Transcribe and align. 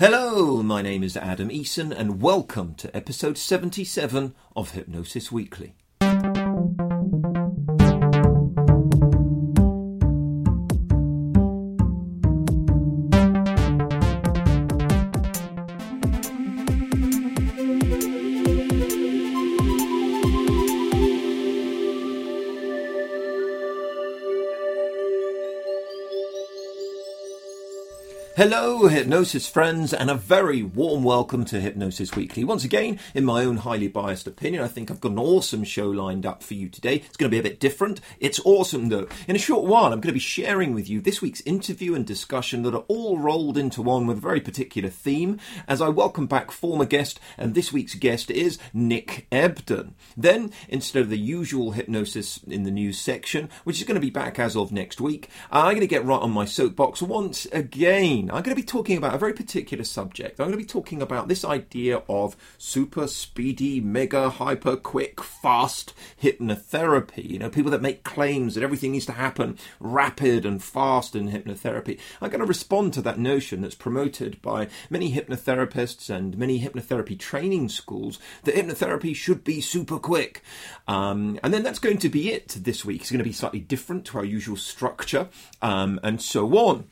Hello, 0.00 0.62
my 0.62 0.80
name 0.80 1.02
is 1.02 1.16
Adam 1.16 1.48
Eason, 1.48 1.90
and 1.90 2.22
welcome 2.22 2.76
to 2.76 2.96
episode 2.96 3.36
77 3.36 4.32
of 4.54 4.70
Hypnosis 4.70 5.32
Weekly. 5.32 5.74
Hello, 28.38 28.86
Hypnosis 28.86 29.48
friends, 29.48 29.92
and 29.92 30.08
a 30.08 30.14
very 30.14 30.62
warm 30.62 31.02
welcome 31.02 31.44
to 31.46 31.60
Hypnosis 31.60 32.14
Weekly. 32.14 32.44
Once 32.44 32.62
again, 32.62 33.00
in 33.12 33.24
my 33.24 33.44
own 33.44 33.56
highly 33.56 33.88
biased 33.88 34.28
opinion, 34.28 34.62
I 34.62 34.68
think 34.68 34.92
I've 34.92 35.00
got 35.00 35.10
an 35.10 35.18
awesome 35.18 35.64
show 35.64 35.88
lined 35.88 36.24
up 36.24 36.44
for 36.44 36.54
you 36.54 36.68
today. 36.68 37.02
It's 37.04 37.16
going 37.16 37.28
to 37.28 37.34
be 37.34 37.40
a 37.40 37.50
bit 37.50 37.58
different. 37.58 38.00
It's 38.20 38.38
awesome 38.44 38.90
though. 38.90 39.08
In 39.26 39.34
a 39.34 39.40
short 39.40 39.64
while, 39.64 39.86
I'm 39.86 40.00
going 40.00 40.02
to 40.02 40.12
be 40.12 40.20
sharing 40.20 40.72
with 40.72 40.88
you 40.88 41.00
this 41.00 41.20
week's 41.20 41.40
interview 41.40 41.96
and 41.96 42.06
discussion 42.06 42.62
that 42.62 42.76
are 42.76 42.84
all 42.86 43.18
rolled 43.18 43.58
into 43.58 43.82
one 43.82 44.06
with 44.06 44.18
a 44.18 44.20
very 44.20 44.40
particular 44.40 44.88
theme 44.88 45.40
as 45.66 45.82
I 45.82 45.88
welcome 45.88 46.28
back 46.28 46.52
former 46.52 46.84
guest, 46.84 47.18
and 47.36 47.56
this 47.56 47.72
week's 47.72 47.96
guest 47.96 48.30
is 48.30 48.56
Nick 48.72 49.26
Ebden. 49.32 49.94
Then, 50.16 50.52
instead 50.68 51.02
of 51.02 51.10
the 51.10 51.18
usual 51.18 51.72
hypnosis 51.72 52.38
in 52.44 52.62
the 52.62 52.70
news 52.70 53.00
section, 53.00 53.50
which 53.64 53.80
is 53.80 53.84
going 53.84 53.96
to 53.96 54.00
be 54.00 54.10
back 54.10 54.38
as 54.38 54.54
of 54.54 54.70
next 54.70 55.00
week, 55.00 55.28
I'm 55.50 55.72
going 55.72 55.80
to 55.80 55.88
get 55.88 56.04
right 56.04 56.22
on 56.22 56.30
my 56.30 56.44
soapbox 56.44 57.02
once 57.02 57.44
again 57.46 58.27
I'm 58.30 58.42
going 58.42 58.56
to 58.56 58.62
be 58.62 58.66
talking 58.66 58.96
about 58.96 59.14
a 59.14 59.18
very 59.18 59.32
particular 59.32 59.84
subject. 59.84 60.40
I'm 60.40 60.46
going 60.46 60.58
to 60.58 60.64
be 60.64 60.64
talking 60.64 61.00
about 61.00 61.28
this 61.28 61.44
idea 61.44 62.02
of 62.08 62.36
super 62.58 63.06
speedy, 63.06 63.80
mega, 63.80 64.30
hyper 64.30 64.76
quick, 64.76 65.22
fast 65.22 65.94
hypnotherapy. 66.22 67.28
You 67.28 67.38
know, 67.38 67.50
people 67.50 67.70
that 67.70 67.82
make 67.82 68.04
claims 68.04 68.54
that 68.54 68.64
everything 68.64 68.92
needs 68.92 69.06
to 69.06 69.12
happen 69.12 69.58
rapid 69.80 70.44
and 70.44 70.62
fast 70.62 71.14
in 71.14 71.30
hypnotherapy. 71.30 71.98
I'm 72.20 72.30
going 72.30 72.40
to 72.40 72.46
respond 72.46 72.92
to 72.94 73.02
that 73.02 73.18
notion 73.18 73.60
that's 73.60 73.74
promoted 73.74 74.40
by 74.42 74.68
many 74.90 75.12
hypnotherapists 75.12 76.10
and 76.10 76.36
many 76.36 76.60
hypnotherapy 76.60 77.18
training 77.18 77.68
schools 77.68 78.18
that 78.44 78.54
hypnotherapy 78.54 79.14
should 79.14 79.44
be 79.44 79.60
super 79.60 79.98
quick. 79.98 80.42
Um, 80.86 81.38
and 81.42 81.52
then 81.52 81.62
that's 81.62 81.78
going 81.78 81.98
to 81.98 82.08
be 82.08 82.32
it 82.32 82.48
this 82.48 82.84
week. 82.84 83.02
It's 83.02 83.10
going 83.10 83.18
to 83.18 83.24
be 83.24 83.32
slightly 83.32 83.60
different 83.60 84.04
to 84.06 84.18
our 84.18 84.24
usual 84.24 84.56
structure 84.56 85.28
um, 85.62 86.00
and 86.02 86.20
so 86.20 86.56
on. 86.56 86.88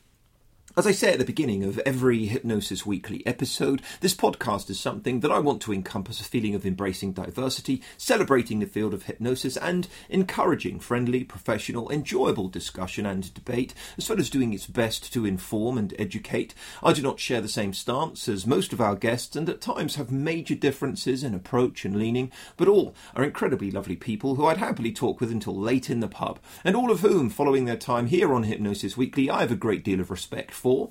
As 0.77 0.85
I 0.85 0.91
say 0.91 1.11
at 1.11 1.17
the 1.17 1.25
beginning 1.25 1.63
of 1.63 1.79
every 1.87 2.27
Hypnosis 2.27 2.85
Weekly 2.85 3.25
episode, 3.25 3.81
this 4.01 4.13
podcast 4.13 4.69
is 4.69 4.79
something 4.79 5.21
that 5.21 5.31
I 5.31 5.39
want 5.39 5.59
to 5.63 5.73
encompass 5.73 6.21
a 6.21 6.23
feeling 6.23 6.53
of 6.53 6.67
embracing 6.67 7.13
diversity, 7.13 7.81
celebrating 7.97 8.59
the 8.59 8.67
field 8.67 8.93
of 8.93 9.07
hypnosis, 9.07 9.57
and 9.57 9.87
encouraging 10.07 10.79
friendly, 10.79 11.23
professional, 11.23 11.89
enjoyable 11.89 12.47
discussion 12.47 13.07
and 13.07 13.33
debate, 13.33 13.73
as 13.97 14.07
well 14.07 14.19
as 14.19 14.29
doing 14.29 14.53
its 14.53 14.67
best 14.67 15.11
to 15.13 15.25
inform 15.25 15.79
and 15.79 15.95
educate. 15.97 16.53
I 16.83 16.93
do 16.93 17.01
not 17.01 17.19
share 17.19 17.41
the 17.41 17.47
same 17.47 17.73
stance 17.73 18.29
as 18.29 18.45
most 18.45 18.71
of 18.71 18.79
our 18.79 18.95
guests, 18.95 19.35
and 19.35 19.49
at 19.49 19.61
times 19.61 19.95
have 19.95 20.11
major 20.11 20.53
differences 20.53 21.23
in 21.23 21.33
approach 21.33 21.85
and 21.85 21.97
leaning, 21.97 22.31
but 22.55 22.67
all 22.67 22.93
are 23.15 23.23
incredibly 23.23 23.71
lovely 23.71 23.95
people 23.95 24.35
who 24.35 24.45
I'd 24.45 24.57
happily 24.57 24.91
talk 24.91 25.21
with 25.21 25.31
until 25.31 25.57
late 25.57 25.89
in 25.89 26.01
the 26.01 26.07
pub, 26.07 26.37
and 26.63 26.75
all 26.75 26.91
of 26.91 26.99
whom, 26.99 27.31
following 27.31 27.65
their 27.65 27.77
time 27.77 28.05
here 28.05 28.31
on 28.31 28.43
Hypnosis 28.43 28.95
Weekly, 28.95 29.27
I 29.27 29.39
have 29.39 29.51
a 29.51 29.55
great 29.55 29.83
deal 29.83 29.99
of 29.99 30.11
respect 30.11 30.53
for 30.53 30.66
for. 30.67 30.89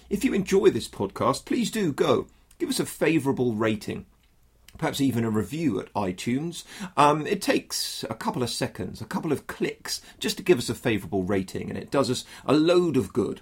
If 0.10 0.24
you 0.24 0.34
enjoy 0.34 0.70
this 0.70 0.88
podcast, 0.88 1.46
please 1.46 1.72
do 1.72 1.92
go 1.92 2.28
give 2.60 2.70
us 2.70 2.80
a 2.80 2.86
favourable 2.86 3.54
rating. 3.54 4.06
Perhaps 4.78 5.02
even 5.02 5.24
a 5.24 5.30
review 5.30 5.80
at 5.80 5.94
iTunes. 5.94 6.64
Um, 6.96 7.26
it 7.26 7.42
takes 7.42 8.04
a 8.10 8.14
couple 8.14 8.44
of 8.44 8.50
seconds, 8.50 9.02
a 9.02 9.06
couple 9.06 9.32
of 9.32 9.48
clicks, 9.48 10.02
just 10.20 10.38
to 10.38 10.44
give 10.44 10.58
us 10.58 10.70
a 10.70 10.76
favourable 10.76 11.24
rating, 11.24 11.70
and 11.70 11.78
it 11.78 11.92
does 11.92 12.12
us 12.12 12.26
a 12.46 12.54
load 12.54 12.98
of 12.98 13.14
good. 13.14 13.42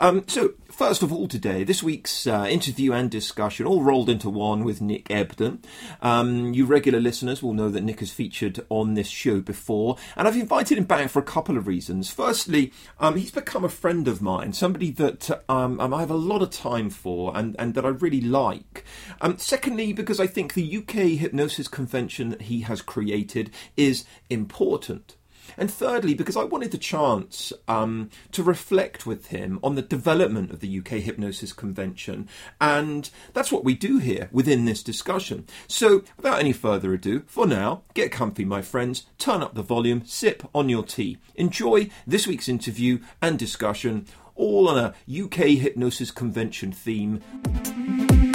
Um, 0.00 0.24
so, 0.26 0.54
first 0.70 1.02
of 1.02 1.12
all, 1.12 1.28
today, 1.28 1.64
this 1.64 1.82
week's 1.82 2.26
uh, 2.26 2.46
interview 2.48 2.92
and 2.92 3.10
discussion 3.10 3.66
all 3.66 3.82
rolled 3.82 4.08
into 4.08 4.28
one 4.30 4.64
with 4.64 4.80
Nick 4.80 5.08
Ebden. 5.08 5.62
Um, 6.00 6.54
you 6.54 6.64
regular 6.64 7.00
listeners 7.00 7.42
will 7.42 7.54
know 7.54 7.68
that 7.68 7.82
Nick 7.82 8.00
has 8.00 8.10
featured 8.10 8.64
on 8.68 8.94
this 8.94 9.08
show 9.08 9.40
before, 9.40 9.96
and 10.16 10.26
I've 10.26 10.36
invited 10.36 10.78
him 10.78 10.84
back 10.84 11.10
for 11.10 11.18
a 11.18 11.24
couple 11.24 11.56
of 11.56 11.66
reasons. 11.66 12.10
Firstly, 12.10 12.72
um, 12.98 13.16
he's 13.16 13.30
become 13.30 13.64
a 13.64 13.68
friend 13.68 14.08
of 14.08 14.22
mine, 14.22 14.52
somebody 14.52 14.90
that 14.92 15.30
um, 15.48 15.80
um, 15.80 15.94
I 15.94 16.00
have 16.00 16.10
a 16.10 16.16
lot 16.16 16.42
of 16.42 16.50
time 16.50 16.90
for 16.90 17.36
and, 17.36 17.56
and 17.58 17.74
that 17.74 17.84
I 17.84 17.88
really 17.88 18.20
like. 18.20 18.84
Um, 19.20 19.38
secondly, 19.38 19.92
because 19.92 20.20
I 20.20 20.26
think 20.26 20.54
the 20.54 20.76
UK 20.78 21.18
hypnosis 21.18 21.68
convention 21.68 22.30
that 22.30 22.42
he 22.42 22.62
has 22.62 22.82
created 22.82 23.50
is 23.76 24.04
important. 24.30 25.16
And 25.56 25.70
thirdly, 25.70 26.14
because 26.14 26.36
I 26.36 26.44
wanted 26.44 26.70
the 26.70 26.78
chance 26.78 27.52
um, 27.68 28.10
to 28.32 28.42
reflect 28.42 29.06
with 29.06 29.28
him 29.28 29.58
on 29.62 29.74
the 29.74 29.82
development 29.82 30.50
of 30.50 30.60
the 30.60 30.78
UK 30.78 31.00
Hypnosis 31.00 31.52
Convention. 31.52 32.28
And 32.60 33.10
that's 33.32 33.52
what 33.52 33.64
we 33.64 33.74
do 33.74 33.98
here 33.98 34.28
within 34.32 34.64
this 34.64 34.82
discussion. 34.82 35.46
So, 35.66 36.04
without 36.16 36.40
any 36.40 36.52
further 36.52 36.92
ado, 36.92 37.22
for 37.26 37.46
now, 37.46 37.82
get 37.94 38.12
comfy, 38.12 38.44
my 38.44 38.62
friends, 38.62 39.06
turn 39.18 39.42
up 39.42 39.54
the 39.54 39.62
volume, 39.62 40.02
sip 40.04 40.42
on 40.54 40.68
your 40.68 40.84
tea, 40.84 41.18
enjoy 41.34 41.90
this 42.06 42.26
week's 42.26 42.48
interview 42.48 42.98
and 43.20 43.38
discussion, 43.38 44.06
all 44.34 44.68
on 44.68 44.78
a 44.78 44.94
UK 45.22 45.58
Hypnosis 45.58 46.10
Convention 46.10 46.72
theme. 46.72 48.31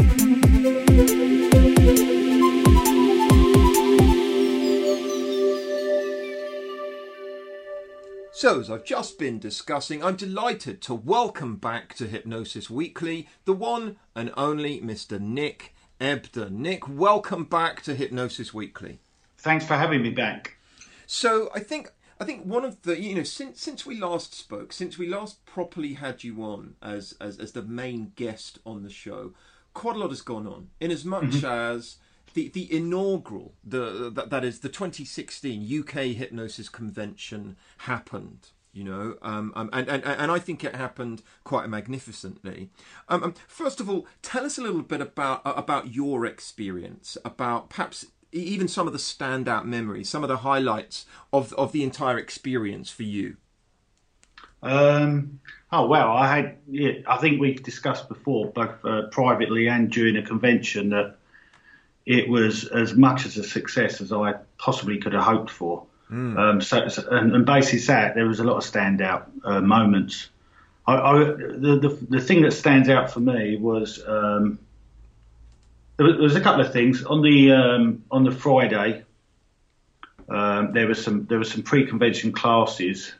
So, 8.38 8.60
as 8.60 8.70
I've 8.70 8.84
just 8.84 9.18
been 9.18 9.40
discussing, 9.40 10.04
I'm 10.04 10.16
delighted 10.16 10.80
to 10.84 10.94
welcome 10.94 11.56
back 11.56 11.96
to 11.96 12.06
Hypnosis 12.06 12.70
Weekly 12.70 13.28
the 13.46 13.54
one 13.54 13.96
and 14.16 14.32
only 14.38 14.80
Mr. 14.80 15.20
Nick 15.20 15.74
Ebden. 16.00 16.52
Nick, 16.52 16.88
welcome 16.88 17.46
back 17.46 17.82
to 17.82 17.96
Hypnosis 17.96 18.54
Weekly. 18.54 19.00
Thanks 19.40 19.66
for 19.66 19.74
having 19.74 20.04
me 20.04 20.12
back. 20.12 20.56
So, 21.08 21.50
I 21.56 21.62
think 21.62 21.90
I 22.20 22.26
think 22.26 22.44
one 22.44 22.64
of 22.64 22.84
the 22.84 23.02
you 23.02 23.16
know 23.16 23.24
since 23.24 23.60
since 23.60 23.88
we 23.88 24.00
last 24.00 24.36
spoke, 24.36 24.72
since 24.72 25.00
we 25.00 25.08
last 25.08 25.44
properly 25.48 25.96
had 25.96 26.24
you 26.24 26.44
on 26.44 26.76
as 26.80 27.16
as, 27.20 27.40
as 27.40 27.54
the 27.54 27.64
main 27.64 28.12
guest 28.16 28.60
on 28.68 28.84
the 28.84 28.92
show, 28.92 29.34
quite 29.74 29.96
a 29.96 30.00
lot 30.00 30.10
has 30.10 30.22
gone 30.22 30.46
on. 30.46 30.70
In 30.80 30.92
as 30.92 31.04
much 31.04 31.24
mm-hmm. 31.24 31.46
as 31.48 31.96
the 32.38 32.50
the 32.50 32.72
inaugural 32.72 33.56
the 33.64 34.12
that, 34.14 34.30
that 34.30 34.46
is 34.46 34.60
the 34.60 34.70
2016 34.70 35.80
UK 35.80 36.16
Hypnosis 36.16 36.70
Convention 36.70 37.58
happened 37.80 38.50
you 38.74 38.84
know, 38.84 39.16
um, 39.24 39.52
um, 39.56 39.72
and, 39.74 39.90
and 39.90 40.04
and 40.04 40.32
I 40.32 40.38
think 40.38 40.64
it 40.64 40.76
happened 40.76 41.24
quite 41.44 41.68
magnificently. 41.68 42.70
Um, 43.10 43.24
um, 43.24 43.34
first 43.48 43.80
of 43.80 43.90
all, 43.90 44.06
tell 44.22 44.46
us 44.46 44.60
a 44.60 44.62
little 44.62 44.84
bit 44.84 45.02
about 45.02 45.42
uh, 45.48 45.54
about 45.56 45.96
your 45.96 46.28
experience, 46.28 47.18
about 47.26 47.72
perhaps 47.72 48.06
even 48.32 48.68
some 48.68 48.86
of 48.86 48.94
the 48.94 49.00
standout 49.00 49.66
memories, 49.66 50.10
some 50.10 50.24
of 50.24 50.28
the 50.28 50.38
highlights 50.38 51.08
of 51.34 51.54
of 51.54 51.72
the 51.72 51.84
entire 51.84 52.20
experience 52.20 52.92
for 52.92 53.02
you. 53.02 53.38
Um, 54.62 55.40
oh 55.72 55.88
well, 55.88 56.12
I 56.12 56.36
had. 56.36 56.58
Yeah, 56.68 57.00
I 57.08 57.18
think 57.18 57.42
we've 57.42 57.64
discussed 57.64 58.08
before, 58.08 58.52
both 58.52 58.86
uh, 58.86 59.08
privately 59.08 59.68
and 59.70 59.90
during 59.90 60.18
a 60.18 60.22
convention, 60.22 60.90
that 60.92 61.18
it 62.08 62.30
was 62.30 62.66
as 62.70 62.96
much 62.96 63.26
as 63.26 63.36
a 63.38 63.44
success 63.44 64.00
as 64.00 64.14
I 64.14 64.36
possibly 64.58 64.98
could 64.98 65.12
have 65.12 65.24
hoped 65.24 65.52
for. 65.52 65.86
Mm. 66.10 66.38
Um, 66.40 66.62
so, 66.62 66.88
so, 66.88 67.06
and, 67.12 67.36
and 67.36 67.46
basically 67.46 67.80
that 67.80 68.16
there 68.16 68.26
was 68.26 68.40
a 68.40 68.46
lot 68.46 68.56
of 68.56 68.64
standout 68.64 69.26
uh, 69.44 69.60
moments. 69.60 70.30
I, 70.88 70.96
I, 70.96 71.18
the, 71.26 71.80
the, 71.82 72.08
the 72.10 72.22
thing 72.22 72.44
that 72.44 72.52
stands 72.52 72.88
out 72.88 73.12
for 73.12 73.20
me 73.20 73.58
was 73.58 74.02
um, 74.08 74.58
there, 75.98 76.06
was, 76.06 76.16
there 76.16 76.24
was 76.24 76.36
a 76.38 76.42
couple 76.42 76.62
of 76.62 76.72
things 76.72 77.04
on 77.04 77.22
the 77.22 77.52
um, 77.52 78.04
on 78.10 78.24
the 78.24 78.32
Friday. 78.32 79.04
Um, 80.30 80.72
there 80.72 80.88
was 80.88 81.04
some 81.04 81.26
there 81.26 81.40
was 81.40 81.52
some 81.52 81.64
pre-convention 81.64 82.32
classes. 82.32 83.14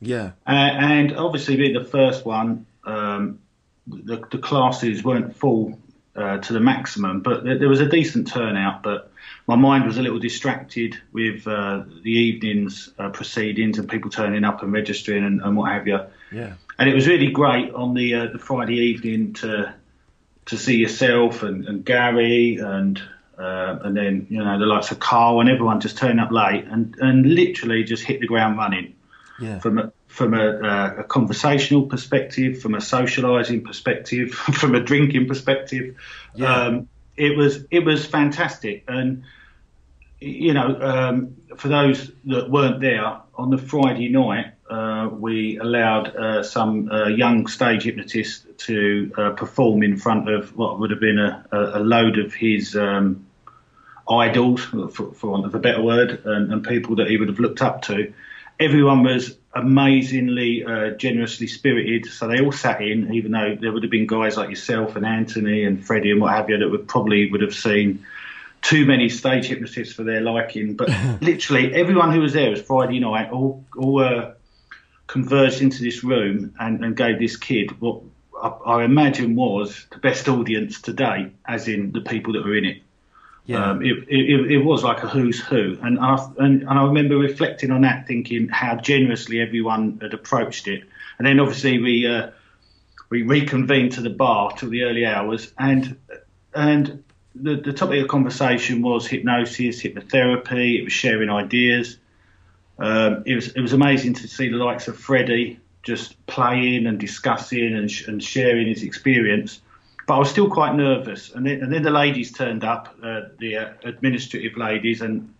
Yeah, 0.00 0.32
uh, 0.44 0.50
and 0.50 1.16
obviously 1.16 1.56
being 1.56 1.74
the 1.74 1.84
first 1.84 2.26
one, 2.26 2.66
um, 2.84 3.38
the, 3.86 4.16
the 4.32 4.38
classes 4.38 5.04
weren't 5.04 5.36
full 5.36 5.78
uh, 6.16 6.38
to 6.38 6.52
the 6.52 6.60
maximum, 6.60 7.20
but 7.20 7.44
there, 7.44 7.58
there 7.58 7.68
was 7.68 7.80
a 7.80 7.88
decent 7.88 8.28
turnout. 8.28 8.82
But 8.82 9.10
my 9.46 9.56
mind 9.56 9.84
was 9.84 9.98
a 9.98 10.02
little 10.02 10.18
distracted 10.18 10.96
with 11.12 11.46
uh, 11.46 11.84
the 12.02 12.10
evenings 12.10 12.90
uh, 12.98 13.10
proceedings 13.10 13.78
and 13.78 13.88
people 13.88 14.10
turning 14.10 14.44
up 14.44 14.62
and 14.62 14.72
registering 14.72 15.24
and, 15.24 15.42
and, 15.42 15.56
what 15.56 15.70
have 15.72 15.86
you. 15.86 16.00
Yeah. 16.32 16.54
And 16.78 16.88
it 16.88 16.94
was 16.94 17.06
really 17.06 17.30
great 17.30 17.72
on 17.72 17.94
the 17.94 18.14
uh, 18.14 18.26
the 18.26 18.38
Friday 18.38 18.76
evening 18.76 19.34
to 19.34 19.74
to 20.46 20.56
see 20.56 20.76
yourself 20.76 21.42
and, 21.42 21.66
and 21.66 21.84
Gary 21.84 22.56
and 22.56 23.00
uh, 23.38 23.78
and 23.82 23.96
then 23.96 24.26
you 24.30 24.42
know 24.42 24.58
the 24.58 24.66
likes 24.66 24.90
of 24.90 24.98
Carl 24.98 25.40
and 25.40 25.48
everyone 25.48 25.80
just 25.80 25.98
turn 25.98 26.18
up 26.18 26.30
late 26.30 26.64
and, 26.64 26.96
and 26.98 27.26
literally 27.26 27.84
just 27.84 28.02
hit 28.02 28.20
the 28.20 28.26
ground 28.26 28.56
running. 28.56 28.94
Yeah. 29.38 29.58
From 29.58 29.92
from 30.16 30.32
a, 30.32 30.46
uh, 30.46 30.94
a 31.00 31.04
conversational 31.04 31.86
perspective, 31.86 32.62
from 32.62 32.74
a 32.74 32.78
socialising 32.78 33.62
perspective, 33.62 34.30
from 34.60 34.74
a 34.74 34.80
drinking 34.80 35.28
perspective, 35.28 35.94
yeah. 36.34 36.54
um, 36.54 36.88
it 37.16 37.36
was 37.36 37.64
it 37.70 37.84
was 37.84 38.06
fantastic. 38.06 38.84
And 38.88 39.24
you 40.18 40.54
know, 40.54 40.80
um, 40.80 41.36
for 41.56 41.68
those 41.68 42.10
that 42.24 42.50
weren't 42.50 42.80
there 42.80 43.20
on 43.34 43.50
the 43.50 43.58
Friday 43.58 44.08
night, 44.08 44.54
uh, 44.70 45.10
we 45.12 45.58
allowed 45.58 46.16
uh, 46.16 46.42
some 46.42 46.90
uh, 46.90 47.08
young 47.08 47.46
stage 47.46 47.84
hypnotists 47.84 48.46
to 48.64 49.12
uh, 49.18 49.30
perform 49.32 49.82
in 49.82 49.98
front 49.98 50.30
of 50.30 50.56
what 50.56 50.80
would 50.80 50.90
have 50.90 51.00
been 51.00 51.18
a, 51.18 51.46
a 51.52 51.80
load 51.80 52.18
of 52.18 52.32
his 52.32 52.74
um, 52.74 53.26
idols, 54.08 54.64
for, 54.64 55.12
for, 55.12 55.30
want 55.30 55.44
of 55.44 55.54
a 55.54 55.58
better 55.58 55.82
word, 55.82 56.22
and, 56.24 56.52
and, 56.52 56.64
people 56.64 56.96
that 56.96 57.10
he 57.10 57.18
would 57.18 57.28
have 57.28 57.38
looked 57.38 57.60
up 57.60 57.82
to. 57.82 58.12
Everyone 58.58 59.02
was 59.02 59.36
amazingly 59.56 60.64
uh, 60.64 60.90
generously 60.90 61.46
spirited, 61.46 62.06
so 62.06 62.28
they 62.28 62.40
all 62.40 62.52
sat 62.52 62.80
in, 62.80 63.12
even 63.12 63.32
though 63.32 63.56
there 63.60 63.72
would 63.72 63.82
have 63.82 63.90
been 63.90 64.06
guys 64.06 64.36
like 64.36 64.50
yourself 64.50 64.96
and 64.96 65.04
Anthony 65.04 65.64
and 65.64 65.84
Freddie 65.84 66.10
and 66.10 66.20
what 66.20 66.34
have 66.34 66.48
you 66.50 66.58
that 66.58 66.68
would 66.68 66.86
probably 66.86 67.30
would 67.30 67.40
have 67.40 67.54
seen 67.54 68.04
too 68.62 68.84
many 68.84 69.08
stage 69.08 69.46
hypnotists 69.46 69.94
for 69.94 70.04
their 70.04 70.20
liking. 70.20 70.74
But 70.74 70.88
literally 71.20 71.74
everyone 71.74 72.12
who 72.12 72.20
was 72.20 72.34
there 72.34 72.50
was 72.50 72.60
Friday 72.60 73.00
night, 73.00 73.30
all 73.30 73.64
all 73.76 74.04
uh, 74.04 74.32
converged 75.06 75.62
into 75.62 75.82
this 75.82 76.04
room 76.04 76.54
and, 76.60 76.84
and 76.84 76.96
gave 76.96 77.18
this 77.18 77.36
kid 77.36 77.80
what 77.80 78.02
I, 78.40 78.48
I 78.48 78.84
imagine 78.84 79.36
was 79.36 79.86
the 79.90 79.98
best 79.98 80.28
audience 80.28 80.80
today, 80.80 81.30
as 81.46 81.68
in 81.68 81.92
the 81.92 82.00
people 82.00 82.34
that 82.34 82.44
were 82.44 82.56
in 82.56 82.64
it. 82.64 82.82
Yeah. 83.46 83.70
Um, 83.70 83.82
it, 83.82 84.08
it, 84.08 84.50
it, 84.50 84.58
was 84.58 84.82
like 84.82 85.04
a 85.04 85.08
who's 85.08 85.38
who, 85.38 85.78
and 85.80 86.00
I, 86.00 86.16
and, 86.38 86.62
and 86.62 86.68
I 86.68 86.84
remember 86.84 87.16
reflecting 87.16 87.70
on 87.70 87.82
that, 87.82 88.08
thinking 88.08 88.48
how 88.48 88.74
generously 88.74 89.40
everyone 89.40 90.00
had 90.02 90.14
approached 90.14 90.66
it. 90.66 90.82
And 91.18 91.26
then 91.26 91.38
obviously 91.38 91.78
we 91.80 92.08
uh, 92.08 92.30
we 93.08 93.22
reconvened 93.22 93.92
to 93.92 94.00
the 94.00 94.10
bar 94.10 94.50
till 94.52 94.70
the 94.70 94.82
early 94.82 95.06
hours, 95.06 95.52
and 95.58 95.96
and 96.54 97.04
the, 97.36 97.56
the 97.56 97.72
topic 97.72 98.02
of 98.02 98.08
conversation 98.08 98.82
was 98.82 99.06
hypnosis, 99.06 99.82
hypnotherapy. 99.82 100.80
It 100.80 100.84
was 100.84 100.92
sharing 100.92 101.30
ideas. 101.30 101.98
Um, 102.78 103.22
it 103.26 103.36
was 103.36 103.48
it 103.48 103.60
was 103.60 103.72
amazing 103.72 104.14
to 104.14 104.28
see 104.28 104.48
the 104.48 104.56
likes 104.56 104.88
of 104.88 104.98
Freddie 104.98 105.60
just 105.82 106.26
playing 106.26 106.86
and 106.86 106.98
discussing 106.98 107.76
and, 107.76 107.88
sh- 107.88 108.08
and 108.08 108.20
sharing 108.20 108.66
his 108.66 108.82
experience. 108.82 109.60
But 110.06 110.14
I 110.14 110.18
was 110.18 110.30
still 110.30 110.48
quite 110.48 110.74
nervous, 110.76 111.32
and 111.32 111.44
then, 111.44 111.62
and 111.62 111.72
then 111.72 111.82
the 111.82 111.90
ladies 111.90 112.32
turned 112.32 112.62
up, 112.62 112.94
uh, 113.02 113.22
the 113.38 113.56
uh, 113.56 113.72
administrative 113.82 114.56
ladies, 114.56 115.00
and 115.00 115.34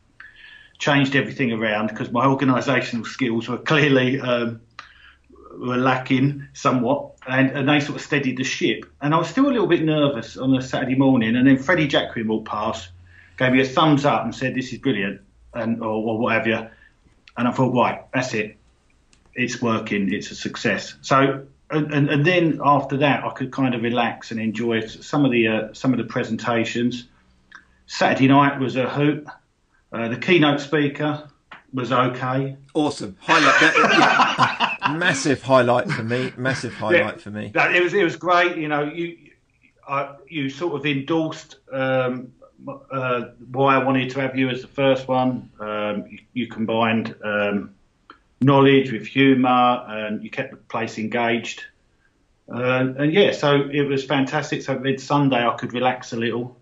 changed 0.78 1.14
everything 1.14 1.52
around 1.52 1.86
because 1.88 2.10
my 2.10 2.26
organisational 2.26 3.06
skills 3.06 3.48
were 3.48 3.58
clearly 3.58 4.20
um, 4.20 4.60
were 5.58 5.76
lacking 5.76 6.48
somewhat, 6.52 7.12
and, 7.28 7.50
and 7.50 7.68
they 7.68 7.80
sort 7.80 7.96
of 7.96 8.02
steadied 8.02 8.36
the 8.36 8.44
ship. 8.44 8.84
And 9.00 9.14
I 9.14 9.18
was 9.18 9.28
still 9.28 9.46
a 9.46 9.52
little 9.52 9.68
bit 9.68 9.82
nervous 9.82 10.36
on 10.36 10.54
a 10.54 10.62
Saturday 10.62 10.96
morning, 10.96 11.36
and 11.36 11.46
then 11.46 11.58
Freddie 11.58 11.88
Jacquin 11.88 12.26
walked 12.26 12.48
past, 12.48 12.88
gave 13.38 13.52
me 13.52 13.60
a 13.60 13.64
thumbs 13.64 14.04
up, 14.04 14.24
and 14.24 14.34
said, 14.34 14.54
"This 14.54 14.72
is 14.72 14.78
brilliant," 14.78 15.20
and 15.54 15.80
or, 15.80 15.86
or 15.86 16.18
what 16.18 16.32
have 16.34 16.46
you. 16.46 16.66
And 17.36 17.46
I 17.46 17.52
thought, 17.52 17.74
right, 17.74 18.02
that's 18.12 18.34
it. 18.34 18.56
It's 19.34 19.60
working. 19.60 20.12
It's 20.12 20.30
a 20.30 20.34
success. 20.34 20.94
So 21.02 21.46
and, 21.70 22.08
and, 22.08 22.24
then 22.24 22.60
after 22.64 22.96
that, 22.98 23.24
I 23.24 23.30
could 23.30 23.50
kind 23.50 23.74
of 23.74 23.82
relax 23.82 24.30
and 24.30 24.38
enjoy 24.38 24.86
some 24.86 25.24
of 25.24 25.32
the 25.32 25.48
uh, 25.48 25.74
some 25.74 25.92
of 25.92 25.98
the 25.98 26.04
presentations. 26.04 27.08
Saturday 27.86 28.28
night 28.28 28.58
was 28.58 28.76
a 28.76 28.88
hoot. 28.88 29.26
Uh, 29.92 30.08
the 30.08 30.16
keynote 30.16 30.60
speaker 30.60 31.28
was 31.72 31.92
okay. 31.92 32.56
Awesome 32.74 33.16
highlight. 33.20 33.60
That, 33.60 34.76
yeah. 34.82 34.96
Massive 34.96 35.42
highlight 35.42 35.90
for 35.90 36.02
me. 36.02 36.32
Massive 36.36 36.74
highlight 36.74 37.16
yeah, 37.16 37.22
for 37.22 37.30
me. 37.30 37.50
That, 37.54 37.74
it 37.74 37.82
was 37.82 37.94
it 37.94 38.04
was 38.04 38.16
great. 38.16 38.56
You 38.56 38.68
know, 38.68 38.84
you 38.84 39.16
uh, 39.86 40.14
you 40.28 40.48
sort 40.50 40.74
of 40.74 40.86
endorsed 40.86 41.56
um, 41.72 42.32
uh, 42.66 43.22
why 43.50 43.76
I 43.76 43.84
wanted 43.84 44.10
to 44.10 44.20
have 44.20 44.36
you 44.36 44.48
as 44.48 44.62
the 44.62 44.68
first 44.68 45.08
one. 45.08 45.50
Um, 45.60 46.06
you, 46.08 46.18
you, 46.32 46.46
combined. 46.48 47.14
Um, 47.22 47.75
knowledge, 48.40 48.92
with 48.92 49.06
humour, 49.06 49.84
and 49.88 50.22
you 50.22 50.30
kept 50.30 50.50
the 50.50 50.56
place 50.56 50.98
engaged. 50.98 51.64
Uh, 52.52 52.92
and 52.98 53.12
yeah, 53.12 53.32
so 53.32 53.68
it 53.70 53.82
was 53.82 54.04
fantastic. 54.04 54.62
So 54.62 54.78
mid 54.78 55.00
Sunday, 55.00 55.46
I 55.46 55.54
could 55.56 55.72
relax 55.72 56.12
a 56.12 56.16
little 56.16 56.56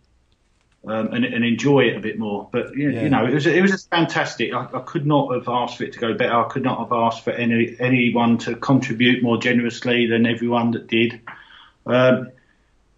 um, 0.87 1.12
and, 1.12 1.25
and, 1.25 1.44
enjoy 1.44 1.81
it 1.81 1.97
a 1.97 2.00
bit 2.00 2.19
more. 2.19 2.49
But 2.50 2.75
you, 2.75 2.91
yeah. 2.91 3.03
you 3.03 3.09
know, 3.09 3.26
it 3.26 3.35
was 3.35 3.47
it 3.47 3.61
was 3.61 3.71
just 3.71 3.91
fantastic. 3.91 4.53
I, 4.53 4.69
I, 4.73 4.81
could 4.81 5.06
not 5.06 5.32
have 5.35 5.49
asked 5.49 5.79
for 5.79 5.85
it 5.85 5.93
to 5.94 5.99
go 5.99 6.15
better. 6.15 6.35
I 6.35 6.49
could 6.49 6.62
not 6.62 6.79
have 6.79 6.93
asked 6.93 7.25
for 7.25 7.31
any 7.31 7.77
anyone 7.81 8.38
to 8.38 8.55
contribute 8.56 9.23
more 9.23 9.38
generously 9.38 10.06
than 10.06 10.27
everyone 10.27 10.73
that 10.73 10.87
did. 10.87 11.20
Um, 11.87 12.31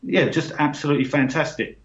yeah, 0.02 0.28
just 0.28 0.52
absolutely 0.58 1.04
fantastic. 1.04 1.78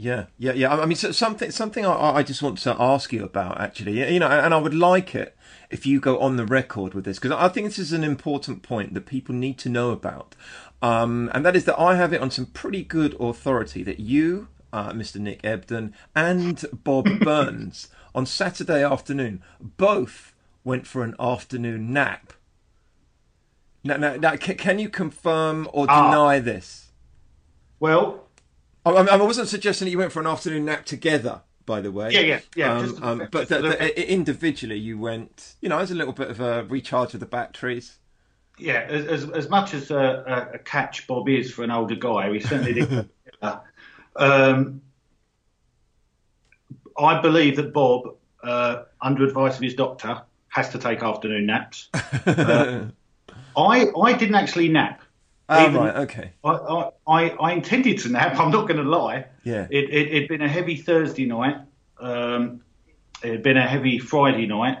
Yeah, 0.00 0.26
yeah, 0.38 0.52
yeah. 0.52 0.74
I 0.74 0.86
mean, 0.86 0.96
so 0.96 1.12
something 1.12 1.50
something 1.50 1.84
I, 1.84 2.16
I 2.16 2.22
just 2.22 2.42
want 2.42 2.56
to 2.60 2.74
ask 2.80 3.12
you 3.12 3.22
about 3.22 3.60
actually. 3.60 4.12
You 4.12 4.18
know, 4.18 4.28
and 4.28 4.54
I 4.54 4.56
would 4.56 4.72
like 4.72 5.14
it 5.14 5.36
if 5.68 5.84
you 5.84 6.00
go 6.00 6.18
on 6.20 6.36
the 6.36 6.46
record 6.46 6.94
with 6.94 7.04
this, 7.04 7.18
because 7.18 7.36
I 7.36 7.48
think 7.48 7.66
this 7.66 7.78
is 7.78 7.92
an 7.92 8.02
important 8.02 8.62
point 8.62 8.94
that 8.94 9.04
people 9.04 9.34
need 9.34 9.58
to 9.58 9.68
know 9.68 9.90
about. 9.90 10.34
Um, 10.80 11.30
and 11.34 11.44
that 11.44 11.54
is 11.54 11.66
that 11.66 11.78
I 11.78 11.96
have 11.96 12.14
it 12.14 12.22
on 12.22 12.30
some 12.30 12.46
pretty 12.46 12.82
good 12.82 13.14
authority 13.20 13.82
that 13.82 14.00
you, 14.00 14.48
uh, 14.72 14.90
Mr. 14.92 15.16
Nick 15.16 15.42
Ebden, 15.42 15.92
and 16.16 16.64
Bob 16.72 17.06
Burns 17.20 17.88
on 18.14 18.24
Saturday 18.24 18.82
afternoon 18.82 19.42
both 19.60 20.32
went 20.64 20.86
for 20.86 21.04
an 21.04 21.14
afternoon 21.20 21.92
nap. 21.92 22.32
Now, 23.84 23.98
now, 23.98 24.16
now 24.16 24.36
can 24.36 24.78
you 24.78 24.88
confirm 24.88 25.68
or 25.74 25.84
ah. 25.90 26.10
deny 26.10 26.38
ah. 26.38 26.40
this? 26.40 26.86
Well, 27.78 28.29
I, 28.84 28.90
I 28.90 29.16
wasn't 29.16 29.48
suggesting 29.48 29.86
that 29.86 29.90
you 29.90 29.98
went 29.98 30.12
for 30.12 30.20
an 30.20 30.26
afternoon 30.26 30.64
nap 30.64 30.84
together 30.84 31.42
by 31.70 31.80
the 31.80 31.92
way. 31.92 32.10
Yeah, 32.10 32.20
yeah, 32.20 32.40
yeah. 32.56 32.78
Um, 32.78 32.98
um, 33.02 33.28
but 33.30 33.48
the, 33.48 33.60
the, 33.60 34.12
individually, 34.12 34.76
you 34.76 34.98
went, 34.98 35.54
you 35.60 35.68
know, 35.68 35.78
as 35.78 35.92
a 35.92 35.94
little 35.94 36.12
bit 36.12 36.28
of 36.28 36.40
a 36.40 36.64
recharge 36.64 37.14
of 37.14 37.20
the 37.20 37.26
batteries. 37.26 37.98
Yeah, 38.58 38.80
as 38.88 39.30
as, 39.30 39.48
much 39.48 39.72
as 39.72 39.92
a, 39.92 40.50
a, 40.54 40.58
catch 40.58 41.06
Bob 41.06 41.28
is 41.28 41.52
for 41.52 41.62
an 41.62 41.70
older 41.70 41.94
guy, 41.94 42.28
we 42.28 42.40
certainly 42.40 42.74
did. 42.74 43.08
um, 44.16 44.82
I 46.98 47.20
believe 47.22 47.56
that 47.56 47.72
Bob, 47.72 48.16
uh, 48.42 48.82
under 49.00 49.24
advice 49.24 49.54
of 49.56 49.62
his 49.62 49.74
doctor, 49.74 50.22
has 50.48 50.70
to 50.70 50.78
take 50.78 51.02
afternoon 51.02 51.46
naps. 51.46 51.88
Uh, 52.26 52.86
I 53.56 53.86
I 54.00 54.12
didn't 54.12 54.34
actually 54.34 54.68
nap. 54.68 55.02
Oh, 55.52 55.66
Even, 55.66 55.80
right, 55.80 55.96
okay. 55.96 56.30
I, 56.44 56.90
I, 57.08 57.28
I 57.30 57.52
intended 57.52 57.98
to 58.00 58.08
nap, 58.08 58.34
I'm 58.38 58.52
not 58.52 58.68
going 58.68 58.82
to 58.82 58.88
lie. 58.88 59.26
Yeah. 59.42 59.66
It, 59.68 59.90
it, 59.90 60.08
it'd 60.12 60.28
been 60.28 60.42
a 60.42 60.48
heavy 60.48 60.76
Thursday 60.76 61.26
night. 61.26 61.56
Um, 61.98 62.62
it 63.22 63.32
had 63.32 63.42
been 63.42 63.56
a 63.56 63.66
heavy 63.66 63.98
Friday 63.98 64.46
night. 64.46 64.78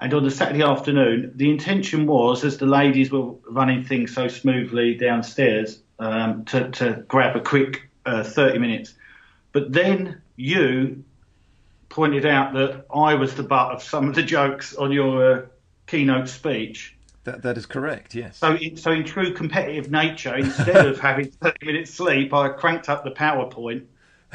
And 0.00 0.12
on 0.12 0.24
the 0.24 0.30
Saturday 0.30 0.62
afternoon, 0.62 1.32
the 1.36 1.50
intention 1.50 2.06
was, 2.06 2.42
as 2.42 2.58
the 2.58 2.66
ladies 2.66 3.12
were 3.12 3.34
running 3.48 3.84
things 3.84 4.12
so 4.12 4.26
smoothly 4.26 4.94
downstairs, 4.94 5.80
um, 6.00 6.46
to, 6.46 6.70
to 6.70 7.04
grab 7.06 7.36
a 7.36 7.40
quick 7.40 7.88
uh, 8.04 8.24
30 8.24 8.58
minutes. 8.58 8.94
But 9.52 9.72
then 9.72 10.20
you 10.36 11.04
pointed 11.90 12.26
out 12.26 12.54
that 12.54 12.86
I 12.92 13.14
was 13.14 13.34
the 13.34 13.42
butt 13.44 13.72
of 13.72 13.82
some 13.82 14.08
of 14.08 14.14
the 14.16 14.22
jokes 14.22 14.74
on 14.74 14.90
your 14.90 15.32
uh, 15.32 15.46
keynote 15.86 16.28
speech. 16.28 16.96
That 17.24 17.42
that 17.42 17.58
is 17.58 17.66
correct. 17.66 18.14
Yes. 18.14 18.38
So 18.38 18.54
in, 18.54 18.76
so 18.76 18.92
in 18.92 19.04
true 19.04 19.34
competitive 19.34 19.90
nature, 19.90 20.34
instead 20.34 20.86
of 20.86 20.98
having 20.98 21.30
thirty 21.42 21.66
minutes 21.66 21.92
sleep, 21.92 22.32
I 22.32 22.48
cranked 22.48 22.88
up 22.88 23.04
the 23.04 23.10
PowerPoint 23.10 23.84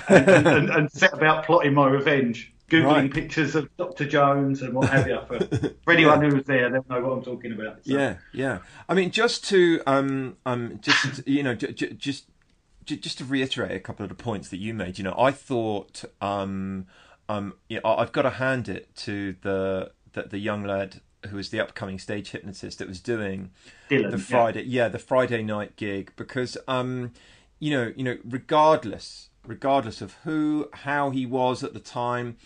and, 0.07 0.47
and, 0.47 0.69
and 0.69 0.91
set 0.91 1.13
about 1.13 1.45
plotting 1.45 1.73
my 1.73 1.87
revenge. 1.87 2.51
Googling 2.69 2.85
right. 2.85 3.13
pictures 3.13 3.53
of 3.53 3.69
Dr. 3.77 4.07
Jones 4.07 4.63
and 4.63 4.73
what 4.73 4.89
have 4.89 5.07
you. 5.07 5.19
For, 5.27 5.39
for 5.83 5.93
anyone 5.93 6.19
yeah. 6.19 6.29
who 6.29 6.35
was 6.35 6.45
there, 6.45 6.69
they'll 6.71 6.85
know 6.89 7.07
what 7.07 7.17
I'm 7.17 7.23
talking 7.23 7.51
about. 7.51 7.85
So. 7.85 7.95
Yeah, 7.95 8.17
yeah. 8.33 8.59
I 8.89 8.95
mean, 8.95 9.11
just 9.11 9.43
to 9.49 9.81
um 9.85 10.37
um 10.45 10.79
just 10.81 11.27
you 11.27 11.43
know 11.43 11.53
j- 11.53 11.73
j- 11.73 11.93
just 11.93 12.25
j- 12.85 12.97
just 12.97 13.19
to 13.19 13.25
reiterate 13.25 13.71
a 13.71 13.79
couple 13.79 14.03
of 14.03 14.09
the 14.09 14.15
points 14.15 14.49
that 14.49 14.57
you 14.57 14.73
made. 14.73 14.97
You 14.97 15.03
know, 15.03 15.15
I 15.17 15.31
thought 15.31 16.05
um 16.21 16.87
um 17.29 17.53
yeah, 17.69 17.81
I've 17.85 18.11
got 18.11 18.23
to 18.23 18.31
hand 18.31 18.67
it 18.67 18.95
to 18.97 19.35
the 19.41 19.91
the, 20.13 20.23
the 20.23 20.39
young 20.39 20.63
lad 20.63 21.01
who 21.27 21.37
was 21.37 21.49
the 21.49 21.59
upcoming 21.59 21.99
stage 21.99 22.31
hypnotist 22.31 22.79
that 22.79 22.87
was 22.87 22.99
doing 22.99 23.51
Dylan, 23.89 24.11
the 24.11 24.17
Friday, 24.17 24.63
yeah. 24.63 24.83
yeah. 24.83 24.89
the 24.89 24.99
Friday 24.99 25.43
night 25.43 25.75
gig 25.75 26.11
because 26.15 26.57
um, 26.67 27.11
you 27.59 27.71
know, 27.71 27.93
you 27.95 28.03
know, 28.03 28.17
regardless, 28.23 29.29
regardless 29.45 30.01
of 30.01 30.13
who, 30.23 30.69
how 30.73 31.09
he 31.09 31.25
was 31.25 31.63
at 31.63 31.73
the 31.73 31.79
time, 31.79 32.37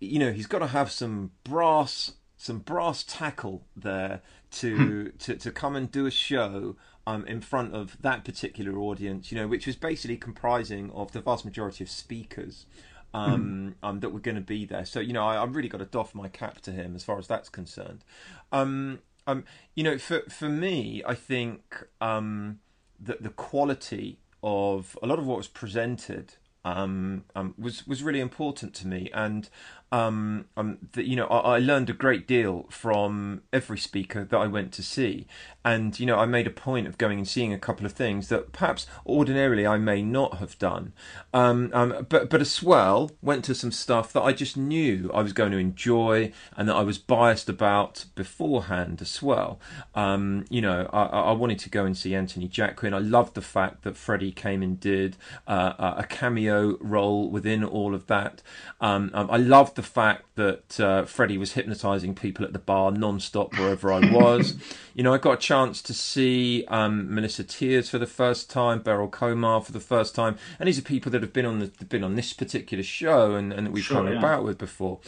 you 0.00 0.18
know, 0.18 0.32
he's 0.32 0.46
got 0.46 0.58
to 0.58 0.66
have 0.68 0.90
some 0.90 1.30
brass, 1.44 2.12
some 2.36 2.58
brass 2.58 3.04
tackle 3.04 3.64
there 3.76 4.20
to 4.50 4.76
hmm. 4.76 5.16
to 5.18 5.36
to 5.36 5.50
come 5.50 5.76
and 5.76 5.90
do 5.90 6.06
a 6.06 6.10
show 6.10 6.76
um, 7.06 7.24
in 7.26 7.40
front 7.40 7.74
of 7.74 7.96
that 8.00 8.24
particular 8.24 8.78
audience, 8.78 9.30
you 9.30 9.38
know, 9.38 9.46
which 9.46 9.66
was 9.66 9.76
basically 9.76 10.16
comprising 10.16 10.90
of 10.90 11.12
the 11.12 11.20
vast 11.20 11.44
majority 11.44 11.84
of 11.84 11.90
speakers 11.90 12.66
um, 13.14 13.74
mm. 13.82 13.88
um, 13.88 14.00
that 14.00 14.10
were 14.10 14.20
going 14.20 14.34
to 14.36 14.40
be 14.40 14.64
there. 14.64 14.84
So 14.84 15.00
you 15.00 15.12
know, 15.12 15.24
I, 15.24 15.36
I 15.36 15.44
really 15.44 15.68
got 15.68 15.78
to 15.78 15.86
doff 15.86 16.14
my 16.14 16.28
cap 16.28 16.60
to 16.62 16.72
him 16.72 16.94
as 16.94 17.04
far 17.04 17.18
as 17.18 17.26
that's 17.26 17.48
concerned. 17.48 18.04
Um, 18.52 19.00
um, 19.26 19.44
you 19.74 19.84
know, 19.84 19.98
for 19.98 20.22
for 20.28 20.48
me, 20.48 21.02
I 21.06 21.14
think 21.14 21.84
um, 22.00 22.60
that 22.98 23.22
the 23.22 23.30
quality 23.30 24.18
of 24.42 24.96
a 25.02 25.06
lot 25.06 25.18
of 25.18 25.26
what 25.26 25.36
was 25.36 25.48
presented 25.48 26.34
um, 26.64 27.24
was 27.56 27.86
was 27.86 28.02
really 28.02 28.20
important 28.20 28.74
to 28.74 28.86
me, 28.86 29.10
and 29.14 29.48
um, 29.90 30.44
um, 30.56 30.78
that 30.92 31.06
you 31.06 31.16
know 31.16 31.26
I, 31.26 31.56
I, 31.56 31.58
learned 31.58 31.88
a 31.88 31.94
great 31.94 32.26
deal 32.26 32.66
from 32.68 33.42
every 33.54 33.78
speaker 33.78 34.22
that 34.22 34.36
I 34.36 34.46
went 34.46 34.70
to 34.74 34.82
see, 34.82 35.26
and 35.64 35.98
you 35.98 36.04
know 36.04 36.18
I 36.18 36.26
made 36.26 36.46
a 36.46 36.50
point 36.50 36.86
of 36.86 36.98
going 36.98 37.18
and 37.18 37.26
seeing 37.26 37.54
a 37.54 37.58
couple 37.58 37.86
of 37.86 37.92
things 37.92 38.28
that 38.28 38.52
perhaps 38.52 38.86
ordinarily 39.06 39.66
I 39.66 39.78
may 39.78 40.02
not 40.02 40.38
have 40.38 40.58
done, 40.58 40.92
um, 41.32 41.70
um, 41.72 42.06
but 42.10 42.28
but 42.28 42.42
as 42.42 42.62
well 42.62 43.12
went 43.22 43.46
to 43.46 43.54
some 43.54 43.72
stuff 43.72 44.12
that 44.12 44.20
I 44.22 44.34
just 44.34 44.58
knew 44.58 45.10
I 45.14 45.22
was 45.22 45.32
going 45.32 45.52
to 45.52 45.58
enjoy 45.58 46.32
and 46.54 46.68
that 46.68 46.76
I 46.76 46.82
was 46.82 46.98
biased 46.98 47.48
about 47.48 48.04
beforehand 48.14 49.00
as 49.00 49.22
well. 49.22 49.58
Um, 49.94 50.44
you 50.50 50.60
know 50.60 50.90
I, 50.92 51.04
I, 51.04 51.32
wanted 51.32 51.60
to 51.60 51.70
go 51.70 51.86
and 51.86 51.96
see 51.96 52.14
Anthony 52.14 52.48
Jacquin. 52.48 52.92
I 52.92 52.98
loved 52.98 53.34
the 53.34 53.42
fact 53.42 53.84
that 53.84 53.96
Freddie 53.96 54.32
came 54.32 54.62
and 54.62 54.78
did 54.78 55.16
uh, 55.46 55.94
a 55.96 56.04
cameo 56.04 56.76
role 56.80 57.30
within 57.30 57.64
all 57.64 57.94
of 57.94 58.06
that. 58.08 58.42
Um, 58.80 59.10
I 59.14 59.38
loved 59.38 59.77
the 59.78 59.82
fact 59.84 60.24
that 60.34 60.80
uh, 60.80 61.04
Freddie 61.04 61.38
was 61.38 61.52
hypnotising 61.52 62.12
people 62.12 62.44
at 62.44 62.52
the 62.52 62.58
bar 62.58 62.90
non-stop 62.90 63.56
wherever 63.56 63.92
I 63.92 64.00
was. 64.10 64.56
you 64.94 65.04
know, 65.04 65.14
I 65.14 65.18
got 65.18 65.34
a 65.34 65.36
chance 65.36 65.80
to 65.82 65.94
see 65.94 66.64
um, 66.66 67.14
Melissa 67.14 67.44
Tiers 67.44 67.88
for 67.88 67.96
the 67.96 68.04
first 68.04 68.50
time, 68.50 68.82
Beryl 68.82 69.08
Comar 69.08 69.64
for 69.64 69.70
the 69.70 69.78
first 69.78 70.16
time, 70.16 70.36
and 70.58 70.66
these 70.66 70.80
are 70.80 70.82
people 70.82 71.12
that 71.12 71.22
have 71.22 71.32
been 71.32 71.46
on 71.46 71.60
the 71.60 71.84
been 71.84 72.02
on 72.02 72.16
this 72.16 72.32
particular 72.32 72.82
show 72.82 73.36
and, 73.36 73.52
and 73.52 73.68
that 73.68 73.70
we've 73.70 73.84
sure, 73.84 73.98
hung 73.98 74.08
yeah. 74.08 74.18
about 74.18 74.42
with 74.42 74.58
before. 74.58 74.98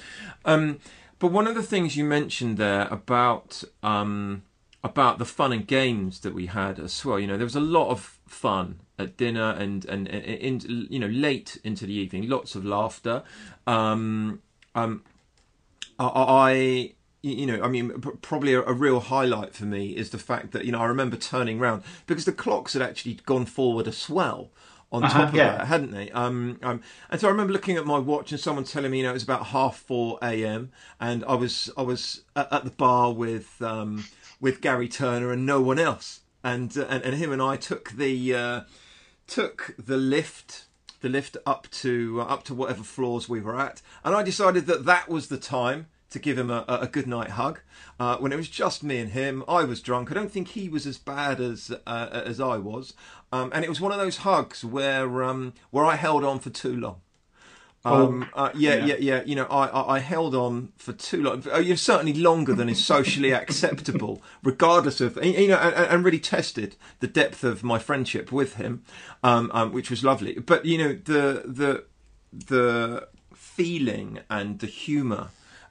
Um, 0.44 0.78
but 1.18 1.32
one 1.32 1.48
of 1.48 1.56
the 1.56 1.64
things 1.64 1.96
you 1.96 2.04
mentioned 2.04 2.56
there 2.56 2.86
about 2.92 3.64
um, 3.82 4.44
about 4.84 5.18
the 5.18 5.24
fun 5.24 5.52
and 5.52 5.66
games 5.66 6.20
that 6.20 6.32
we 6.32 6.46
had 6.46 6.78
as 6.78 7.04
well, 7.04 7.18
you 7.18 7.26
know, 7.26 7.36
there 7.36 7.44
was 7.44 7.56
a 7.56 7.60
lot 7.60 7.88
of 7.88 8.20
fun 8.24 8.78
at 9.00 9.16
dinner 9.16 9.50
and 9.58 9.84
and, 9.86 10.06
and 10.06 10.24
in 10.24 10.86
you 10.88 11.00
know 11.00 11.08
late 11.08 11.58
into 11.64 11.86
the 11.86 11.92
evening, 11.92 12.28
lots 12.28 12.54
of 12.54 12.64
laughter. 12.64 13.24
Um, 13.66 14.42
um, 14.74 15.04
I, 15.98 16.94
you 17.22 17.46
know, 17.46 17.62
I 17.62 17.68
mean, 17.68 17.90
probably 18.22 18.54
a, 18.54 18.62
a, 18.62 18.72
real 18.72 19.00
highlight 19.00 19.54
for 19.54 19.64
me 19.64 19.90
is 19.90 20.10
the 20.10 20.18
fact 20.18 20.52
that 20.52 20.64
you 20.64 20.72
know 20.72 20.80
I 20.80 20.86
remember 20.86 21.16
turning 21.16 21.60
around 21.60 21.82
because 22.06 22.24
the 22.24 22.32
clocks 22.32 22.72
had 22.72 22.82
actually 22.82 23.14
gone 23.26 23.46
forward 23.46 23.86
a 23.86 23.92
swell 23.92 24.50
on 24.92 25.04
uh-huh, 25.04 25.18
top 25.18 25.28
of 25.28 25.34
yeah. 25.34 25.58
that, 25.58 25.66
hadn't 25.66 25.92
they? 25.92 26.10
Um, 26.10 26.58
um, 26.62 26.82
and 27.10 27.20
so 27.20 27.28
I 27.28 27.30
remember 27.30 27.52
looking 27.52 27.76
at 27.76 27.86
my 27.86 27.98
watch 27.98 28.32
and 28.32 28.40
someone 28.40 28.64
telling 28.64 28.90
me, 28.90 28.98
you 28.98 29.04
know, 29.04 29.10
it 29.10 29.14
was 29.14 29.22
about 29.22 29.46
half 29.46 29.76
four 29.76 30.18
a.m. 30.22 30.72
and 30.98 31.24
I 31.24 31.34
was 31.34 31.70
I 31.76 31.82
was 31.82 32.22
at, 32.34 32.52
at 32.52 32.64
the 32.64 32.70
bar 32.70 33.12
with 33.12 33.60
um, 33.60 34.04
with 34.40 34.60
Gary 34.60 34.88
Turner 34.88 35.32
and 35.32 35.44
no 35.44 35.60
one 35.60 35.78
else, 35.78 36.20
and 36.42 36.76
uh, 36.76 36.86
and, 36.88 37.04
and 37.04 37.16
him 37.16 37.32
and 37.32 37.42
I 37.42 37.56
took 37.56 37.90
the 37.90 38.34
uh, 38.34 38.60
took 39.26 39.74
the 39.78 39.96
lift 39.96 40.64
the 41.00 41.08
lift 41.08 41.36
up 41.46 41.68
to 41.70 42.20
uh, 42.20 42.24
up 42.24 42.44
to 42.44 42.54
whatever 42.54 42.82
floors 42.82 43.28
we 43.28 43.40
were 43.40 43.58
at, 43.58 43.82
and 44.04 44.14
I 44.14 44.22
decided 44.22 44.66
that 44.66 44.84
that 44.84 45.08
was 45.08 45.28
the 45.28 45.38
time 45.38 45.86
to 46.10 46.18
give 46.18 46.36
him 46.36 46.50
a, 46.50 46.64
a 46.68 46.88
good 46.88 47.06
night 47.06 47.30
hug. 47.30 47.60
Uh, 47.98 48.16
when 48.16 48.32
it 48.32 48.36
was 48.36 48.48
just 48.48 48.82
me 48.82 48.98
and 48.98 49.12
him, 49.12 49.44
I 49.46 49.64
was 49.64 49.80
drunk. 49.80 50.10
I 50.10 50.14
don't 50.14 50.30
think 50.30 50.48
he 50.48 50.68
was 50.68 50.86
as 50.86 50.98
bad 50.98 51.40
as 51.40 51.72
uh, 51.86 52.08
as 52.12 52.40
I 52.40 52.58
was, 52.58 52.94
um, 53.32 53.50
and 53.54 53.64
it 53.64 53.68
was 53.68 53.80
one 53.80 53.92
of 53.92 53.98
those 53.98 54.18
hugs 54.18 54.64
where 54.64 55.22
um, 55.22 55.54
where 55.70 55.84
I 55.84 55.96
held 55.96 56.24
on 56.24 56.38
for 56.40 56.50
too 56.50 56.76
long. 56.76 57.00
Oh, 57.82 58.08
um, 58.08 58.28
uh, 58.34 58.50
yeah, 58.54 58.74
yeah, 58.74 58.84
yeah, 58.84 58.96
yeah, 58.98 59.22
You 59.24 59.36
know, 59.36 59.46
I, 59.46 59.66
I, 59.68 59.94
I, 59.96 59.98
held 60.00 60.34
on 60.34 60.72
for 60.76 60.92
too 60.92 61.22
long. 61.22 61.42
Uh, 61.50 61.58
you're 61.58 61.78
certainly 61.78 62.12
longer 62.12 62.54
than 62.54 62.68
is 62.68 62.84
socially 62.84 63.30
acceptable, 63.32 64.20
regardless 64.42 65.00
of 65.00 65.18
you 65.24 65.48
know, 65.48 65.56
and, 65.56 65.74
and, 65.74 66.04
really 66.04 66.18
tested 66.18 66.76
the 66.98 67.06
depth 67.06 67.42
of 67.42 67.64
my 67.64 67.78
friendship 67.78 68.30
with 68.30 68.56
him, 68.56 68.82
um, 69.22 69.50
um, 69.54 69.72
which 69.72 69.88
was 69.88 70.04
lovely. 70.04 70.34
But 70.34 70.66
you 70.66 70.76
know, 70.76 70.92
the 70.92 71.42
the 71.46 71.84
the 72.32 73.08
feeling 73.34 74.20
and 74.28 74.58
the 74.58 74.66
humour 74.66 75.28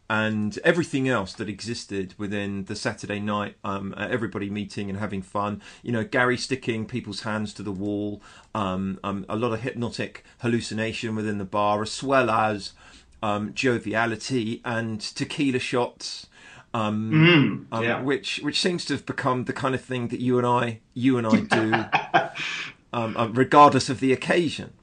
and 0.10 0.58
everything 0.63 1.08
else 1.08 1.34
that 1.34 1.48
existed 1.48 2.16
within 2.18 2.66
the 2.66 2.75
Saturday 2.75 3.20
night, 3.20 3.56
um, 3.63 3.94
everybody 3.98 4.50
meeting 4.50 4.89
and 4.89 4.98
having 4.98 5.22
fun. 5.22 5.62
You 5.84 5.92
know, 5.92 6.04
Gary 6.04 6.36
sticking 6.36 6.88
people's 6.88 7.22
hands 7.22 7.54
to 7.54 7.63
the 7.63 7.72
wall, 7.72 8.22
um, 8.56 9.00
um, 9.04 9.25
a 9.30 9.36
lot 9.36 9.54
of 9.54 9.62
hypnotic 9.62 10.24
hallucination 10.39 11.16
within 11.16 11.38
the 11.38 11.46
bar, 11.46 11.84
as 11.84 12.01
well 12.01 12.32
as 12.32 12.74
um, 13.22 13.54
joviality 13.54 14.62
and 14.66 15.00
tequila 15.00 15.60
shots. 15.60 16.25
Um, 16.74 17.68
mm, 17.72 17.84
yeah. 17.84 18.01
which 18.01 18.39
which 18.44 18.62
seems 18.62 18.86
to 18.86 18.94
have 18.94 19.06
become 19.06 19.46
the 19.46 19.54
kind 19.54 19.74
of 19.74 19.82
thing 19.82 20.10
that 20.10 20.20
you 20.20 20.38
and 20.38 20.46
I 20.46 20.82
you 20.94 21.18
and 21.18 21.25
I 21.25 21.39
do, 22.94 23.30
regardless 23.34 23.89
of 23.89 24.00
the 24.00 24.13
occasion. 24.13 24.74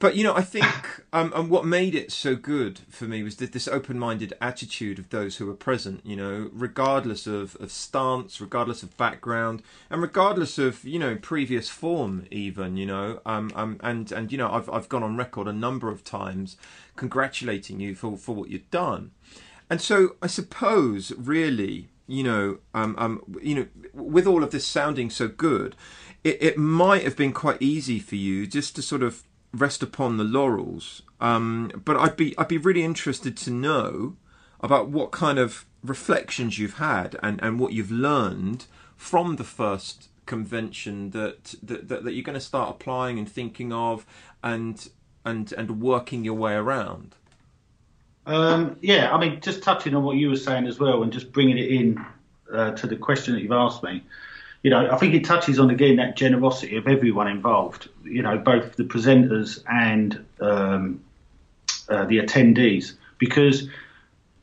But 0.00 0.14
you 0.14 0.22
know, 0.22 0.34
I 0.34 0.42
think, 0.42 0.66
um, 1.12 1.32
and 1.34 1.50
what 1.50 1.64
made 1.64 1.94
it 1.94 2.12
so 2.12 2.36
good 2.36 2.80
for 2.88 3.06
me 3.06 3.24
was 3.24 3.36
that 3.36 3.52
this 3.52 3.66
open-minded 3.66 4.32
attitude 4.40 4.98
of 4.98 5.10
those 5.10 5.36
who 5.36 5.46
were 5.46 5.54
present. 5.54 6.02
You 6.04 6.14
know, 6.14 6.50
regardless 6.52 7.26
of, 7.26 7.56
of 7.56 7.72
stance, 7.72 8.40
regardless 8.40 8.84
of 8.84 8.96
background, 8.96 9.62
and 9.90 10.00
regardless 10.00 10.56
of 10.56 10.84
you 10.84 11.00
know 11.00 11.16
previous 11.16 11.68
form, 11.68 12.26
even 12.30 12.76
you 12.76 12.86
know, 12.86 13.20
um, 13.26 13.50
um, 13.56 13.80
and 13.82 14.12
and 14.12 14.30
you 14.30 14.38
know, 14.38 14.50
I've 14.50 14.70
I've 14.70 14.88
gone 14.88 15.02
on 15.02 15.16
record 15.16 15.48
a 15.48 15.52
number 15.52 15.90
of 15.90 16.04
times 16.04 16.56
congratulating 16.94 17.80
you 17.80 17.96
for 17.96 18.16
for 18.16 18.36
what 18.36 18.50
you've 18.50 18.70
done, 18.70 19.10
and 19.68 19.80
so 19.80 20.14
I 20.22 20.28
suppose 20.28 21.12
really, 21.16 21.88
you 22.06 22.22
know, 22.22 22.58
um, 22.72 22.94
um, 22.98 23.22
you 23.42 23.54
know, 23.56 23.66
with 23.92 24.28
all 24.28 24.44
of 24.44 24.52
this 24.52 24.66
sounding 24.66 25.10
so 25.10 25.26
good. 25.26 25.74
It, 26.24 26.42
it 26.42 26.58
might 26.58 27.04
have 27.04 27.16
been 27.16 27.32
quite 27.32 27.62
easy 27.62 28.00
for 28.00 28.16
you 28.16 28.44
just 28.44 28.74
to 28.74 28.82
sort 28.82 29.04
of 29.04 29.22
rest 29.52 29.82
upon 29.82 30.16
the 30.16 30.24
laurels. 30.24 31.02
Um, 31.20 31.70
but 31.84 31.96
I'd 31.96 32.16
be 32.16 32.36
I'd 32.38 32.48
be 32.48 32.58
really 32.58 32.84
interested 32.84 33.36
to 33.38 33.50
know 33.50 34.16
about 34.60 34.88
what 34.88 35.10
kind 35.10 35.38
of 35.38 35.64
reflections 35.82 36.58
you've 36.58 36.78
had 36.78 37.16
and, 37.22 37.40
and 37.42 37.60
what 37.60 37.72
you've 37.72 37.92
learned 37.92 38.66
from 38.96 39.36
the 39.36 39.44
first 39.44 40.08
convention 40.26 41.10
that, 41.10 41.54
that, 41.62 41.88
that, 41.88 42.04
that 42.04 42.12
you're 42.12 42.24
going 42.24 42.34
to 42.34 42.40
start 42.40 42.70
applying 42.70 43.18
and 43.18 43.28
thinking 43.28 43.72
of 43.72 44.04
and 44.42 44.90
and 45.24 45.52
and 45.52 45.80
working 45.80 46.24
your 46.24 46.34
way 46.34 46.54
around. 46.54 47.14
Um, 48.26 48.76
yeah, 48.82 49.14
I 49.14 49.18
mean, 49.18 49.40
just 49.40 49.62
touching 49.62 49.94
on 49.94 50.04
what 50.04 50.16
you 50.16 50.28
were 50.28 50.36
saying 50.36 50.66
as 50.66 50.78
well, 50.78 51.02
and 51.02 51.12
just 51.12 51.32
bringing 51.32 51.58
it 51.58 51.70
in 51.70 52.04
uh, 52.52 52.72
to 52.72 52.86
the 52.86 52.96
question 52.96 53.34
that 53.34 53.42
you've 53.42 53.52
asked 53.52 53.82
me 53.82 54.02
you 54.62 54.70
know, 54.70 54.90
I 54.90 54.96
think 54.96 55.14
it 55.14 55.24
touches 55.24 55.58
on 55.58 55.70
again 55.70 55.96
that 55.96 56.16
generosity 56.16 56.76
of 56.76 56.88
everyone 56.88 57.28
involved. 57.28 57.88
You 58.04 58.22
know, 58.22 58.38
both 58.38 58.76
the 58.76 58.84
presenters 58.84 59.62
and 59.70 60.24
um, 60.40 61.02
uh, 61.88 62.04
the 62.04 62.18
attendees. 62.18 62.94
Because 63.18 63.68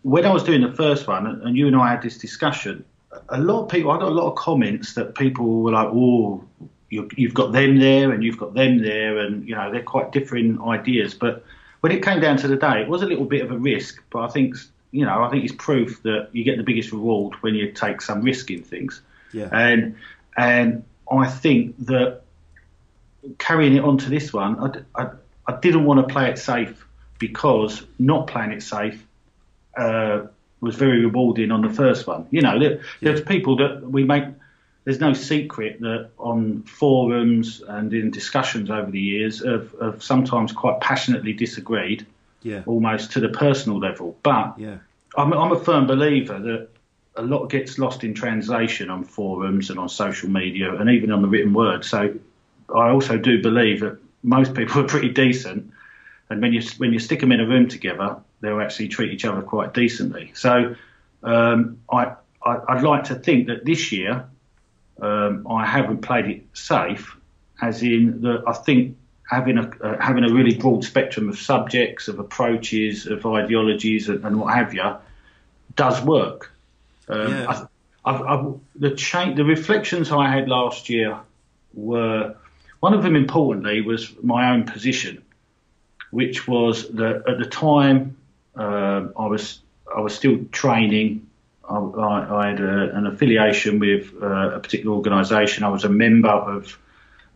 when 0.03 0.25
I 0.25 0.33
was 0.33 0.43
doing 0.43 0.61
the 0.61 0.71
first 0.71 1.07
one, 1.07 1.25
and 1.27 1.57
you 1.57 1.67
and 1.67 1.75
I 1.75 1.89
had 1.89 2.01
this 2.01 2.17
discussion, 2.17 2.85
a 3.29 3.39
lot 3.39 3.63
of 3.63 3.69
people, 3.69 3.91
I 3.91 3.99
got 3.99 4.09
a 4.09 4.15
lot 4.15 4.29
of 4.29 4.35
comments 4.35 4.93
that 4.93 5.15
people 5.15 5.63
were 5.63 5.71
like, 5.71 5.89
"Oh, 5.91 6.43
you, 6.89 7.09
have 7.17 7.33
got 7.33 7.51
them 7.51 7.79
there, 7.79 8.11
and 8.11 8.23
you've 8.23 8.37
got 8.37 8.53
them 8.53 8.81
there, 8.81 9.19
and 9.19 9.47
you 9.47 9.55
know, 9.55 9.71
they're 9.71 9.83
quite 9.83 10.11
different 10.11 10.61
ideas." 10.61 11.13
But 11.13 11.43
when 11.81 11.91
it 11.91 12.03
came 12.03 12.19
down 12.19 12.37
to 12.37 12.47
the 12.47 12.55
day, 12.55 12.81
it 12.81 12.87
was 12.87 13.01
a 13.01 13.05
little 13.05 13.25
bit 13.25 13.41
of 13.41 13.51
a 13.51 13.57
risk, 13.57 14.01
but 14.11 14.23
I 14.23 14.27
think 14.27 14.55
you 14.91 15.05
know, 15.05 15.23
I 15.23 15.29
think 15.29 15.43
it's 15.43 15.53
proof 15.57 16.01
that 16.03 16.29
you 16.31 16.45
get 16.45 16.57
the 16.57 16.63
biggest 16.63 16.93
reward 16.93 17.33
when 17.41 17.53
you 17.53 17.69
take 17.71 18.01
some 18.01 18.21
risk 18.21 18.49
in 18.49 18.63
things. 18.63 19.01
Yeah. 19.31 19.49
And 19.51 19.95
and 20.37 20.83
I 21.11 21.27
think 21.27 21.85
that 21.85 22.21
carrying 23.37 23.75
it 23.75 23.83
on 23.83 23.97
to 23.99 24.09
this 24.09 24.31
one, 24.33 24.83
I, 24.95 25.03
I, 25.03 25.09
I 25.47 25.57
didn't 25.59 25.85
want 25.85 26.07
to 26.07 26.13
play 26.13 26.29
it 26.29 26.37
safe 26.37 26.85
because 27.19 27.85
not 27.97 28.27
playing 28.27 28.51
it 28.51 28.63
safe 28.63 29.05
uh, 29.77 30.23
was 30.61 30.75
very 30.75 31.01
rewarding 31.01 31.51
on 31.51 31.61
the 31.61 31.69
first 31.69 32.07
one. 32.07 32.27
You 32.31 32.41
know, 32.41 32.59
there, 32.59 32.71
yeah. 32.71 32.79
there's 33.01 33.21
people 33.21 33.57
that 33.57 33.81
we 33.83 34.03
make. 34.03 34.25
There's 34.83 34.99
no 34.99 35.13
secret 35.13 35.81
that 35.81 36.09
on 36.19 36.61
forums 36.61 37.63
and 37.67 37.91
in 37.91 38.11
discussions 38.11 38.69
over 38.69 38.91
the 38.91 38.99
years 38.99 39.43
have, 39.43 39.73
have 39.81 40.03
sometimes 40.03 40.51
quite 40.51 40.79
passionately 40.79 41.33
disagreed, 41.33 42.05
yeah. 42.43 42.61
almost 42.67 43.13
to 43.13 43.19
the 43.19 43.29
personal 43.29 43.79
level. 43.79 44.15
But 44.21 44.59
yeah. 44.59 44.77
I'm, 45.17 45.33
I'm 45.33 45.51
a 45.51 45.59
firm 45.59 45.87
believer 45.87 46.37
that 46.37 46.69
a 47.17 47.21
lot 47.21 47.49
gets 47.49 47.79
lost 47.79 48.03
in 48.03 48.13
translation 48.13 48.89
on 48.89 49.03
forums 49.03 49.69
and 49.69 49.79
on 49.79 49.89
social 49.89 50.29
media 50.29 50.73
and 50.75 50.89
even 50.89 51.11
on 51.11 51.21
the 51.21 51.27
written 51.27 51.53
word. 51.53 51.85
So 51.85 52.13
I 52.73 52.89
also 52.89 53.17
do 53.17 53.41
believe 53.41 53.81
that 53.81 53.97
most 54.23 54.53
people 54.53 54.81
are 54.83 54.87
pretty 54.87 55.09
decent, 55.09 55.71
and 56.29 56.41
when 56.41 56.53
you 56.53 56.61
when 56.77 56.91
you 56.93 56.99
stick 56.99 57.19
them 57.19 57.31
in 57.31 57.39
a 57.39 57.47
room 57.47 57.67
together, 57.67 58.17
they'll 58.41 58.61
actually 58.61 58.89
treat 58.89 59.11
each 59.11 59.25
other 59.25 59.41
quite 59.41 59.73
decently. 59.73 60.31
So 60.33 60.75
um, 61.23 61.79
I, 61.91 62.13
I 62.43 62.75
would 62.75 62.83
like 62.83 63.05
to 63.05 63.15
think 63.15 63.47
that 63.47 63.65
this 63.65 63.91
year 63.91 64.27
um, 65.01 65.47
I 65.49 65.65
haven't 65.65 66.01
played 66.01 66.25
it 66.25 66.43
safe, 66.53 67.15
as 67.61 67.81
in 67.83 68.21
that 68.21 68.43
I 68.47 68.53
think 68.53 68.97
having 69.29 69.57
a 69.57 69.69
uh, 69.81 70.01
having 70.01 70.23
a 70.23 70.33
really 70.33 70.55
broad 70.55 70.83
spectrum 70.83 71.29
of 71.29 71.37
subjects, 71.37 72.07
of 72.07 72.19
approaches, 72.19 73.07
of 73.07 73.25
ideologies, 73.25 74.09
and, 74.09 74.23
and 74.25 74.39
what 74.39 74.53
have 74.53 74.73
you, 74.73 74.95
does 75.75 76.01
work. 76.01 76.51
Um, 77.07 77.31
yeah. 77.31 77.67
I, 78.05 78.11
I've, 78.11 78.21
I've, 78.21 78.53
the 78.75 78.91
change, 78.91 79.37
the 79.37 79.45
reflections 79.45 80.11
I 80.11 80.29
had 80.29 80.47
last 80.47 80.89
year 80.89 81.19
were 81.73 82.35
one 82.79 82.93
of 82.93 83.03
them. 83.03 83.15
Importantly, 83.15 83.81
was 83.81 84.13
my 84.21 84.51
own 84.51 84.65
position, 84.65 85.23
which 86.11 86.47
was 86.47 86.87
that 86.89 87.23
at 87.27 87.37
the 87.39 87.45
time 87.45 88.17
uh, 88.55 89.07
I 89.17 89.25
was 89.27 89.59
I 89.95 89.99
was 90.01 90.15
still 90.15 90.45
training. 90.51 91.27
I, 91.67 91.77
I, 91.77 92.43
I 92.43 92.47
had 92.49 92.59
a, 92.59 92.95
an 92.95 93.07
affiliation 93.07 93.79
with 93.79 94.13
uh, 94.21 94.51
a 94.55 94.59
particular 94.59 94.95
organisation. 94.95 95.63
I 95.63 95.69
was 95.69 95.83
a 95.83 95.89
member 95.89 96.29
of 96.29 96.77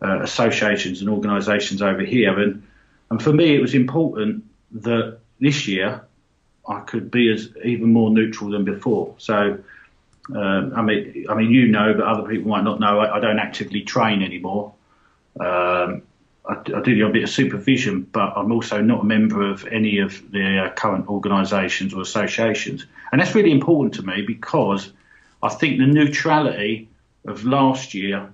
uh, 0.02 0.20
associations 0.22 1.00
and 1.00 1.10
organisations 1.10 1.82
over 1.82 2.02
here. 2.02 2.38
And, 2.38 2.62
and 3.10 3.22
for 3.22 3.32
me, 3.32 3.54
it 3.54 3.60
was 3.60 3.74
important 3.74 4.44
that 4.72 5.18
this 5.40 5.66
year 5.66 6.04
I 6.70 6.80
could 6.80 7.10
be 7.10 7.32
as 7.32 7.48
even 7.64 7.92
more 7.92 8.10
neutral 8.10 8.50
than 8.50 8.64
before. 8.64 9.14
So, 9.18 9.58
um, 10.34 10.72
I 10.74 10.82
mean, 10.82 11.26
I 11.28 11.34
mean, 11.34 11.50
you 11.50 11.66
know, 11.66 11.92
but 11.94 12.04
other 12.04 12.28
people 12.28 12.50
might 12.50 12.64
not 12.64 12.78
know. 12.78 13.00
I, 13.00 13.16
I 13.16 13.20
don't 13.20 13.40
actively 13.40 13.82
train 13.82 14.22
anymore. 14.22 14.72
Um, 15.38 16.02
I, 16.48 16.54
I, 16.74 16.80
do 16.82 17.06
a 17.06 17.10
bit 17.10 17.24
of 17.24 17.30
supervision, 17.30 18.02
but 18.02 18.32
I'm 18.36 18.52
also 18.52 18.80
not 18.80 19.02
a 19.02 19.04
member 19.04 19.50
of 19.50 19.66
any 19.66 19.98
of 19.98 20.30
the 20.30 20.64
uh, 20.64 20.70
current 20.70 21.08
organisations 21.08 21.92
or 21.92 22.02
associations, 22.02 22.86
and 23.10 23.20
that's 23.20 23.34
really 23.34 23.52
important 23.52 23.94
to 23.94 24.02
me 24.02 24.22
because 24.22 24.92
I 25.42 25.48
think 25.48 25.78
the 25.78 25.86
neutrality 25.86 26.88
of 27.26 27.44
last 27.44 27.94
year 27.94 28.32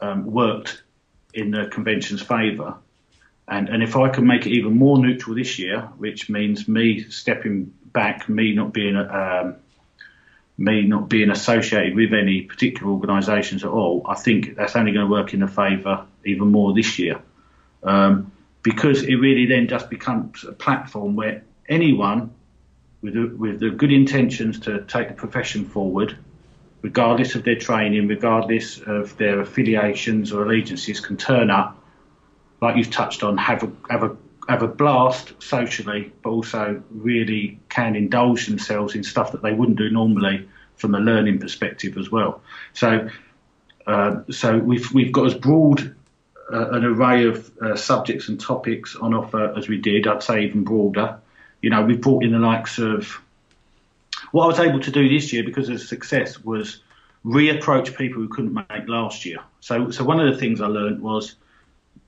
um, 0.00 0.26
worked 0.26 0.82
in 1.34 1.50
the 1.50 1.66
convention's 1.66 2.22
favour. 2.22 2.74
And, 3.50 3.68
and 3.68 3.82
if 3.82 3.96
I 3.96 4.10
can 4.10 4.26
make 4.26 4.46
it 4.46 4.50
even 4.50 4.76
more 4.76 4.98
neutral 4.98 5.34
this 5.34 5.58
year, 5.58 5.80
which 5.96 6.28
means 6.28 6.68
me 6.68 7.08
stepping 7.08 7.72
back, 7.92 8.28
me 8.28 8.54
not 8.54 8.72
being 8.72 8.96
um, 8.96 9.56
me 10.58 10.82
not 10.82 11.08
being 11.08 11.30
associated 11.30 11.94
with 11.94 12.12
any 12.12 12.42
particular 12.42 12.92
organisations 12.92 13.64
at 13.64 13.70
all, 13.70 14.04
I 14.08 14.16
think 14.16 14.56
that's 14.56 14.76
only 14.76 14.92
going 14.92 15.06
to 15.06 15.10
work 15.10 15.32
in 15.32 15.40
the 15.40 15.46
favour 15.46 16.04
even 16.26 16.48
more 16.48 16.74
this 16.74 16.98
year, 16.98 17.22
um, 17.82 18.32
because 18.62 19.02
it 19.02 19.14
really 19.14 19.46
then 19.46 19.68
just 19.68 19.88
becomes 19.88 20.44
a 20.44 20.52
platform 20.52 21.16
where 21.16 21.42
anyone 21.68 22.32
with 23.00 23.14
the, 23.14 23.34
with 23.36 23.60
the 23.60 23.70
good 23.70 23.92
intentions 23.92 24.60
to 24.60 24.84
take 24.84 25.08
the 25.08 25.14
profession 25.14 25.64
forward 25.64 26.18
regardless 26.82 27.34
of 27.34 27.44
their 27.44 27.56
training, 27.56 28.08
regardless 28.08 28.80
of 28.80 29.16
their 29.16 29.40
affiliations 29.40 30.32
or 30.32 30.44
allegiances, 30.44 31.00
can 31.00 31.16
turn 31.16 31.50
up, 31.50 31.77
like 32.60 32.76
you've 32.76 32.90
touched 32.90 33.22
on, 33.22 33.36
have 33.36 33.62
a 33.62 33.70
have 33.90 34.02
a 34.02 34.16
have 34.48 34.62
a 34.62 34.68
blast 34.68 35.34
socially, 35.42 36.12
but 36.22 36.30
also 36.30 36.82
really 36.90 37.60
can 37.68 37.94
indulge 37.94 38.46
themselves 38.46 38.94
in 38.94 39.04
stuff 39.04 39.32
that 39.32 39.42
they 39.42 39.52
wouldn't 39.52 39.76
do 39.76 39.90
normally 39.90 40.48
from 40.76 40.94
a 40.94 41.00
learning 41.00 41.38
perspective 41.38 41.98
as 41.98 42.10
well. 42.10 42.40
So, 42.72 43.08
uh, 43.86 44.22
so 44.30 44.58
we've 44.58 44.92
we've 44.92 45.12
got 45.12 45.26
as 45.26 45.34
broad 45.34 45.94
uh, 46.52 46.70
an 46.70 46.84
array 46.84 47.26
of 47.26 47.50
uh, 47.60 47.76
subjects 47.76 48.28
and 48.28 48.40
topics 48.40 48.96
on 48.96 49.12
offer 49.12 49.54
as 49.56 49.68
we 49.68 49.78
did. 49.78 50.06
I'd 50.06 50.22
say 50.22 50.44
even 50.44 50.64
broader. 50.64 51.18
You 51.60 51.70
know, 51.70 51.82
we've 51.82 52.00
brought 52.00 52.22
in 52.22 52.32
the 52.32 52.38
likes 52.38 52.78
of 52.78 53.20
what 54.32 54.44
I 54.44 54.46
was 54.46 54.58
able 54.60 54.80
to 54.80 54.90
do 54.90 55.08
this 55.08 55.32
year 55.32 55.42
because 55.42 55.68
of 55.68 55.80
success 55.80 56.38
was 56.40 56.80
reapproach 57.24 57.96
people 57.96 58.22
who 58.22 58.28
couldn't 58.28 58.54
make 58.54 58.88
last 58.88 59.24
year. 59.24 59.38
So, 59.60 59.90
so 59.90 60.04
one 60.04 60.20
of 60.20 60.32
the 60.32 60.38
things 60.38 60.60
I 60.60 60.66
learned 60.66 61.02
was 61.02 61.34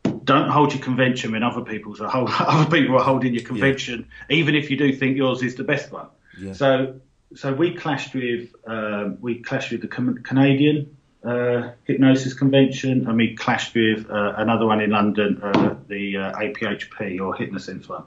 don't 0.03 0.49
hold 0.49 0.73
your 0.73 0.83
convention 0.83 1.33
when 1.33 1.43
other 1.43 1.63
people's 1.63 2.01
are 2.01 2.09
hold, 2.09 2.31
other 2.39 2.71
people 2.71 2.97
are 2.97 3.05
holding 3.05 3.35
your 3.35 3.45
convention, 3.45 4.07
yeah. 4.29 4.37
even 4.37 4.55
if 4.55 4.71
you 4.71 4.77
do 4.77 4.93
think 4.93 5.17
yours 5.17 5.43
is 5.43 5.55
the 5.57 5.65
best 5.65 5.91
one. 5.91 6.09
Yeah. 6.39 6.53
So, 6.53 7.01
so 7.35 7.53
we 7.53 7.75
clashed 7.75 8.15
with 8.15 8.55
um, 8.67 9.19
we 9.21 9.43
clashed 9.43 9.71
with 9.71 9.83
the 9.83 9.89
Canadian 9.89 10.97
uh, 11.25 11.71
hypnosis 11.85 12.35
convention, 12.35 13.07
and 13.07 13.17
we 13.17 13.37
clashed 13.37 13.75
with 13.75 14.11
uh, 14.11 14.35
another 14.37 14.67
one 14.67 14.81
in 14.81 14.91
London, 14.91 15.41
uh, 15.43 15.77
the 15.89 16.17
uh, 16.17 16.39
APHP 16.39 17.21
or 17.21 17.35
Hypnosense 17.35 17.89
one. 17.89 18.05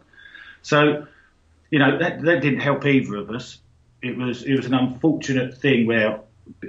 So, 0.62 1.08
you 1.70 1.80
know 1.80 1.98
that 2.00 2.22
that 2.22 2.42
didn't 2.42 2.62
help 2.62 2.86
either 2.86 3.16
of 3.16 3.30
us 3.30 3.60
it 4.04 4.18
was 4.18 4.44
it 4.44 4.56
was 4.56 4.66
an 4.66 4.74
unfortunate 4.74 5.58
thing 5.58 5.88
where 5.88 6.20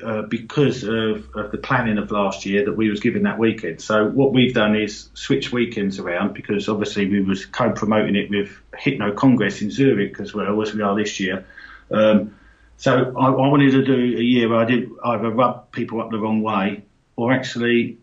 uh, 0.02 0.22
because 0.22 0.84
of, 0.84 1.28
of, 1.34 1.50
the 1.50 1.58
planning 1.58 1.98
of 1.98 2.10
last 2.10 2.46
year 2.46 2.64
that 2.64 2.76
we 2.76 2.90
was 2.90 3.00
given 3.00 3.24
that 3.24 3.38
weekend. 3.38 3.80
So 3.80 4.08
what 4.08 4.32
we've 4.32 4.54
done 4.54 4.76
is 4.76 5.08
switch 5.14 5.52
weekends 5.52 5.98
around 5.98 6.32
because 6.32 6.68
obviously 6.68 7.08
we 7.08 7.22
was 7.22 7.46
co-promoting 7.46 8.14
it 8.14 8.30
with 8.30 8.56
Hypno 8.76 9.12
Congress 9.12 9.62
in 9.62 9.70
Zurich 9.70 10.20
as 10.20 10.32
well 10.34 10.60
as 10.62 10.74
we 10.74 10.82
are 10.82 10.96
this 10.96 11.18
year. 11.18 11.46
Um, 11.90 12.36
so 12.76 13.14
I, 13.16 13.26
I, 13.26 13.30
wanted 13.30 13.72
to 13.72 13.84
do 13.84 14.18
a 14.18 14.22
year 14.22 14.48
where 14.48 14.58
I 14.58 14.64
did 14.64 14.90
either 15.04 15.30
rub 15.30 15.70
people 15.72 16.00
up 16.00 16.10
the 16.10 16.18
wrong 16.18 16.42
way 16.42 16.84
or 17.16 17.32
actually 17.32 17.98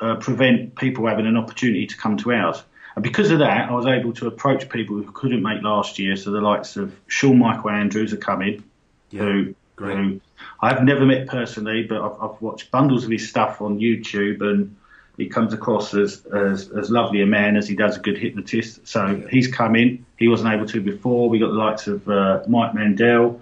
uh, 0.00 0.16
prevent 0.16 0.76
people 0.76 1.06
having 1.06 1.26
an 1.26 1.36
opportunity 1.36 1.86
to 1.86 1.96
come 1.96 2.16
to 2.18 2.32
ours. 2.32 2.62
And 2.94 3.02
because 3.02 3.30
of 3.30 3.40
that, 3.40 3.70
I 3.70 3.72
was 3.72 3.86
able 3.86 4.12
to 4.14 4.26
approach 4.26 4.68
people 4.68 4.96
who 4.96 5.10
couldn't 5.10 5.42
make 5.42 5.62
last 5.62 5.98
year. 5.98 6.16
So 6.16 6.30
the 6.30 6.40
likes 6.40 6.76
of 6.76 6.94
Sean 7.06 7.38
Michael 7.38 7.70
Andrews 7.70 8.12
are 8.12 8.18
coming, 8.18 8.62
yeah, 9.10 9.22
who, 9.22 9.54
who 9.76 10.20
I've 10.60 10.82
never 10.82 11.04
met 11.04 11.26
personally, 11.26 11.82
but 11.82 12.00
I've, 12.00 12.20
I've, 12.20 12.40
watched 12.40 12.70
bundles 12.70 13.04
of 13.04 13.10
his 13.10 13.28
stuff 13.28 13.60
on 13.60 13.78
YouTube, 13.78 14.40
and 14.40 14.76
he 15.16 15.28
comes 15.28 15.52
across 15.52 15.94
as, 15.94 16.24
as, 16.26 16.70
as 16.70 16.90
lovely 16.90 17.22
a 17.22 17.26
man 17.26 17.56
as 17.56 17.68
he 17.68 17.74
does 17.74 17.96
a 17.96 18.00
good 18.00 18.18
hypnotist. 18.18 18.86
So 18.86 19.06
yeah. 19.06 19.28
he's 19.30 19.48
in. 19.58 20.06
He 20.18 20.28
wasn't 20.28 20.52
able 20.52 20.66
to 20.66 20.80
before. 20.80 21.28
We 21.28 21.38
got 21.38 21.48
the 21.48 21.54
likes 21.54 21.86
of 21.86 22.08
uh, 22.08 22.42
Mike 22.48 22.74
Mandel, 22.74 23.40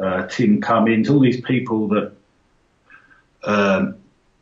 uh, 0.00 0.26
Tim 0.26 0.60
Cummins, 0.60 1.10
all 1.10 1.20
these 1.20 1.40
people 1.40 1.88
that 1.88 2.12
um, 3.44 3.96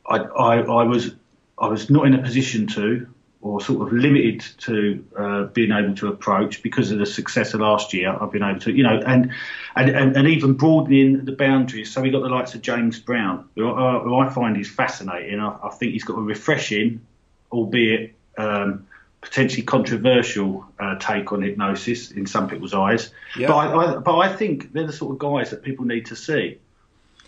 I, 0.09 0.19
I, 0.19 0.57
I 0.61 0.83
was 0.85 1.15
I 1.59 1.69
was 1.69 1.89
not 1.89 2.07
in 2.07 2.15
a 2.15 2.23
position 2.23 2.67
to 2.69 3.07
or 3.45 3.61
sort 3.61 3.87
of 3.87 3.93
limited 3.93 4.43
to 4.57 5.05
uh, 5.19 5.43
being 5.45 5.71
able 5.71 5.95
to 5.95 6.09
approach 6.09 6.63
because 6.63 6.91
of 6.91 6.99
the 6.99 7.05
success 7.05 7.53
of 7.53 7.61
last 7.61 7.93
year. 7.93 8.17
I've 8.19 8.33
been 8.33 8.43
able 8.43 8.59
to, 8.61 8.73
you 8.73 8.83
know, 8.83 8.99
and 9.07 9.33
and, 9.77 9.91
and, 9.91 10.17
and 10.17 10.27
even 10.27 10.55
broadening 10.55 11.27
the 11.27 11.33
boundaries. 11.33 11.93
So 11.93 12.01
we 12.01 12.11
got 12.11 12.23
the 12.23 12.31
likes 12.31 12.55
of 12.55 12.63
James 12.63 12.99
Brown, 12.99 13.47
who, 13.55 13.71
uh, 13.71 14.01
who 14.01 14.17
I 14.17 14.31
find 14.31 14.57
is 14.57 14.71
fascinating. 14.71 15.41
I, 15.41 15.59
I, 15.63 15.69
think 15.71 15.93
he's 15.93 16.05
got 16.05 16.17
a 16.17 16.23
refreshing, 16.23 17.05
albeit 17.53 18.15
um, 18.39 18.87
potentially 19.21 19.63
controversial 19.63 20.65
uh, 20.79 20.95
take 20.99 21.31
on 21.31 21.43
hypnosis 21.43 22.13
in 22.13 22.27
some 22.27 22.49
people's 22.49 22.73
eyes. 22.73 23.11
But 23.49 23.57
I, 23.57 23.75
I, 23.75 23.97
but 23.99 24.17
I 24.17 24.35
think 24.35 24.73
they're 24.73 24.87
the 24.87 24.93
sort 24.93 25.13
of 25.13 25.19
guys 25.19 25.51
that 25.51 25.63
people 25.63 25.85
need 25.85 26.07
to 26.07 26.17
see. 26.17 26.61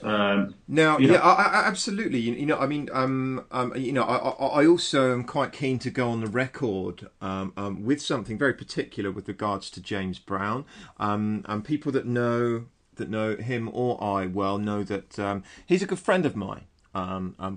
Um, 0.03 0.55
now, 0.69 0.99
yeah, 0.99 1.17
I, 1.17 1.43
I, 1.43 1.65
absolutely. 1.67 2.21
You, 2.21 2.35
you, 2.35 2.47
know, 2.47 2.59
I 2.59 2.67
mean, 2.67 2.89
um, 2.93 3.45
um, 3.51 3.75
you 3.77 3.93
know, 3.93 4.03
I, 4.03 4.17
I, 4.61 4.67
also 4.67 5.13
am 5.13 5.25
quite 5.25 5.53
keen 5.53 5.79
to 5.81 5.91
go 5.91 6.11
on 6.11 6.21
the 6.21 6.27
record 6.27 7.09
um, 7.21 7.53
um, 7.57 7.85
with 7.85 8.03
something 8.03 8.37
very 8.37 8.53
particular 8.53 9.11
with 9.11 9.27
regards 9.27 9.71
to 9.71 9.81
James 9.81 10.19
Brown. 10.19 10.65
Um, 10.99 11.45
and 11.49 11.65
people 11.65 11.93
that 11.93 12.07
know 12.07 12.67
that 12.97 13.09
know 13.09 13.37
him 13.37 13.71
or 13.73 14.03
I 14.03 14.27
well 14.27 14.59
know 14.59 14.83
that 14.85 15.43
he's 15.67 15.83
a 15.83 15.87
good 15.87 15.99
friend 15.99 16.27
of 16.27 16.37
mine. 16.37 16.67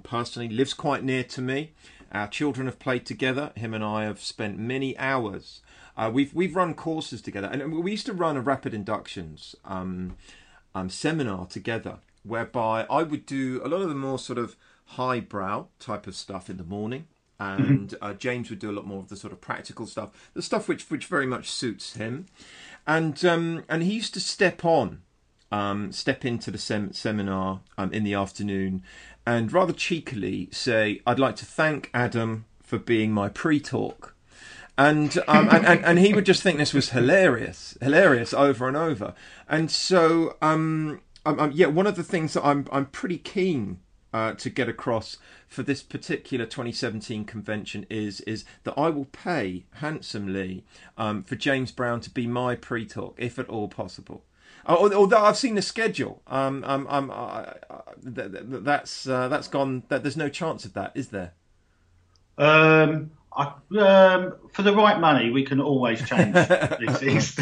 personally, 0.03 0.49
lives 0.49 0.73
quite 0.73 1.03
near 1.03 1.23
to 1.25 1.41
me. 1.41 1.71
Our 2.11 2.27
children 2.27 2.67
have 2.67 2.79
played 2.79 3.05
together. 3.05 3.51
Him 3.55 3.73
and 3.73 3.83
I 3.83 4.03
have 4.05 4.21
spent 4.21 4.57
many 4.57 4.97
hours. 4.97 5.61
Uh, 5.95 6.09
we've 6.11 6.33
we've 6.33 6.55
run 6.55 6.73
courses 6.73 7.21
together, 7.21 7.47
and 7.51 7.83
we 7.83 7.91
used 7.91 8.05
to 8.05 8.13
run 8.13 8.37
a 8.37 8.41
rapid 8.41 8.73
inductions 8.73 9.55
seminar 10.89 11.45
together 11.45 11.99
whereby 12.23 12.85
I 12.89 13.03
would 13.03 13.25
do 13.25 13.61
a 13.63 13.67
lot 13.67 13.81
of 13.81 13.89
the 13.89 13.95
more 13.95 14.19
sort 14.19 14.37
of 14.37 14.55
highbrow 14.85 15.67
type 15.79 16.07
of 16.07 16.15
stuff 16.15 16.49
in 16.49 16.57
the 16.57 16.63
morning, 16.63 17.07
and 17.39 17.89
mm-hmm. 17.89 18.03
uh, 18.03 18.13
James 18.13 18.49
would 18.49 18.59
do 18.59 18.69
a 18.69 18.73
lot 18.73 18.85
more 18.85 18.99
of 18.99 19.09
the 19.09 19.15
sort 19.15 19.31
of 19.31 19.39
practical 19.39 19.85
stuff, 19.85 20.31
the 20.33 20.41
stuff 20.41 20.67
which 20.67 20.89
which 20.89 21.05
very 21.05 21.27
much 21.27 21.49
suits 21.49 21.95
him, 21.95 22.25
and 22.85 23.23
um, 23.25 23.63
and 23.69 23.83
he 23.83 23.93
used 23.93 24.13
to 24.15 24.19
step 24.19 24.65
on, 24.65 25.01
um, 25.51 25.91
step 25.91 26.25
into 26.25 26.51
the 26.51 26.57
sem- 26.57 26.93
seminar 26.93 27.61
um, 27.77 27.93
in 27.93 28.03
the 28.03 28.13
afternoon, 28.13 28.83
and 29.25 29.53
rather 29.53 29.73
cheekily 29.73 30.49
say, 30.51 31.01
"I'd 31.05 31.19
like 31.19 31.35
to 31.37 31.45
thank 31.45 31.89
Adam 31.93 32.45
for 32.61 32.77
being 32.77 33.11
my 33.11 33.29
pre-talk." 33.29 34.15
And, 34.77 35.17
um, 35.27 35.49
and, 35.49 35.65
and 35.65 35.83
and 35.83 35.99
he 35.99 36.13
would 36.13 36.25
just 36.25 36.41
think 36.41 36.57
this 36.57 36.73
was 36.73 36.91
hilarious, 36.91 37.77
hilarious 37.81 38.33
over 38.33 38.65
and 38.65 38.77
over. 38.77 39.13
And 39.49 39.69
so 39.69 40.37
um, 40.41 41.01
yeah, 41.53 41.67
one 41.67 41.87
of 41.87 41.95
the 41.95 42.03
things 42.03 42.33
that 42.33 42.45
I'm 42.45 42.67
I'm 42.71 42.87
pretty 42.87 43.17
keen 43.17 43.79
uh, 44.13 44.33
to 44.33 44.49
get 44.49 44.67
across 44.67 45.17
for 45.47 45.63
this 45.63 45.83
particular 45.83 46.45
2017 46.45 47.25
convention 47.25 47.85
is 47.89 48.21
is 48.21 48.45
that 48.63 48.73
I 48.77 48.89
will 48.89 49.05
pay 49.05 49.65
handsomely 49.75 50.63
um, 50.97 51.23
for 51.23 51.35
James 51.35 51.71
Brown 51.71 52.01
to 52.01 52.09
be 52.09 52.27
my 52.27 52.55
pre-talk, 52.55 53.15
if 53.17 53.39
at 53.39 53.49
all 53.49 53.67
possible. 53.67 54.23
Although 54.65 55.23
I've 55.23 55.37
seen 55.37 55.55
the 55.55 55.61
schedule, 55.61 56.21
um, 56.27 56.63
um, 56.65 56.85
um, 56.89 57.11
uh, 57.11 57.53
that's 58.03 59.07
uh, 59.07 59.27
that's 59.27 59.47
gone. 59.47 59.83
That 59.87 60.03
there's 60.03 60.17
no 60.17 60.29
chance 60.29 60.63
of 60.65 60.73
that, 60.73 60.91
is 60.93 61.07
there? 61.07 61.33
Um, 62.37 63.11
I, 63.35 63.53
um, 63.79 64.35
for 64.51 64.61
the 64.61 64.75
right 64.75 64.99
money, 64.99 65.31
we 65.31 65.43
can 65.43 65.59
always 65.59 66.07
change 66.07 66.35
these 66.79 66.97
things. 66.99 67.39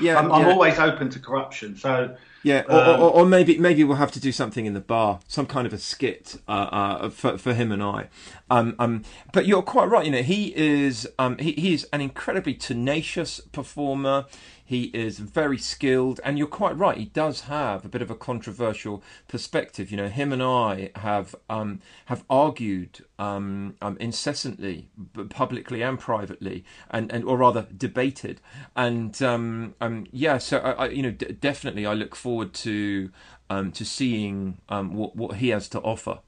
Yeah, 0.00 0.18
I'm, 0.18 0.30
I'm 0.30 0.46
always 0.46 0.78
open 0.78 1.10
to 1.10 1.18
corruption. 1.18 1.76
So 1.76 2.16
yeah, 2.42 2.62
or, 2.68 2.80
um, 2.80 3.00
or, 3.00 3.10
or, 3.10 3.26
maybe 3.26 3.58
maybe 3.58 3.82
we'll 3.84 3.96
have 3.96 4.12
to 4.12 4.20
do 4.20 4.30
something 4.30 4.64
in 4.64 4.74
the 4.74 4.80
bar, 4.80 5.20
some 5.26 5.46
kind 5.46 5.66
of 5.66 5.72
a 5.72 5.78
skit 5.78 6.36
uh, 6.46 6.50
uh, 6.50 7.10
for 7.10 7.36
for 7.36 7.52
him 7.52 7.72
and 7.72 7.82
I. 7.82 8.08
Um, 8.50 8.76
um, 8.78 9.02
but 9.32 9.46
you're 9.46 9.62
quite 9.62 9.86
right. 9.86 10.04
You 10.04 10.12
know, 10.12 10.22
he 10.22 10.54
is 10.56 11.08
um, 11.18 11.38
he, 11.38 11.52
he 11.52 11.74
is 11.74 11.86
an 11.92 12.00
incredibly 12.00 12.54
tenacious 12.54 13.40
performer. 13.40 14.26
He 14.68 14.90
is 14.92 15.18
very 15.18 15.56
skilled, 15.56 16.20
and 16.22 16.36
you're 16.36 16.46
quite 16.46 16.76
right. 16.76 16.98
He 16.98 17.06
does 17.06 17.40
have 17.42 17.86
a 17.86 17.88
bit 17.88 18.02
of 18.02 18.10
a 18.10 18.14
controversial 18.14 19.02
perspective. 19.26 19.90
You 19.90 19.96
know, 19.96 20.08
him 20.08 20.30
and 20.30 20.42
I 20.42 20.90
have 20.96 21.34
um, 21.48 21.80
have 22.04 22.22
argued 22.28 23.02
um, 23.18 23.76
um, 23.80 23.96
incessantly, 23.98 24.90
publicly 25.30 25.80
and 25.80 25.98
privately, 25.98 26.66
and, 26.90 27.10
and 27.10 27.24
or 27.24 27.38
rather 27.38 27.66
debated. 27.74 28.42
And 28.76 29.22
um, 29.22 29.74
um, 29.80 30.06
yeah, 30.12 30.36
so 30.36 30.58
I, 30.58 30.72
I, 30.72 30.88
you 30.90 31.02
know, 31.02 31.12
d- 31.12 31.32
definitely, 31.40 31.86
I 31.86 31.94
look 31.94 32.14
forward 32.14 32.52
to 32.52 33.10
um, 33.48 33.72
to 33.72 33.86
seeing 33.86 34.58
what 34.68 35.16
what 35.16 35.36
he 35.36 35.48
has 35.48 35.70
to 35.70 35.80
offer. 35.80 36.18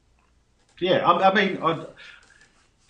Yeah, 0.78 1.06
I, 1.06 1.28
I 1.28 1.34
mean. 1.34 1.62
I 1.62 1.84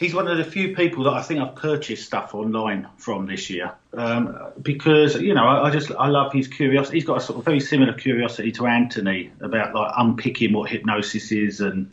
he's 0.00 0.14
one 0.14 0.26
of 0.26 0.38
the 0.38 0.44
few 0.44 0.74
people 0.74 1.04
that 1.04 1.12
I 1.12 1.20
think 1.20 1.40
I've 1.40 1.54
purchased 1.54 2.06
stuff 2.06 2.34
online 2.34 2.88
from 2.96 3.26
this 3.26 3.50
year 3.50 3.74
um, 3.92 4.36
because 4.60 5.20
you 5.20 5.34
know 5.34 5.44
I, 5.44 5.68
I, 5.68 5.70
just 5.70 5.92
I 5.92 6.08
love 6.08 6.32
his 6.32 6.48
curiosity. 6.48 6.96
He's 6.96 7.04
got 7.04 7.18
a 7.18 7.20
sort 7.20 7.38
of 7.38 7.44
very 7.44 7.60
similar 7.60 7.92
curiosity 7.92 8.50
to 8.52 8.66
Anthony 8.66 9.30
about 9.40 9.74
like 9.74 9.92
unpicking 9.96 10.54
what 10.54 10.70
hypnosis 10.70 11.30
is 11.30 11.60
and 11.60 11.92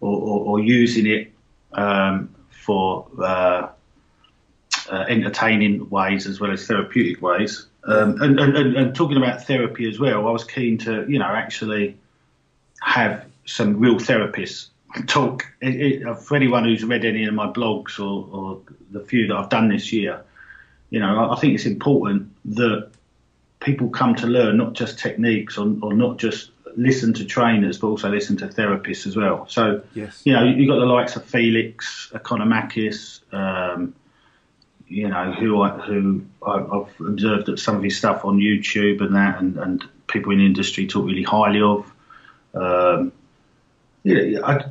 or, 0.00 0.16
or, 0.16 0.44
or 0.46 0.60
using 0.60 1.06
it 1.06 1.32
um, 1.72 2.34
for 2.50 3.08
uh, 3.18 3.68
uh, 4.90 5.04
entertaining 5.08 5.88
ways 5.88 6.26
as 6.26 6.38
well 6.38 6.52
as 6.52 6.66
therapeutic 6.66 7.20
ways. 7.22 7.66
Um, 7.84 8.20
and, 8.20 8.38
and, 8.38 8.76
and 8.76 8.94
talking 8.94 9.16
about 9.16 9.44
therapy 9.44 9.88
as 9.88 9.98
well, 9.98 10.28
I 10.28 10.30
was 10.30 10.44
keen 10.44 10.76
to 10.78 11.06
you 11.08 11.18
know 11.18 11.24
actually 11.24 11.96
have 12.82 13.24
some 13.46 13.78
real 13.78 13.94
therapists 13.94 14.68
talk 15.06 15.46
it, 15.60 16.02
it, 16.02 16.18
for 16.18 16.36
anyone 16.36 16.64
who's 16.64 16.84
read 16.84 17.04
any 17.04 17.24
of 17.24 17.34
my 17.34 17.46
blogs 17.46 17.98
or, 17.98 18.28
or, 18.34 18.60
the 18.90 19.00
few 19.00 19.26
that 19.26 19.36
I've 19.36 19.50
done 19.50 19.68
this 19.68 19.92
year. 19.92 20.24
You 20.88 21.00
know, 21.00 21.30
I 21.30 21.38
think 21.38 21.54
it's 21.54 21.66
important 21.66 22.34
that 22.56 22.90
people 23.60 23.90
come 23.90 24.14
to 24.14 24.26
learn 24.26 24.56
not 24.56 24.72
just 24.72 24.98
techniques 24.98 25.58
or, 25.58 25.76
or 25.82 25.92
not 25.92 26.16
just 26.16 26.50
listen 26.76 27.12
to 27.14 27.24
trainers, 27.26 27.76
but 27.76 27.88
also 27.88 28.08
listen 28.08 28.36
to 28.38 28.46
therapists 28.46 29.06
as 29.06 29.14
well. 29.14 29.46
So, 29.48 29.82
yes. 29.94 30.22
you 30.24 30.32
know, 30.32 30.44
you've 30.44 30.68
got 30.68 30.78
the 30.78 30.86
likes 30.86 31.16
of 31.16 31.24
Felix, 31.24 32.10
Economakis, 32.14 33.20
um, 33.34 33.94
you 34.86 35.08
know, 35.08 35.32
who 35.32 35.60
I, 35.60 35.70
who 35.70 36.24
I've 36.46 36.98
observed 37.00 37.46
that 37.46 37.58
some 37.58 37.76
of 37.76 37.82
his 37.82 37.98
stuff 37.98 38.24
on 38.24 38.38
YouTube 38.38 39.02
and 39.02 39.14
that, 39.16 39.40
and, 39.40 39.58
and 39.58 39.84
people 40.06 40.32
in 40.32 40.38
the 40.38 40.46
industry 40.46 40.86
talk 40.86 41.04
really 41.04 41.22
highly 41.22 41.60
of. 41.60 41.92
Um, 42.54 43.12
yeah, 44.14 44.46
I, 44.46 44.64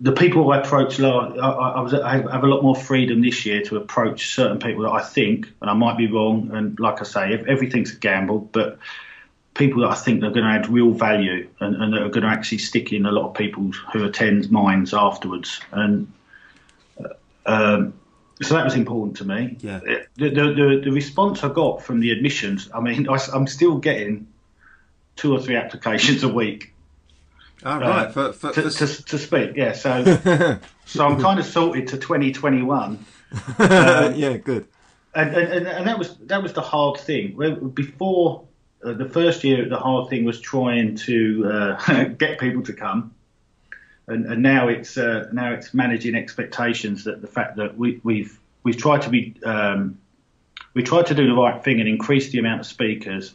the 0.00 0.12
people 0.12 0.50
I 0.52 0.58
approach, 0.58 1.00
I, 1.00 1.08
I, 1.08 1.80
was, 1.80 1.92
I 1.92 2.18
have 2.18 2.44
a 2.44 2.46
lot 2.46 2.62
more 2.62 2.76
freedom 2.76 3.20
this 3.20 3.44
year 3.44 3.62
to 3.62 3.76
approach 3.76 4.34
certain 4.34 4.58
people 4.58 4.84
that 4.84 4.92
I 4.92 5.02
think, 5.02 5.50
and 5.60 5.68
I 5.68 5.74
might 5.74 5.98
be 5.98 6.06
wrong, 6.06 6.50
and 6.52 6.78
like 6.78 7.00
I 7.00 7.04
say, 7.04 7.44
everything's 7.48 7.92
a 7.92 7.96
gamble, 7.96 8.40
but 8.40 8.78
people 9.54 9.82
that 9.82 9.90
I 9.90 9.94
think 9.96 10.22
are 10.22 10.30
going 10.30 10.44
to 10.44 10.50
add 10.50 10.68
real 10.68 10.92
value 10.92 11.48
and, 11.58 11.74
and 11.82 11.92
that 11.92 12.02
are 12.02 12.08
going 12.08 12.22
to 12.22 12.28
actually 12.28 12.58
stick 12.58 12.92
in 12.92 13.06
a 13.06 13.10
lot 13.12 13.28
of 13.28 13.34
people 13.34 13.72
who 13.92 14.04
attend 14.04 14.50
minds 14.52 14.94
afterwards. 14.94 15.60
And 15.72 16.12
uh, 17.04 17.08
um, 17.46 17.94
so 18.40 18.54
that 18.54 18.64
was 18.64 18.76
important 18.76 19.16
to 19.16 19.24
me. 19.24 19.56
Yeah. 19.60 19.80
The, 19.80 20.06
the, 20.16 20.30
the, 20.30 20.80
the, 20.84 20.92
response 20.92 21.42
I 21.42 21.48
got 21.48 21.82
from 21.82 21.98
the 21.98 22.12
admissions, 22.12 22.70
I 22.72 22.80
mean, 22.80 23.08
I, 23.10 23.18
I'm 23.34 23.48
still 23.48 23.78
getting 23.78 24.28
two 25.16 25.34
or 25.34 25.40
three 25.40 25.56
applications 25.56 26.22
a 26.22 26.28
week 26.28 26.72
Oh, 27.64 27.80
right, 27.80 28.12
for, 28.12 28.32
for, 28.32 28.52
to, 28.52 28.70
to, 28.70 29.04
to, 29.04 29.18
speak, 29.18 29.56
yeah. 29.56 29.72
So, 29.72 30.04
so 30.86 31.06
I'm 31.06 31.20
kind 31.20 31.40
of 31.40 31.46
sorted 31.46 31.88
to 31.88 31.98
2021. 31.98 33.04
Um, 33.58 34.14
yeah, 34.14 34.38
good. 34.38 34.66
And, 35.14 35.36
and, 35.36 35.66
and 35.66 35.86
that 35.86 35.98
was 35.98 36.16
that 36.16 36.42
was 36.42 36.54
the 36.54 36.62
hard 36.62 36.98
thing. 36.98 37.36
Before 37.74 38.48
uh, 38.82 38.94
the 38.94 39.06
first 39.06 39.44
year, 39.44 39.68
the 39.68 39.78
hard 39.78 40.08
thing 40.08 40.24
was 40.24 40.40
trying 40.40 40.96
to 40.96 41.46
uh, 41.46 42.04
get 42.18 42.38
people 42.38 42.62
to 42.62 42.72
come, 42.72 43.14
and, 44.06 44.24
and 44.24 44.42
now 44.42 44.68
it's 44.68 44.96
uh, 44.96 45.28
now 45.30 45.52
it's 45.52 45.74
managing 45.74 46.14
expectations. 46.14 47.04
That 47.04 47.20
the 47.20 47.26
fact 47.26 47.56
that 47.56 47.76
we, 47.76 48.00
we've 48.02 48.38
we've 48.62 48.78
tried 48.78 49.02
to 49.02 49.10
be 49.10 49.34
um, 49.44 49.98
we 50.72 50.82
tried 50.82 51.06
to 51.06 51.14
do 51.14 51.26
the 51.26 51.34
right 51.34 51.62
thing 51.62 51.80
and 51.80 51.88
increase 51.88 52.30
the 52.30 52.38
amount 52.38 52.60
of 52.60 52.66
speakers, 52.66 53.34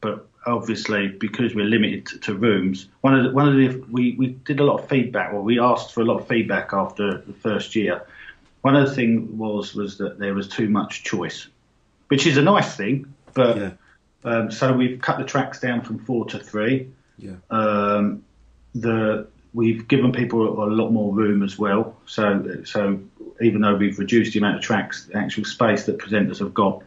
but 0.00 0.28
obviously 0.46 1.08
because 1.08 1.54
we're 1.54 1.64
limited 1.64 2.06
to, 2.06 2.18
to, 2.20 2.34
rooms, 2.34 2.88
one 3.00 3.14
of 3.14 3.24
the, 3.24 3.30
one 3.30 3.48
of 3.48 3.54
the 3.54 3.84
we, 3.90 4.14
we 4.18 4.28
did 4.28 4.60
a 4.60 4.64
lot 4.64 4.80
of 4.80 4.88
feedback. 4.88 5.32
Well, 5.32 5.42
we 5.42 5.58
asked 5.58 5.92
for 5.92 6.00
a 6.00 6.04
lot 6.04 6.20
of 6.20 6.28
feedback 6.28 6.72
after 6.72 7.18
the 7.18 7.32
first 7.32 7.74
year. 7.74 8.02
One 8.62 8.76
of 8.76 8.88
the 8.88 8.94
things 8.94 9.30
was 9.30 9.74
was 9.74 9.98
that 9.98 10.18
there 10.18 10.34
was 10.34 10.48
too 10.48 10.68
much 10.68 11.04
choice, 11.04 11.48
which 12.08 12.26
is 12.26 12.36
a 12.36 12.42
nice 12.42 12.74
thing. 12.76 13.12
But 13.34 13.56
yeah. 13.56 13.70
um, 14.24 14.50
so 14.50 14.72
we've 14.72 15.00
cut 15.00 15.18
the 15.18 15.24
tracks 15.24 15.60
down 15.60 15.82
from 15.82 15.98
four 15.98 16.24
to 16.26 16.38
three. 16.38 16.90
Yeah. 17.18 17.36
Um, 17.50 18.24
the 18.74 19.26
we've 19.52 19.86
given 19.86 20.12
people 20.12 20.60
a, 20.60 20.68
a 20.68 20.70
lot 20.70 20.90
more 20.90 21.14
room 21.14 21.42
as 21.42 21.58
well. 21.58 21.96
So 22.06 22.62
so 22.64 23.00
even 23.40 23.60
though 23.60 23.76
we've 23.76 23.98
reduced 23.98 24.32
the 24.32 24.38
amount 24.38 24.56
of 24.56 24.62
tracks, 24.62 25.06
the 25.06 25.16
actual 25.16 25.44
space 25.44 25.84
that 25.86 25.98
presenters 25.98 26.38
have 26.38 26.54
got 26.54 26.82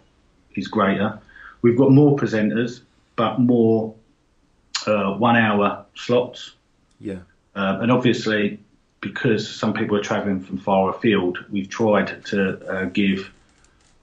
is 0.55 0.67
greater. 0.67 1.19
We've 1.61 1.77
got 1.77 1.91
more 1.91 2.15
presenters 2.15 2.81
but 3.17 3.39
more 3.39 3.95
uh, 4.85 5.13
one 5.15 5.35
hour 5.35 5.85
slots. 5.95 6.53
Yeah. 7.01 7.19
Um, 7.55 7.81
and 7.81 7.91
obviously, 7.91 8.59
because 9.01 9.53
some 9.53 9.73
people 9.73 9.97
are 9.97 10.01
travelling 10.01 10.39
from 10.39 10.59
far 10.59 10.91
afield, 10.91 11.43
we've 11.49 11.69
tried 11.69 12.23
to 12.25 12.65
uh, 12.65 12.85
give 12.85 13.29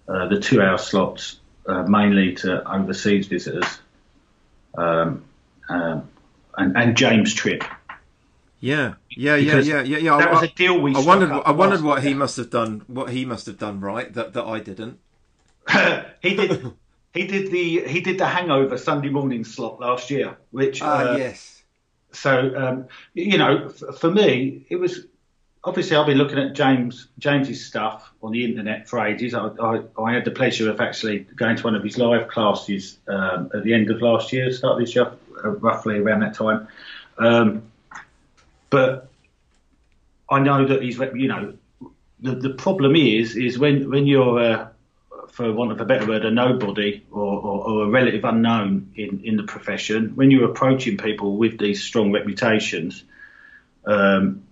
uh, 0.07 0.29
the 0.29 0.38
two 0.38 0.61
hour 0.61 0.77
slots 0.77 1.38
uh, 1.66 1.85
mainly 1.85 2.35
to 2.35 2.68
overseas 2.70 3.27
visitors 3.27 3.64
um, 4.77 5.24
um, 5.68 6.09
and, 6.59 6.77
and 6.77 6.96
James 6.96 7.33
Tripp. 7.33 7.64
Yeah, 8.61 8.94
yeah, 9.11 9.37
yeah, 9.37 9.59
yeah, 9.59 9.83
yeah, 9.83 9.98
yeah. 9.98 10.18
That 10.18 10.29
I, 10.29 10.33
was 10.33 10.42
a 10.42 10.48
deal 10.48 10.81
we. 10.81 10.94
I 10.94 11.00
wondered. 11.00 11.31
I 11.31 11.50
wondered 11.53 11.83
what 11.83 12.03
he 12.03 12.14
must 12.14 12.38
have 12.38 12.48
done. 12.48 12.83
What 12.87 13.11
he 13.11 13.27
must 13.27 13.44
have 13.44 13.59
done 13.59 13.81
right 13.81 14.12
that 14.14 14.33
that 14.33 14.44
I 14.44 14.59
didn't. 14.59 15.00
he 16.22 16.35
did. 16.35 16.72
He 17.14 17.27
did 17.29 17.50
the 17.53 17.85
he 17.87 18.00
did 18.00 18.18
the 18.18 18.27
Hangover 18.27 18.77
Sunday 18.77 19.09
morning 19.09 19.44
slot 19.44 19.81
last 19.81 20.11
year, 20.11 20.37
which 20.50 20.83
ah 20.83 21.12
uh, 21.12 21.16
yes. 21.16 21.62
So 22.12 22.53
um, 22.57 22.88
you 23.14 23.38
know, 23.38 23.66
f- 23.66 23.98
for 23.98 24.11
me, 24.11 24.66
it 24.68 24.77
was 24.77 25.07
obviously 25.62 25.96
I've 25.96 26.07
been 26.07 26.18
looking 26.18 26.38
at 26.38 26.55
James 26.55 27.07
James's 27.20 27.64
stuff 27.64 28.11
on 28.20 28.33
the 28.33 28.44
internet 28.44 28.88
for 28.88 29.05
ages. 29.07 29.33
I, 29.33 29.46
I, 29.46 29.83
I 29.96 30.12
had 30.12 30.24
the 30.24 30.33
pleasure 30.33 30.68
of 30.68 30.81
actually 30.81 31.20
going 31.37 31.57
to 31.57 31.62
one 31.62 31.77
of 31.77 31.85
his 31.85 31.98
live 31.98 32.27
classes 32.27 32.98
um, 33.07 33.48
at 33.55 33.62
the 33.62 33.72
end 33.72 33.90
of 33.90 34.03
last 34.03 34.33
year, 34.33 34.50
start 34.53 34.81
this 34.81 34.94
year, 34.96 35.12
uh, 35.44 35.50
roughly 35.50 35.98
around 35.98 36.20
that 36.20 36.35
time. 36.35 36.66
Um, 37.18 37.62
but 38.70 39.09
I 40.29 40.40
know 40.40 40.66
that 40.66 40.83
he's 40.83 40.98
you 40.98 41.29
know 41.29 41.55
the 42.20 42.35
the 42.35 42.55
problem 42.55 42.96
is 42.96 43.37
is 43.37 43.57
when 43.57 43.88
when 43.88 44.05
you're 44.07 44.40
uh, 44.40 44.68
for 45.34 45.52
want 45.52 45.72
of 45.72 45.80
a 45.80 45.84
better 45.84 46.06
word, 46.06 46.24
a 46.24 46.30
nobody 46.30 47.04
or, 47.10 47.40
or, 47.40 47.68
or, 47.68 47.84
a 47.86 47.88
relative 47.90 48.22
unknown 48.24 48.92
in, 48.94 49.20
in 49.24 49.36
the 49.36 49.42
profession, 49.42 50.14
when 50.14 50.30
you're 50.30 50.48
approaching 50.48 50.96
people 50.96 51.36
with 51.36 51.58
these 51.58 51.82
strong 51.82 52.12
reputations, 52.12 53.02
um, 53.84 54.44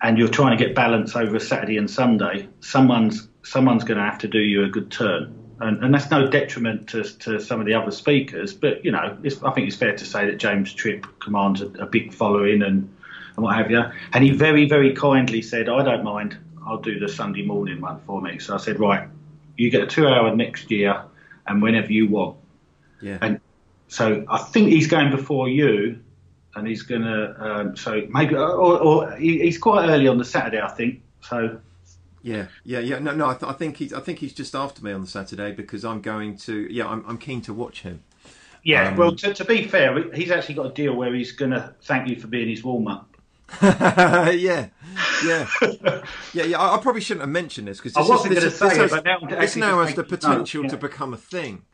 and 0.00 0.16
you're 0.16 0.28
trying 0.28 0.56
to 0.56 0.64
get 0.64 0.74
balance 0.74 1.14
over 1.14 1.36
a 1.36 1.40
Saturday 1.40 1.76
and 1.76 1.90
Sunday, 1.90 2.48
someone's 2.60 3.28
someone's 3.42 3.84
going 3.84 3.98
to 3.98 4.04
have 4.04 4.18
to 4.18 4.28
do 4.28 4.38
you 4.38 4.64
a 4.64 4.68
good 4.68 4.90
turn, 4.90 5.56
and, 5.60 5.84
and 5.84 5.92
that's 5.92 6.10
no 6.10 6.26
detriment 6.26 6.88
to, 6.88 7.02
to 7.18 7.38
some 7.38 7.60
of 7.60 7.66
the 7.66 7.74
other 7.74 7.90
speakers. 7.90 8.54
But 8.54 8.86
you 8.86 8.92
know, 8.92 9.18
I 9.22 9.50
think 9.50 9.68
it's 9.68 9.76
fair 9.76 9.94
to 9.94 10.04
say 10.06 10.24
that 10.24 10.38
James 10.38 10.72
Tripp 10.72 11.06
commands 11.20 11.60
a, 11.60 11.66
a 11.66 11.86
big 11.86 12.14
following 12.14 12.62
and, 12.62 12.96
and 13.36 13.44
what 13.44 13.56
have 13.56 13.70
you. 13.70 13.82
And 14.14 14.24
he 14.24 14.30
very 14.30 14.66
very 14.66 14.94
kindly 14.94 15.42
said, 15.42 15.68
"I 15.68 15.84
don't 15.84 16.02
mind. 16.02 16.38
I'll 16.66 16.80
do 16.80 16.98
the 16.98 17.10
Sunday 17.10 17.42
morning 17.44 17.82
one 17.82 18.00
for 18.06 18.22
me." 18.22 18.38
So 18.38 18.54
I 18.54 18.58
said, 18.58 18.80
"Right." 18.80 19.06
You 19.62 19.70
get 19.70 19.82
a 19.82 19.86
two 19.86 20.08
hour 20.08 20.34
next 20.34 20.70
year 20.70 21.04
and 21.46 21.62
whenever 21.62 21.92
you 21.92 22.08
want. 22.08 22.36
Yeah. 23.00 23.18
And 23.20 23.40
so 23.86 24.24
I 24.28 24.38
think 24.38 24.70
he's 24.70 24.88
going 24.88 25.10
before 25.10 25.48
you 25.48 26.00
and 26.56 26.66
he's 26.66 26.82
going 26.82 27.02
to. 27.02 27.34
Um, 27.38 27.76
so 27.76 28.02
maybe, 28.10 28.34
or, 28.34 28.80
or 28.80 29.12
he, 29.12 29.38
he's 29.38 29.58
quite 29.58 29.88
early 29.88 30.08
on 30.08 30.18
the 30.18 30.24
Saturday, 30.24 30.60
I 30.60 30.68
think. 30.68 31.00
So 31.20 31.60
yeah, 32.22 32.46
yeah, 32.64 32.80
yeah. 32.80 32.98
No, 32.98 33.14
no. 33.14 33.28
I, 33.28 33.34
th- 33.34 33.50
I, 33.50 33.52
think 33.52 33.76
he's. 33.76 33.92
I 33.92 34.00
think 34.00 34.18
he's 34.18 34.32
just 34.32 34.54
after 34.54 34.82
me 34.82 34.92
on 34.92 35.00
the 35.00 35.06
Saturday 35.06 35.52
because 35.52 35.84
I'm 35.84 36.00
going 36.00 36.36
to. 36.38 36.66
Yeah, 36.72 36.88
I'm, 36.88 37.04
I'm 37.06 37.18
keen 37.18 37.40
to 37.42 37.54
watch 37.54 37.82
him. 37.82 38.02
Yeah. 38.64 38.88
Um, 38.88 38.96
well, 38.96 39.14
to, 39.14 39.32
to, 39.32 39.44
be 39.44 39.66
fair, 39.68 40.12
he's 40.12 40.32
actually 40.32 40.56
got 40.56 40.66
a 40.66 40.74
deal 40.74 40.94
where 40.94 41.14
he's 41.14 41.32
going 41.32 41.52
to 41.52 41.72
thank 41.82 42.08
you 42.08 42.16
for 42.16 42.26
being 42.26 42.48
his 42.48 42.64
warm 42.64 42.88
up. 42.88 43.11
Yeah, 43.62 44.30
yeah, 44.30 44.68
yeah, 45.24 45.46
yeah. 46.32 46.58
I, 46.58 46.76
I, 46.76 46.78
probably 46.80 47.00
shouldn't 47.00 47.22
have 47.22 47.30
mentioned 47.30 47.68
this 47.68 47.78
because 47.78 47.96
I 47.96 48.00
wasn't 48.00 48.34
going 48.34 48.44
to 48.44 48.50
say 48.50 48.68
this 48.78 48.92
it, 48.92 49.04
but 49.04 49.04
now 49.04 49.40
this 49.40 49.56
now 49.56 49.82
has 49.84 49.94
the 49.94 50.04
potential 50.04 50.62
no, 50.62 50.66
yeah. 50.66 50.70
to 50.70 50.76
become 50.76 51.12
a 51.12 51.16
thing. 51.16 51.64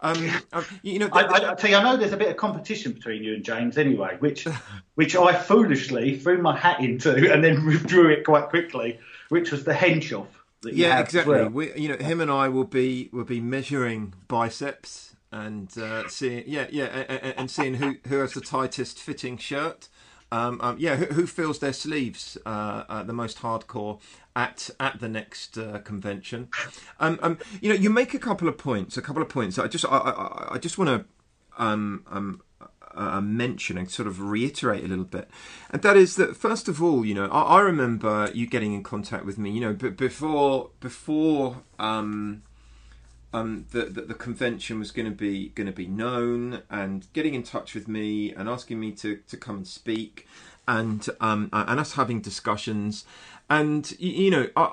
Um, 0.00 0.30
um, 0.52 0.64
you 0.82 1.00
know, 1.00 1.08
I, 1.12 1.22
I, 1.22 1.52
I, 1.52 1.54
tell 1.54 1.70
you, 1.70 1.76
I 1.76 1.82
know 1.82 1.96
there's 1.96 2.12
a 2.12 2.16
bit 2.16 2.28
of 2.28 2.36
competition 2.36 2.92
between 2.92 3.24
you 3.24 3.34
and 3.34 3.44
James 3.44 3.76
anyway, 3.76 4.16
which 4.20 4.46
which 4.94 5.16
I 5.16 5.34
foolishly 5.34 6.18
threw 6.18 6.40
my 6.40 6.56
hat 6.56 6.80
into 6.80 7.32
and 7.32 7.42
then 7.42 7.66
withdrew 7.66 8.10
it 8.10 8.24
quite 8.24 8.48
quickly, 8.48 8.98
which 9.28 9.50
was 9.50 9.64
the 9.64 9.72
Henshoff. 9.72 10.28
yeah, 10.62 11.00
exactly. 11.00 11.34
Well. 11.34 11.48
We, 11.48 11.74
you 11.74 11.88
know, 11.88 11.96
him 11.96 12.20
and 12.20 12.30
I 12.30 12.48
will 12.48 12.64
be 12.64 13.10
will 13.12 13.24
be 13.24 13.40
measuring 13.40 14.14
biceps 14.28 15.16
and 15.32 15.76
uh, 15.76 16.08
seeing, 16.08 16.44
yeah, 16.46 16.66
yeah, 16.70 16.84
and, 16.86 17.34
and 17.36 17.50
seeing 17.50 17.74
who 17.74 17.96
who 18.06 18.18
has 18.18 18.34
the 18.34 18.40
tightest 18.40 19.00
fitting 19.00 19.36
shirt. 19.36 19.88
Um, 20.30 20.60
um, 20.60 20.76
yeah, 20.78 20.96
who, 20.96 21.24
who, 21.24 21.52
their 21.54 21.72
sleeves 21.72 22.36
uh, 22.44 22.84
uh, 22.88 23.02
the 23.02 23.14
most 23.14 23.38
hardcore 23.38 23.98
at 24.36 24.68
at 24.78 25.00
the 25.00 25.08
next 25.08 25.56
uh, 25.56 25.78
convention? 25.78 26.48
Um, 27.00 27.18
um, 27.22 27.38
you 27.62 27.70
know, 27.70 27.74
you 27.74 27.88
make 27.88 28.12
a 28.12 28.18
couple 28.18 28.46
of 28.46 28.58
points. 28.58 28.96
A 28.96 29.02
couple 29.02 29.22
of 29.22 29.28
points. 29.28 29.58
I 29.58 29.68
just 29.68 29.86
I, 29.86 29.96
I, 29.96 30.54
I 30.54 30.58
just 30.58 30.76
want 30.76 30.88
to 30.90 31.62
um, 31.62 32.04
um, 32.10 32.42
uh, 32.94 33.20
mention 33.22 33.78
and 33.78 33.90
sort 33.90 34.06
of 34.06 34.20
reiterate 34.20 34.84
a 34.84 34.88
little 34.88 35.04
bit, 35.04 35.30
and 35.70 35.80
that 35.80 35.96
is 35.96 36.16
that 36.16 36.36
first 36.36 36.68
of 36.68 36.82
all, 36.82 37.06
you 37.06 37.14
know, 37.14 37.28
I, 37.30 37.56
I 37.56 37.60
remember 37.60 38.30
you 38.34 38.46
getting 38.46 38.74
in 38.74 38.82
contact 38.82 39.24
with 39.24 39.38
me. 39.38 39.50
You 39.50 39.60
know, 39.60 39.72
but 39.72 39.96
before 39.96 40.70
before. 40.80 41.62
Um, 41.78 42.42
um, 43.32 43.66
the, 43.72 43.84
the, 43.84 44.02
the 44.02 44.14
convention 44.14 44.78
was 44.78 44.90
going 44.90 45.06
to 45.06 45.14
be 45.14 45.50
going 45.50 45.66
to 45.66 45.72
be 45.72 45.86
known 45.86 46.62
and 46.70 47.06
getting 47.12 47.34
in 47.34 47.42
touch 47.42 47.74
with 47.74 47.88
me 47.88 48.32
and 48.32 48.48
asking 48.48 48.80
me 48.80 48.92
to, 48.92 49.16
to 49.28 49.36
come 49.36 49.56
and 49.56 49.66
speak 49.66 50.26
and 50.66 51.08
um, 51.20 51.48
and 51.52 51.78
us 51.78 51.94
having 51.94 52.20
discussions. 52.20 53.04
And 53.50 53.90
you 53.98 54.30
know 54.30 54.48
I, 54.56 54.72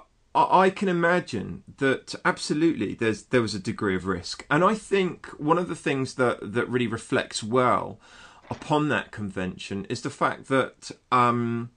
I 0.65 0.69
can 0.69 0.89
imagine 0.89 1.63
that 1.77 2.15
absolutely 2.23 2.93
there's 2.93 3.23
there 3.23 3.41
was 3.41 3.55
a 3.55 3.59
degree 3.59 3.95
of 3.95 4.05
risk. 4.05 4.45
And 4.49 4.63
I 4.63 4.75
think 4.75 5.27
one 5.39 5.57
of 5.57 5.69
the 5.69 5.75
things 5.75 6.15
that 6.15 6.53
that 6.53 6.69
really 6.69 6.87
reflects 6.87 7.43
well 7.43 7.99
upon 8.49 8.89
that 8.89 9.11
convention 9.11 9.85
is 9.85 10.01
the 10.01 10.09
fact 10.09 10.47
that 10.49 10.91
um, 11.11 11.71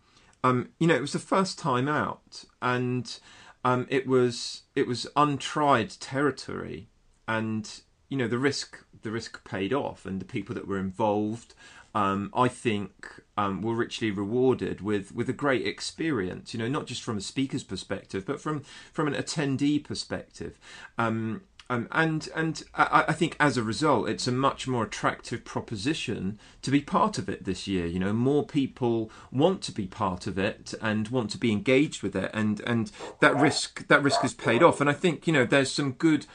um, 0.45 0.69
you 0.79 0.87
know 0.87 0.95
it 0.95 1.01
was 1.01 1.13
the 1.13 1.19
first 1.19 1.59
time 1.59 1.89
out 1.89 2.45
and 2.61 3.19
um, 3.65 3.87
it 3.91 4.07
was 4.07 4.63
it 4.75 4.87
was 4.87 5.07
untried 5.17 5.91
territory, 6.01 6.89
and 7.27 7.81
you 8.09 8.17
know 8.17 8.29
the 8.29 8.39
risk 8.39 8.85
the 9.03 9.11
risk 9.11 9.45
paid 9.45 9.73
off, 9.73 10.07
and 10.07 10.21
the 10.21 10.25
people 10.25 10.55
that 10.55 10.67
were 10.67 10.79
involved, 10.79 11.55
um, 11.95 12.31
I 12.35 12.49
think, 12.49 13.23
um, 13.37 13.63
were 13.63 13.75
richly 13.75 14.11
rewarded 14.11 14.81
with 14.81 15.15
with 15.15 15.29
a 15.29 15.33
great 15.35 15.67
experience. 15.67 16.55
You 16.55 16.61
know, 16.61 16.69
not 16.69 16.87
just 16.87 17.03
from 17.03 17.17
a 17.17 17.21
speaker's 17.21 17.65
perspective, 17.65 18.25
but 18.27 18.41
from 18.41 18.63
from 18.93 19.09
an 19.09 19.15
attendee 19.15 19.83
perspective. 19.83 20.59
Um, 20.97 21.43
um, 21.71 21.87
and 21.93 22.29
and 22.35 22.63
I, 22.75 23.05
I, 23.09 23.13
think 23.13 23.37
as 23.39 23.59
a 23.59 23.63
result, 23.63 24.09
it's 24.09 24.27
a 24.27 24.33
much 24.33 24.67
more 24.67 24.85
attractive 24.85 25.45
proposition 25.45 26.39
to 26.63 26.71
be 26.71 26.81
part 26.81 27.19
of 27.19 27.29
it 27.29 27.45
this 27.45 27.69
year. 27.69 27.85
You 27.85 27.99
know, 27.99 28.15
more 28.15 28.47
people 28.47 29.11
want 29.31 29.61
to 29.63 29.73
be 29.73 29.87
part 29.87 30.27
of 30.27 30.39
it 30.39 30.73
and 30.81 31.09
want 31.09 31.31
to 31.33 31.39
be 31.39 31.53
engaged 31.53 32.03
with 32.03 32.17
it, 32.17 32.31
and 32.33 32.61
and 32.61 32.91
that 33.21 33.37
risk 33.37 33.87
that 33.89 34.03
risk 34.03 34.23
has 34.23 34.33
paid 34.33 34.63
off. 34.63 34.81
And 34.81 34.89
I 34.89 34.95
think 34.95 35.27
you 35.27 35.33
know 35.33 35.45
there's 35.45 35.71
some 35.71 35.93
good 35.93 36.27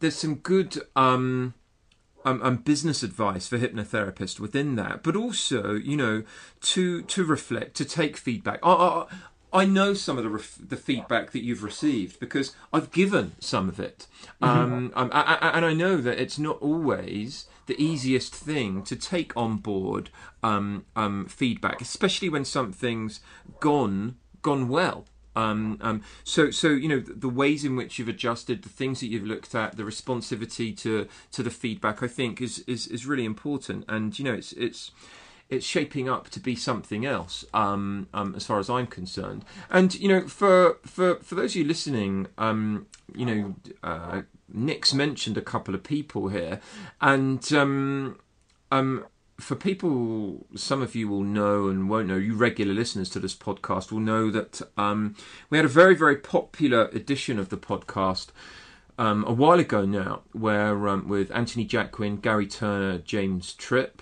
there's 0.00 0.16
some 0.16 0.36
good. 0.36 0.78
Um, 0.96 1.54
um, 2.26 2.40
um, 2.42 2.56
business 2.56 3.02
advice 3.02 3.46
for 3.46 3.58
hypnotherapists 3.58 4.40
within 4.40 4.76
that, 4.76 5.02
but 5.02 5.14
also, 5.14 5.74
you 5.74 5.94
know, 5.94 6.22
to 6.62 7.02
to 7.02 7.22
reflect, 7.22 7.76
to 7.76 7.84
take 7.84 8.16
feedback. 8.16 8.60
I, 8.62 9.04
I 9.54 9.64
know 9.64 9.94
some 9.94 10.18
of 10.18 10.24
the 10.24 10.30
ref- 10.30 10.58
the 10.60 10.76
feedback 10.76 11.30
that 11.30 11.44
you've 11.44 11.62
received 11.62 12.18
because 12.18 12.54
I've 12.72 12.90
given 12.90 13.36
some 13.38 13.68
of 13.68 13.78
it, 13.78 14.08
mm-hmm. 14.42 14.44
um, 14.44 14.92
um, 14.96 15.10
I, 15.12 15.38
I, 15.40 15.56
and 15.56 15.64
I 15.64 15.72
know 15.72 15.96
that 15.98 16.18
it's 16.18 16.38
not 16.38 16.60
always 16.60 17.46
the 17.66 17.80
easiest 17.80 18.34
thing 18.34 18.82
to 18.82 18.96
take 18.96 19.34
on 19.36 19.58
board 19.58 20.10
um, 20.42 20.84
um, 20.96 21.26
feedback, 21.26 21.80
especially 21.80 22.28
when 22.28 22.44
something's 22.44 23.20
gone 23.60 24.16
gone 24.42 24.68
well. 24.68 25.06
Um, 25.36 25.78
um, 25.80 26.02
so, 26.22 26.50
so 26.50 26.68
you 26.68 26.88
know 26.88 27.00
the, 27.00 27.12
the, 27.12 27.28
ways 27.28 27.64
in 27.64 27.74
which 27.74 27.98
you've 27.98 28.08
adjusted, 28.08 28.62
the 28.62 28.68
things 28.68 29.00
that 29.00 29.06
you've 29.06 29.24
looked 29.24 29.54
at, 29.54 29.76
the 29.76 29.82
responsivity 29.82 30.76
to 30.78 31.08
to 31.32 31.42
the 31.42 31.50
feedback, 31.50 32.02
I 32.02 32.06
think 32.06 32.40
is 32.40 32.60
is, 32.66 32.86
is 32.86 33.06
really 33.06 33.24
important. 33.24 33.84
And 33.88 34.16
you 34.18 34.24
know, 34.24 34.34
it's 34.34 34.52
it's 34.52 34.92
it's 35.50 35.66
shaping 35.66 36.08
up 36.08 36.30
to 36.30 36.40
be 36.40 36.56
something 36.56 37.04
else, 37.04 37.44
um, 37.52 38.08
um, 38.14 38.34
as 38.34 38.46
far 38.46 38.58
as 38.58 38.70
I'm 38.70 38.86
concerned. 38.86 39.44
And 39.70 39.94
you 39.94 40.08
know, 40.08 40.26
for 40.26 40.78
for 40.84 41.16
for 41.16 41.34
those 41.34 41.52
of 41.52 41.56
you 41.56 41.64
listening, 41.64 42.28
um, 42.38 42.86
you 43.14 43.26
know, 43.26 43.54
uh, 43.82 44.22
Nick's 44.52 44.94
mentioned 44.94 45.36
a 45.36 45.42
couple 45.42 45.74
of 45.74 45.82
people 45.82 46.28
here, 46.28 46.60
and 47.00 47.52
um, 47.52 48.18
um, 48.72 49.04
for 49.38 49.54
people, 49.54 50.46
some 50.54 50.80
of 50.80 50.94
you 50.94 51.08
will 51.08 51.22
know 51.22 51.68
and 51.68 51.88
won't 51.90 52.08
know. 52.08 52.16
You 52.16 52.34
regular 52.34 52.72
listeners 52.72 53.10
to 53.10 53.20
this 53.20 53.34
podcast 53.34 53.92
will 53.92 54.00
know 54.00 54.30
that 54.30 54.62
um, 54.76 55.14
we 55.50 55.58
had 55.58 55.64
a 55.64 55.68
very 55.68 55.94
very 55.94 56.16
popular 56.16 56.86
edition 56.88 57.38
of 57.38 57.50
the 57.50 57.58
podcast. 57.58 58.28
Um, 58.96 59.24
a 59.26 59.32
while 59.32 59.58
ago 59.58 59.84
now, 59.84 60.22
where 60.30 60.88
um, 60.88 61.08
with 61.08 61.32
Anthony 61.32 61.66
Jacquin, 61.66 62.22
Gary 62.22 62.46
Turner, 62.46 62.98
James 62.98 63.52
Tripp, 63.54 64.00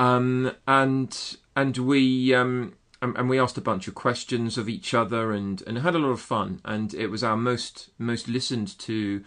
um, 0.00 0.52
and 0.66 1.36
and 1.54 1.76
we 1.76 2.34
um, 2.34 2.72
and, 3.02 3.28
we 3.28 3.38
asked 3.38 3.58
a 3.58 3.60
bunch 3.60 3.86
of 3.86 3.94
questions 3.94 4.56
of 4.56 4.66
each 4.66 4.94
other 4.94 5.30
and 5.30 5.62
and 5.66 5.76
had 5.78 5.94
a 5.94 5.98
lot 5.98 6.08
of 6.08 6.22
fun. 6.22 6.62
And 6.64 6.94
it 6.94 7.08
was 7.08 7.22
our 7.22 7.36
most 7.36 7.90
most 7.98 8.26
listened 8.26 8.78
to 8.78 9.22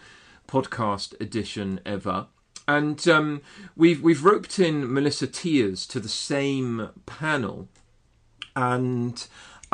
podcast 0.48 1.18
edition 1.20 1.78
ever. 1.86 2.26
And 2.66 3.06
um, 3.06 3.42
we've 3.76 4.02
we've 4.02 4.24
roped 4.24 4.58
in 4.58 4.92
Melissa 4.92 5.28
Tiers 5.28 5.86
to 5.86 6.00
the 6.00 6.08
same 6.08 6.88
panel, 7.06 7.68
and 8.56 9.24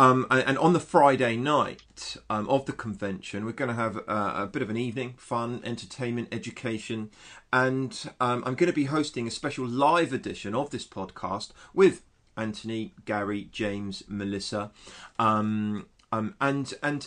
um, 0.01 0.27
and, 0.31 0.57
on 0.57 0.73
the 0.73 0.81
Friday 0.81 1.37
night 1.37 2.17
um, 2.31 2.49
of 2.49 2.65
the 2.65 2.73
convention, 2.73 3.45
we're 3.45 3.53
going 3.53 3.69
to 3.69 3.75
have 3.75 3.99
a, 4.09 4.45
a, 4.45 4.47
bit 4.51 4.63
of 4.63 4.71
an 4.71 4.79
evening, 4.79 5.13
fun, 5.19 5.61
entertainment, 5.63 6.29
education, 6.33 7.11
and 7.53 8.11
um, 8.19 8.43
I'm 8.47 8.55
going 8.55 8.71
to 8.71 8.73
be 8.73 8.85
hosting 8.85 9.27
a 9.27 9.31
special 9.31 9.67
live 9.67 10.15
edition 10.15 10.55
of 10.55 10.71
this 10.71 10.87
podcast 10.87 11.51
with 11.75 12.03
Anthony, 12.35 12.95
Gary, 13.05 13.51
James, 13.53 14.03
Melissa, 14.09 14.71
um, 15.19 15.87
um, 16.11 16.35
and 16.41 16.73
and. 16.83 17.07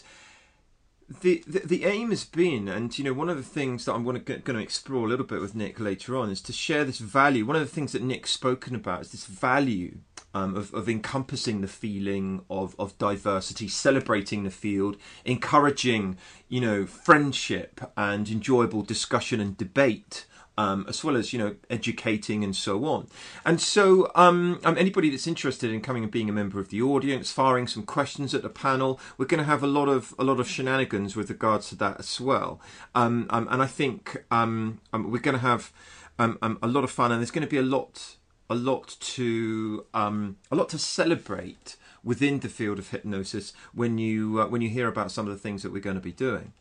The, 1.21 1.43
the, 1.45 1.60
the 1.60 1.86
aim 1.86 2.10
has 2.10 2.23
been, 2.23 2.69
and 2.69 2.97
you 2.97 3.03
know, 3.03 3.13
one 3.13 3.27
of 3.29 3.36
the 3.36 3.43
things 3.43 3.86
that 3.86 3.93
I'm 3.93 4.06
going 4.06 4.23
to, 4.23 4.38
going 4.38 4.58
to 4.58 4.63
explore 4.63 5.06
a 5.06 5.10
little 5.10 5.25
bit 5.25 5.41
with 5.41 5.53
Nick 5.53 5.79
later 5.79 6.17
on 6.17 6.32
is 6.32 6.41
to 6.43 6.53
share 6.53 6.86
this 6.86 6.99
value. 6.99 7.45
One 7.45 7.58
of 7.58 7.62
the 7.62 7.67
things 7.67 7.91
that 7.91 8.01
Nick's 8.01 8.32
spoken 8.32 8.73
about 8.73 9.01
is 9.01 9.12
this 9.12 9.25
value 9.25 9.97
um, 10.34 10.56
of, 10.56 10.74
of 10.74 10.89
encompassing 10.89 11.62
the 11.62 11.67
feeling 11.67 12.43
of, 12.50 12.76
of 12.80 12.98
diversity, 12.98 13.67
celebrating 13.67 14.43
the 14.43 14.50
field, 14.50 14.98
encouraging, 15.26 16.17
you 16.50 16.60
know, 16.60 16.86
friendship 16.86 17.91
and 17.96 18.30
enjoyable 18.30 18.82
discussion 18.82 19.39
and 19.39 19.58
debate. 19.58 20.26
Um, 20.56 20.86
as 20.88 21.04
well 21.04 21.17
as 21.17 21.34
you 21.34 21.39
know 21.39 21.56
educating 21.72 22.43
and 22.43 22.56
so 22.56 22.86
on. 22.86 23.08
And 23.43 23.60
so, 23.60 24.12
um, 24.13 24.60
um, 24.63 24.78
anybody 24.78 25.10
that's 25.10 25.26
interested 25.26 25.72
in 25.72 25.82
coming 25.82 26.04
and 26.04 26.12
being 26.12 26.30
a 26.30 26.32
member 26.32 26.60
of 26.60 26.69
the 26.69 26.80
audience, 26.80 27.32
firing 27.32 27.65
some 27.65 27.82
questions 27.82 28.36
at 28.36 28.43
the 28.43 28.50
panel, 28.50 29.00
we're 29.17 29.26
going 29.26 29.39
to 29.39 29.46
have 29.46 29.63
a 29.63 29.67
lot 29.67 29.89
of 29.89 30.13
a 30.19 30.24
lot 30.24 30.39
of 30.39 30.48
shenanigans 30.48 31.15
with 31.15 31.32
regards 31.32 31.69
to 31.69 31.76
that 31.78 31.98
as 31.98 32.22
well. 32.22 32.62
Um, 32.93 33.26
um, 33.32 33.48
and 33.50 33.63
I 33.63 33.65
think 33.65 34.26
um, 34.30 34.80
we're 34.93 35.17
going 35.17 35.34
to 35.34 35.41
have 35.41 35.74
a 36.19 36.67
lot 36.67 36.84
of 36.84 36.91
fun, 36.91 37.12
and 37.12 37.19
there's 37.19 37.32
going 37.32 37.41
to 37.41 37.50
be 37.50 37.58
a 37.58 37.63
lot 37.63 38.17
a 38.54 38.56
lot 38.56 38.96
to 39.00 39.86
um, 39.94 40.38
a 40.52 40.56
lot 40.56 40.70
to 40.70 40.78
celebrate 40.78 41.76
within 42.04 42.39
the 42.39 42.50
field 42.50 42.78
of 42.78 42.89
hypnosis 42.89 43.54
when 43.74 43.98
you 43.98 44.42
uh, 44.42 44.48
when 44.48 44.62
you 44.62 44.70
hear 44.70 44.88
about 44.88 45.12
some 45.12 45.28
of 45.28 45.34
the 45.34 45.39
things 45.39 45.63
that 45.63 45.72
we're 45.74 45.88
going 45.89 45.96
to 45.96 46.02
be 46.02 46.12
doing. 46.12 46.54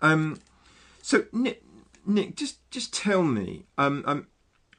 Um, 0.00 0.40
so 1.02 1.26
Nick, 1.32 1.62
Nick, 2.06 2.36
just 2.36 2.58
just 2.70 2.94
tell 2.94 3.22
me, 3.22 3.66
um, 3.76 4.02
um, 4.06 4.28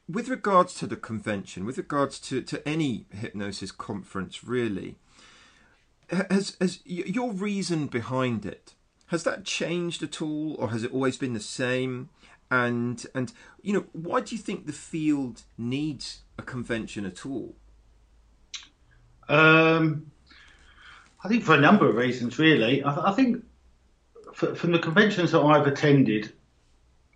with 0.08 0.28
regards 0.28 0.74
to 0.74 0.86
the 0.86 0.96
convention, 0.96 1.64
with 1.64 1.78
regards 1.78 2.18
to, 2.20 2.42
to 2.42 2.66
any 2.68 3.06
hypnosis 3.14 3.70
conference, 3.70 4.42
really, 4.42 4.96
has 6.08 6.56
has 6.60 6.80
your 6.84 7.30
reason 7.32 7.86
behind 7.86 8.44
it 8.44 8.74
has 9.08 9.24
that 9.24 9.44
changed 9.44 10.02
at 10.02 10.20
all, 10.20 10.54
or 10.58 10.70
has 10.70 10.82
it 10.84 10.92
always 10.92 11.16
been 11.16 11.34
the 11.34 11.40
same? 11.40 12.08
And 12.50 13.04
and 13.14 13.32
you 13.62 13.72
know, 13.72 13.84
why 13.92 14.20
do 14.22 14.34
you 14.34 14.40
think 14.40 14.66
the 14.66 14.72
field 14.72 15.42
needs 15.56 16.22
a 16.38 16.42
convention 16.42 17.04
at 17.04 17.26
all? 17.26 17.54
Um, 19.28 20.10
I 21.22 21.28
think 21.28 21.44
for 21.44 21.54
a 21.54 21.60
number 21.60 21.88
of 21.88 21.96
reasons, 21.96 22.38
really. 22.38 22.82
I, 22.82 23.10
I 23.10 23.12
think 23.12 23.44
for, 24.32 24.54
from 24.54 24.72
the 24.72 24.78
conventions 24.78 25.32
that 25.32 25.40
I've 25.40 25.66
attended, 25.66 26.32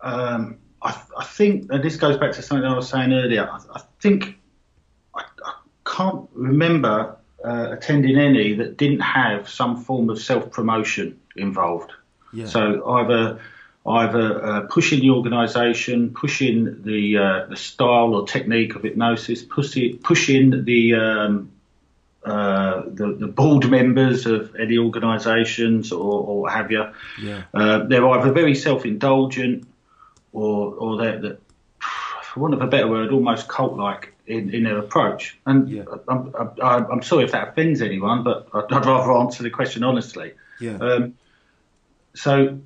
um, 0.01 0.59
I, 0.83 1.01
I, 1.17 1.25
think, 1.25 1.71
and 1.71 1.83
this 1.83 1.97
goes 1.97 2.19
back 2.19 2.33
to 2.33 2.43
something 2.43 2.67
I 2.67 2.75
was 2.75 2.89
saying 2.89 3.13
earlier. 3.13 3.49
I, 3.49 3.59
I 3.75 3.83
think 4.01 4.39
I, 5.15 5.23
can't 5.85 6.29
remember 6.33 7.17
uh, 7.45 7.69
attending 7.73 8.17
any 8.17 8.55
that 8.55 8.77
didn't 8.77 9.01
have 9.01 9.49
some 9.49 9.77
form 9.77 10.09
of 10.11 10.21
self 10.21 10.51
promotion 10.51 11.21
involved. 11.37 11.93
Yeah. 12.33 12.47
So 12.47 12.89
either 12.99 13.41
either 13.87 14.45
uh, 14.45 14.61
pushing 14.63 15.01
the 15.01 15.11
organisation, 15.11 16.13
pushing 16.15 16.83
the 16.83 17.19
uh, 17.19 17.47
the 17.47 17.57
style 17.57 18.15
or 18.15 18.27
technique 18.27 18.75
of 18.77 18.83
hypnosis, 18.83 19.43
pushing 19.43 19.99
pushing 19.99 20.65
the 20.65 20.95
um, 20.95 21.51
uh, 22.25 22.83
the, 22.87 23.17
the, 23.19 23.27
board 23.27 23.69
members 23.69 24.27
of 24.27 24.55
any 24.55 24.79
organisations 24.79 25.91
or, 25.91 26.23
or, 26.23 26.41
what 26.43 26.53
have 26.53 26.71
you. 26.71 26.85
Yeah. 27.21 27.43
Uh, 27.53 27.79
they're 27.79 28.09
either 28.09 28.31
very 28.31 28.55
self-indulgent 28.55 29.67
or 30.33 30.73
or 30.75 30.97
they're, 30.99 31.39
for 31.81 32.41
want 32.41 32.55
of 32.55 32.63
a 32.63 32.69
better 32.69 32.87
word, 32.87 33.11
almost 33.11 33.49
cult-like 33.49 34.15
in, 34.27 34.55
in 34.55 34.63
their 34.63 34.79
approach. 34.79 35.37
And 35.47 35.69
yeah. 35.69 35.83
I'm, 36.09 36.33
I'm, 36.63 36.93
I'm, 36.93 37.03
sorry 37.03 37.25
if 37.25 37.33
that 37.33 37.49
offends 37.49 37.83
anyone, 37.83 38.23
but 38.23 38.49
I'd, 38.55 38.73
I'd 38.73 38.87
rather 38.87 39.13
answer 39.13 39.43
the 39.43 39.51
question 39.51 39.83
honestly. 39.83 40.33
Yeah. 40.61 40.77
Um, 40.77 41.15
so, 42.15 42.61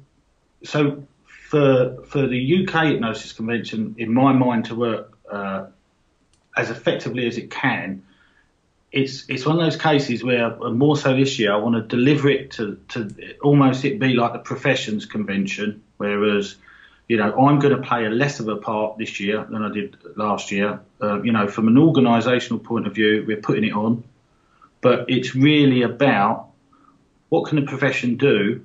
so 0.66 1.06
for 1.48 2.02
for 2.04 2.26
the 2.26 2.66
UK 2.66 2.86
hypnosis 2.86 3.32
convention, 3.32 3.94
in 3.98 4.12
my 4.12 4.32
mind, 4.32 4.66
to 4.66 4.74
work 4.74 5.16
uh, 5.30 5.66
as 6.56 6.70
effectively 6.70 7.26
as 7.26 7.38
it 7.38 7.50
can, 7.50 8.02
it's 8.92 9.24
it's 9.28 9.46
one 9.46 9.58
of 9.58 9.64
those 9.64 9.76
cases 9.76 10.24
where 10.24 10.56
more 10.70 10.96
so 10.96 11.14
this 11.16 11.38
year 11.38 11.52
I 11.52 11.56
want 11.56 11.76
to 11.76 11.96
deliver 11.96 12.28
it 12.28 12.50
to 12.52 12.78
to 12.88 13.14
almost 13.42 13.84
it 13.84 13.98
be 13.98 14.14
like 14.14 14.32
the 14.32 14.38
professions 14.40 15.06
convention, 15.06 15.82
whereas 15.98 16.56
you 17.08 17.16
know 17.16 17.32
I'm 17.32 17.58
going 17.58 17.76
to 17.76 17.82
play 17.82 18.06
a 18.06 18.10
less 18.10 18.40
of 18.40 18.48
a 18.48 18.56
part 18.56 18.98
this 18.98 19.20
year 19.20 19.44
than 19.44 19.62
I 19.62 19.72
did 19.72 19.96
last 20.16 20.50
year. 20.50 20.80
Uh, 21.00 21.22
you 21.22 21.32
know, 21.32 21.46
from 21.46 21.68
an 21.68 21.74
organisational 21.74 22.62
point 22.62 22.86
of 22.86 22.94
view, 22.94 23.24
we're 23.26 23.36
putting 23.36 23.64
it 23.64 23.72
on, 23.72 24.02
but 24.80 25.08
it's 25.08 25.34
really 25.34 25.82
about 25.82 26.48
what 27.28 27.48
can 27.48 27.60
the 27.60 27.66
profession 27.66 28.16
do 28.16 28.64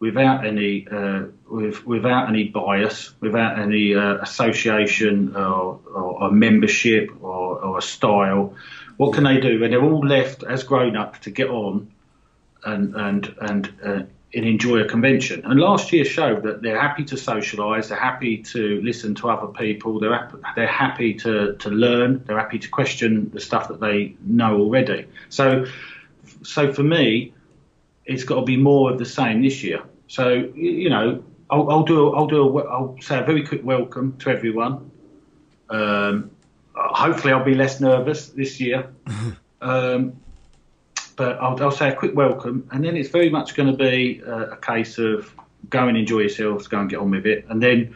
without 0.00 0.46
any 0.46 0.88
uh, 0.88 1.24
with, 1.48 1.86
without 1.86 2.28
any 2.28 2.44
bias, 2.44 3.12
without 3.20 3.58
any 3.58 3.94
uh, 3.94 4.16
association 4.16 5.36
or, 5.36 5.78
or, 5.94 6.30
membership 6.30 7.10
or, 7.20 7.62
or, 7.62 7.78
a 7.78 7.82
style. 7.82 8.54
What 8.96 9.14
can 9.14 9.24
they 9.24 9.38
do? 9.40 9.62
And 9.62 9.72
they're 9.72 9.82
all 9.82 10.06
left 10.06 10.42
as 10.42 10.62
grown 10.62 10.96
ups 10.96 11.20
to 11.20 11.30
get 11.30 11.48
on 11.48 11.92
and 12.64 12.94
and 12.94 13.34
and 13.40 13.72
uh, 13.84 14.02
and 14.32 14.46
enjoy 14.46 14.78
a 14.78 14.88
convention. 14.88 15.42
And 15.44 15.58
last 15.58 15.92
year 15.92 16.04
showed 16.04 16.44
that 16.44 16.62
they're 16.62 16.80
happy 16.80 17.04
to 17.04 17.16
socialise, 17.16 17.88
they're 17.88 17.98
happy 17.98 18.38
to 18.38 18.80
listen 18.82 19.14
to 19.16 19.28
other 19.28 19.48
people, 19.52 20.00
they're 20.00 20.30
they're 20.56 20.66
happy 20.66 21.14
to 21.14 21.54
to 21.56 21.70
learn, 21.70 22.22
they're 22.26 22.38
happy 22.38 22.58
to 22.58 22.68
question 22.68 23.30
the 23.30 23.40
stuff 23.40 23.68
that 23.68 23.80
they 23.80 24.14
know 24.24 24.60
already. 24.60 25.06
So 25.28 25.66
so 26.42 26.72
for 26.72 26.82
me, 26.82 27.34
it's 28.10 28.24
got 28.24 28.34
to 28.40 28.42
be 28.42 28.56
more 28.56 28.90
of 28.90 28.98
the 28.98 29.06
same 29.06 29.40
this 29.40 29.62
year. 29.62 29.82
So 30.08 30.50
you 30.54 30.90
know, 30.90 31.22
I'll, 31.48 31.70
I'll 31.70 31.84
do 31.84 32.08
a, 32.08 32.16
I'll 32.16 32.26
do 32.26 32.58
a, 32.58 32.64
I'll 32.64 32.96
say 33.00 33.20
a 33.20 33.22
very 33.22 33.46
quick 33.46 33.64
welcome 33.64 34.16
to 34.18 34.30
everyone. 34.30 34.90
Um, 35.70 36.32
hopefully, 36.74 37.32
I'll 37.32 37.44
be 37.44 37.54
less 37.54 37.80
nervous 37.80 38.26
this 38.28 38.60
year. 38.60 38.90
um, 39.60 40.20
but 41.14 41.38
I'll, 41.38 41.62
I'll, 41.62 41.70
say 41.70 41.90
a 41.90 41.94
quick 41.94 42.16
welcome, 42.16 42.68
and 42.72 42.84
then 42.84 42.96
it's 42.96 43.10
very 43.10 43.30
much 43.30 43.54
going 43.54 43.70
to 43.70 43.76
be 43.76 44.20
uh, 44.26 44.46
a 44.46 44.56
case 44.56 44.98
of 44.98 45.32
go 45.68 45.86
and 45.86 45.96
enjoy 45.96 46.20
yourselves, 46.20 46.66
go 46.66 46.80
and 46.80 46.90
get 46.90 46.98
on 46.98 47.10
with 47.10 47.26
it, 47.26 47.46
and 47.48 47.62
then. 47.62 47.94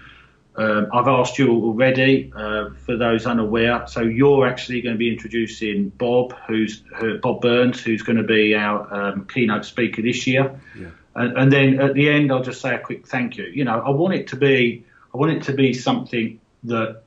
Um, 0.56 0.88
I've 0.92 1.08
asked 1.08 1.38
you 1.38 1.50
already, 1.50 2.32
uh, 2.34 2.70
for 2.84 2.96
those 2.96 3.26
unaware. 3.26 3.86
So 3.88 4.02
you're 4.02 4.46
actually 4.46 4.82
going 4.82 4.94
to 4.94 4.98
be 4.98 5.12
introducing 5.12 5.88
Bob, 5.88 6.34
who's 6.46 6.82
Bob 7.22 7.40
Burns, 7.40 7.82
who's 7.82 8.02
going 8.02 8.18
to 8.18 8.24
be 8.24 8.54
our 8.54 8.92
um, 8.94 9.26
keynote 9.26 9.64
speaker 9.64 10.00
this 10.02 10.26
year. 10.26 10.60
Yeah. 10.78 10.90
And, 11.16 11.36
and, 11.36 11.52
then 11.52 11.80
at 11.80 11.94
the 11.94 12.08
end, 12.08 12.30
I'll 12.30 12.42
just 12.42 12.60
say 12.60 12.74
a 12.74 12.78
quick 12.78 13.06
thank 13.06 13.36
you. 13.36 13.44
You 13.44 13.64
know, 13.64 13.80
I 13.80 13.90
want 13.90 14.14
it 14.14 14.28
to 14.28 14.36
be, 14.36 14.84
I 15.12 15.16
want 15.16 15.32
it 15.32 15.44
to 15.44 15.52
be 15.52 15.72
something 15.72 16.40
that 16.64 17.02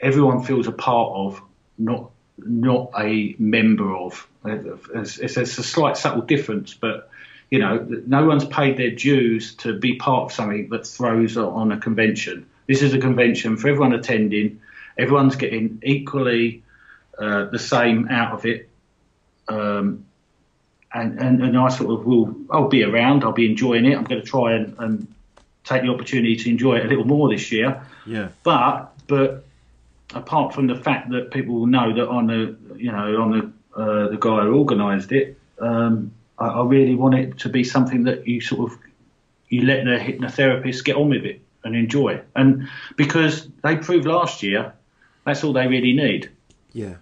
everyone 0.00 0.42
feels 0.42 0.66
a 0.66 0.72
part 0.72 1.12
of, 1.14 1.42
not 1.78 2.10
not 2.38 2.90
a 2.98 3.34
member 3.38 3.94
of. 3.94 4.26
It's, 4.44 5.18
it's, 5.18 5.36
it's 5.36 5.58
a 5.58 5.62
slight 5.62 5.96
subtle 5.96 6.22
difference, 6.22 6.74
but 6.74 7.10
you 7.50 7.58
know, 7.58 7.86
no 8.06 8.24
one's 8.24 8.44
paid 8.44 8.76
their 8.76 8.92
dues 8.92 9.54
to 9.56 9.78
be 9.78 9.96
part 9.96 10.26
of 10.26 10.32
something 10.32 10.68
that 10.70 10.86
throws 10.86 11.36
on 11.36 11.72
a 11.72 11.78
convention. 11.78 12.46
This 12.70 12.82
is 12.82 12.94
a 12.94 13.00
convention 13.00 13.56
for 13.56 13.66
everyone 13.66 13.92
attending. 13.94 14.60
Everyone's 14.96 15.34
getting 15.34 15.80
equally 15.82 16.62
uh, 17.18 17.46
the 17.46 17.58
same 17.58 18.06
out 18.08 18.32
of 18.32 18.46
it. 18.46 18.68
Um, 19.48 20.06
and, 20.94 21.18
and, 21.18 21.42
and 21.42 21.58
I 21.58 21.68
sort 21.68 21.98
of 21.98 22.06
will, 22.06 22.32
I'll 22.48 22.68
be 22.68 22.84
around, 22.84 23.24
I'll 23.24 23.32
be 23.32 23.50
enjoying 23.50 23.86
it. 23.86 23.98
I'm 23.98 24.04
going 24.04 24.20
to 24.20 24.26
try 24.26 24.52
and, 24.52 24.76
and 24.78 25.12
take 25.64 25.82
the 25.82 25.88
opportunity 25.88 26.36
to 26.36 26.48
enjoy 26.48 26.76
it 26.76 26.84
a 26.84 26.88
little 26.88 27.04
more 27.04 27.28
this 27.28 27.50
year. 27.50 27.84
Yeah. 28.06 28.28
But, 28.44 28.92
but 29.08 29.44
apart 30.14 30.54
from 30.54 30.68
the 30.68 30.76
fact 30.76 31.10
that 31.10 31.32
people 31.32 31.56
will 31.56 31.66
know 31.66 31.92
that 31.92 32.08
I'm 32.08 32.28
the, 32.28 32.56
you 32.76 32.92
know, 32.92 33.20
I'm 33.20 33.32
the, 33.32 33.80
uh, 33.82 34.08
the 34.10 34.16
guy 34.16 34.42
who 34.42 34.56
organised 34.60 35.10
it, 35.10 35.36
um, 35.58 36.12
I, 36.38 36.46
I 36.46 36.64
really 36.64 36.94
want 36.94 37.16
it 37.16 37.38
to 37.38 37.48
be 37.48 37.64
something 37.64 38.04
that 38.04 38.28
you 38.28 38.40
sort 38.40 38.70
of, 38.70 38.78
you 39.48 39.62
let 39.62 39.84
the 39.86 39.98
hypnotherapist 39.98 40.84
get 40.84 40.94
on 40.94 41.08
with 41.08 41.24
it 41.24 41.42
and 41.64 41.76
enjoy. 41.76 42.20
And 42.34 42.68
because 42.96 43.48
they 43.62 43.76
proved 43.76 44.06
last 44.06 44.42
year, 44.42 44.74
that's 45.24 45.44
all 45.44 45.52
they 45.52 45.66
really 45.66 45.92
need. 45.92 46.30
Yeah. 46.72 46.96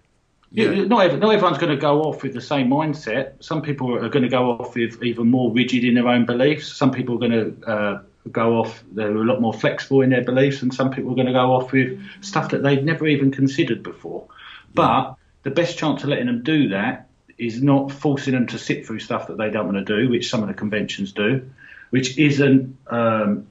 Yeah. 0.50 0.84
Not, 0.84 1.18
not 1.18 1.34
everyone's 1.34 1.58
going 1.58 1.74
to 1.74 1.80
go 1.80 2.02
off 2.02 2.22
with 2.22 2.32
the 2.32 2.40
same 2.40 2.68
mindset. 2.68 3.42
Some 3.44 3.62
people 3.62 3.94
are 3.94 4.08
going 4.08 4.22
to 4.22 4.30
go 4.30 4.52
off 4.52 4.74
with 4.74 5.02
even 5.02 5.30
more 5.30 5.52
rigid 5.52 5.84
in 5.84 5.94
their 5.94 6.08
own 6.08 6.24
beliefs. 6.24 6.74
Some 6.74 6.90
people 6.90 7.16
are 7.16 7.28
going 7.28 7.32
to 7.32 7.70
uh, 7.70 8.02
go 8.32 8.58
off, 8.58 8.82
they're 8.92 9.14
a 9.14 9.24
lot 9.24 9.40
more 9.40 9.52
flexible 9.52 10.02
in 10.02 10.10
their 10.10 10.24
beliefs, 10.24 10.62
and 10.62 10.72
some 10.72 10.90
people 10.90 11.12
are 11.12 11.14
going 11.14 11.26
to 11.26 11.32
go 11.32 11.52
off 11.52 11.72
with 11.72 12.00
stuff 12.20 12.50
that 12.50 12.62
they've 12.62 12.82
never 12.82 13.06
even 13.06 13.30
considered 13.30 13.82
before. 13.82 14.26
But 14.74 15.16
the 15.42 15.50
best 15.50 15.78
chance 15.78 16.02
of 16.02 16.10
letting 16.10 16.26
them 16.26 16.42
do 16.42 16.68
that 16.70 17.08
is 17.36 17.62
not 17.62 17.92
forcing 17.92 18.34
them 18.34 18.46
to 18.48 18.58
sit 18.58 18.86
through 18.86 18.98
stuff 18.98 19.28
that 19.28 19.38
they 19.38 19.50
don't 19.50 19.72
want 19.72 19.86
to 19.86 19.96
do, 19.96 20.10
which 20.10 20.28
some 20.28 20.42
of 20.42 20.48
the 20.48 20.54
conventions 20.54 21.12
do, 21.12 21.48
which 21.90 22.18
isn't 22.18 22.76
um, 22.88 23.46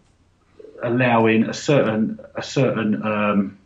allowing 0.84 1.44
a 1.44 1.54
certain 1.54 2.20
a 2.36 2.44
certain 2.44 3.02
um, 3.04 3.58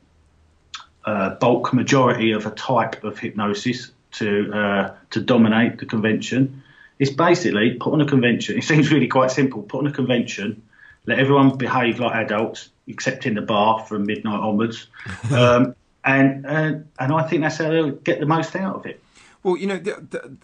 uh, 1.06 1.32
bulk 1.36 1.74
majority 1.74 2.32
of 2.32 2.46
a 2.46 2.52
type 2.52 3.04
of 3.04 3.20
hypnosis 3.20 3.92
to 4.12 4.52
uh, 4.54 4.96
to 5.12 5.22
dominate 5.22 5.80
the 5.80 5.86
convention. 5.86 6.64
It's 7.00 7.12
basically 7.12 7.76
put 7.76 7.94
on 7.94 8.02
a 8.02 8.06
convention. 8.06 8.58
It 8.58 8.64
seems 8.64 8.92
really 8.92 9.08
quite 9.08 9.32
simple. 9.32 9.64
Put 9.64 9.80
on 9.80 9.88
a 9.88 9.92
convention, 9.92 10.62
let 11.06 11.20
everyone 11.20 11.58
behave 11.58 12.00
like 12.00 12.14
adults, 12.16 12.70
except 12.88 13.26
in 13.26 13.36
the 13.36 13.42
bar 13.42 13.86
from 13.86 14.06
midnight 14.06 14.40
onwards, 14.40 14.88
um, 15.32 15.76
and, 16.04 16.46
and 16.46 16.90
and 17.00 17.14
I 17.14 17.24
think 17.24 17.42
that's 17.42 17.58
how 17.58 17.70
they'll 17.70 17.92
get 17.92 18.20
the 18.20 18.26
most 18.26 18.56
out 18.56 18.76
of 18.76 18.86
it. 18.86 19.02
Well, 19.44 19.58
you 19.58 19.66
know, 19.66 19.78
the, 19.78 20.06
the, 20.08 20.38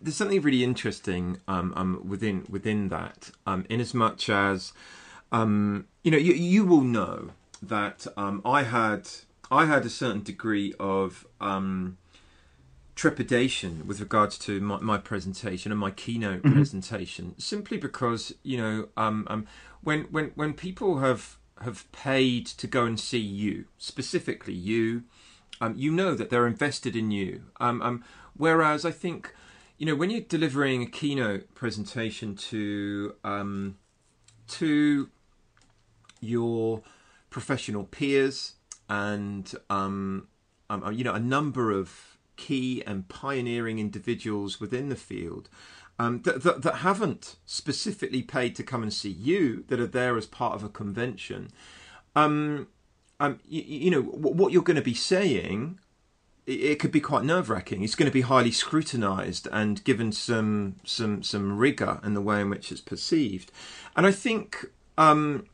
there's 0.00 0.16
something 0.16 0.40
really 0.40 0.62
interesting 0.62 1.40
um, 1.48 1.72
um, 1.76 2.08
within 2.08 2.46
within 2.48 2.88
that, 2.88 3.30
um, 3.46 3.66
in 3.68 3.80
as 3.80 3.94
much 3.94 4.28
as 4.28 4.72
um, 5.32 5.86
you 6.02 6.10
know, 6.10 6.18
you, 6.18 6.34
you 6.34 6.64
will 6.64 6.82
know 6.82 7.30
that 7.62 8.06
um, 8.16 8.42
I 8.44 8.62
had 8.62 9.08
I 9.50 9.66
had 9.66 9.84
a 9.84 9.90
certain 9.90 10.22
degree 10.22 10.74
of 10.78 11.26
um, 11.40 11.98
trepidation 12.94 13.86
with 13.86 14.00
regards 14.00 14.38
to 14.38 14.60
my, 14.60 14.78
my 14.80 14.98
presentation 14.98 15.72
and 15.72 15.80
my 15.80 15.90
keynote 15.90 16.42
mm-hmm. 16.42 16.54
presentation, 16.54 17.34
simply 17.38 17.76
because 17.76 18.34
you 18.42 18.56
know 18.56 18.88
um, 18.96 19.26
um, 19.28 19.46
when 19.82 20.02
when 20.04 20.32
when 20.34 20.52
people 20.52 20.98
have 20.98 21.38
have 21.62 21.90
paid 21.92 22.46
to 22.46 22.66
go 22.66 22.84
and 22.84 22.98
see 22.98 23.18
you 23.18 23.66
specifically 23.78 24.54
you, 24.54 25.04
um, 25.60 25.74
you 25.76 25.92
know 25.92 26.14
that 26.14 26.30
they're 26.30 26.46
invested 26.46 26.96
in 26.96 27.10
you. 27.10 27.42
Um, 27.60 27.80
um, 27.82 28.04
whereas 28.36 28.84
I 28.84 28.90
think 28.90 29.34
you 29.78 29.86
know 29.86 29.94
when 29.94 30.10
you're 30.10 30.20
delivering 30.20 30.82
a 30.82 30.86
keynote 30.86 31.54
presentation 31.54 32.36
to 32.36 33.14
um, 33.24 33.76
to 34.48 35.08
your 36.24 36.82
professional 37.30 37.84
peers 37.84 38.54
and 38.88 39.54
um, 39.70 40.28
um, 40.70 40.92
you 40.92 41.04
know 41.04 41.14
a 41.14 41.20
number 41.20 41.70
of 41.70 42.18
key 42.36 42.82
and 42.86 43.08
pioneering 43.08 43.78
individuals 43.78 44.60
within 44.60 44.88
the 44.88 44.96
field 44.96 45.48
um, 45.98 46.22
that, 46.22 46.42
that, 46.42 46.62
that, 46.62 46.76
haven't 46.76 47.36
specifically 47.46 48.22
paid 48.22 48.56
to 48.56 48.64
come 48.64 48.82
and 48.82 48.92
see 48.92 49.10
you, 49.10 49.64
that 49.68 49.78
are 49.78 49.86
there 49.86 50.16
as 50.16 50.26
part 50.26 50.54
of 50.54 50.64
a 50.64 50.68
convention. 50.68 51.50
Um, 52.16 52.66
um, 53.20 53.38
you, 53.48 53.62
you 53.62 53.90
know 53.92 54.02
what 54.02 54.52
you're 54.52 54.62
going 54.62 54.76
to 54.76 54.82
be 54.82 54.94
saying 54.94 55.78
it 56.46 56.78
could 56.78 56.92
be 56.92 57.00
quite 57.00 57.24
nerve 57.24 57.48
wracking. 57.48 57.82
It's 57.82 57.94
going 57.94 58.08
to 58.08 58.12
be 58.12 58.20
highly 58.20 58.50
scrutinised 58.50 59.48
and 59.50 59.82
given 59.84 60.12
some 60.12 60.76
some 60.84 61.22
some 61.22 61.56
rigor 61.56 62.00
in 62.04 62.14
the 62.14 62.20
way 62.20 62.40
in 62.40 62.50
which 62.50 62.70
it's 62.70 62.80
perceived. 62.80 63.50
And 63.96 64.06
I 64.06 64.10
think 64.10 64.66
um, 64.98 65.46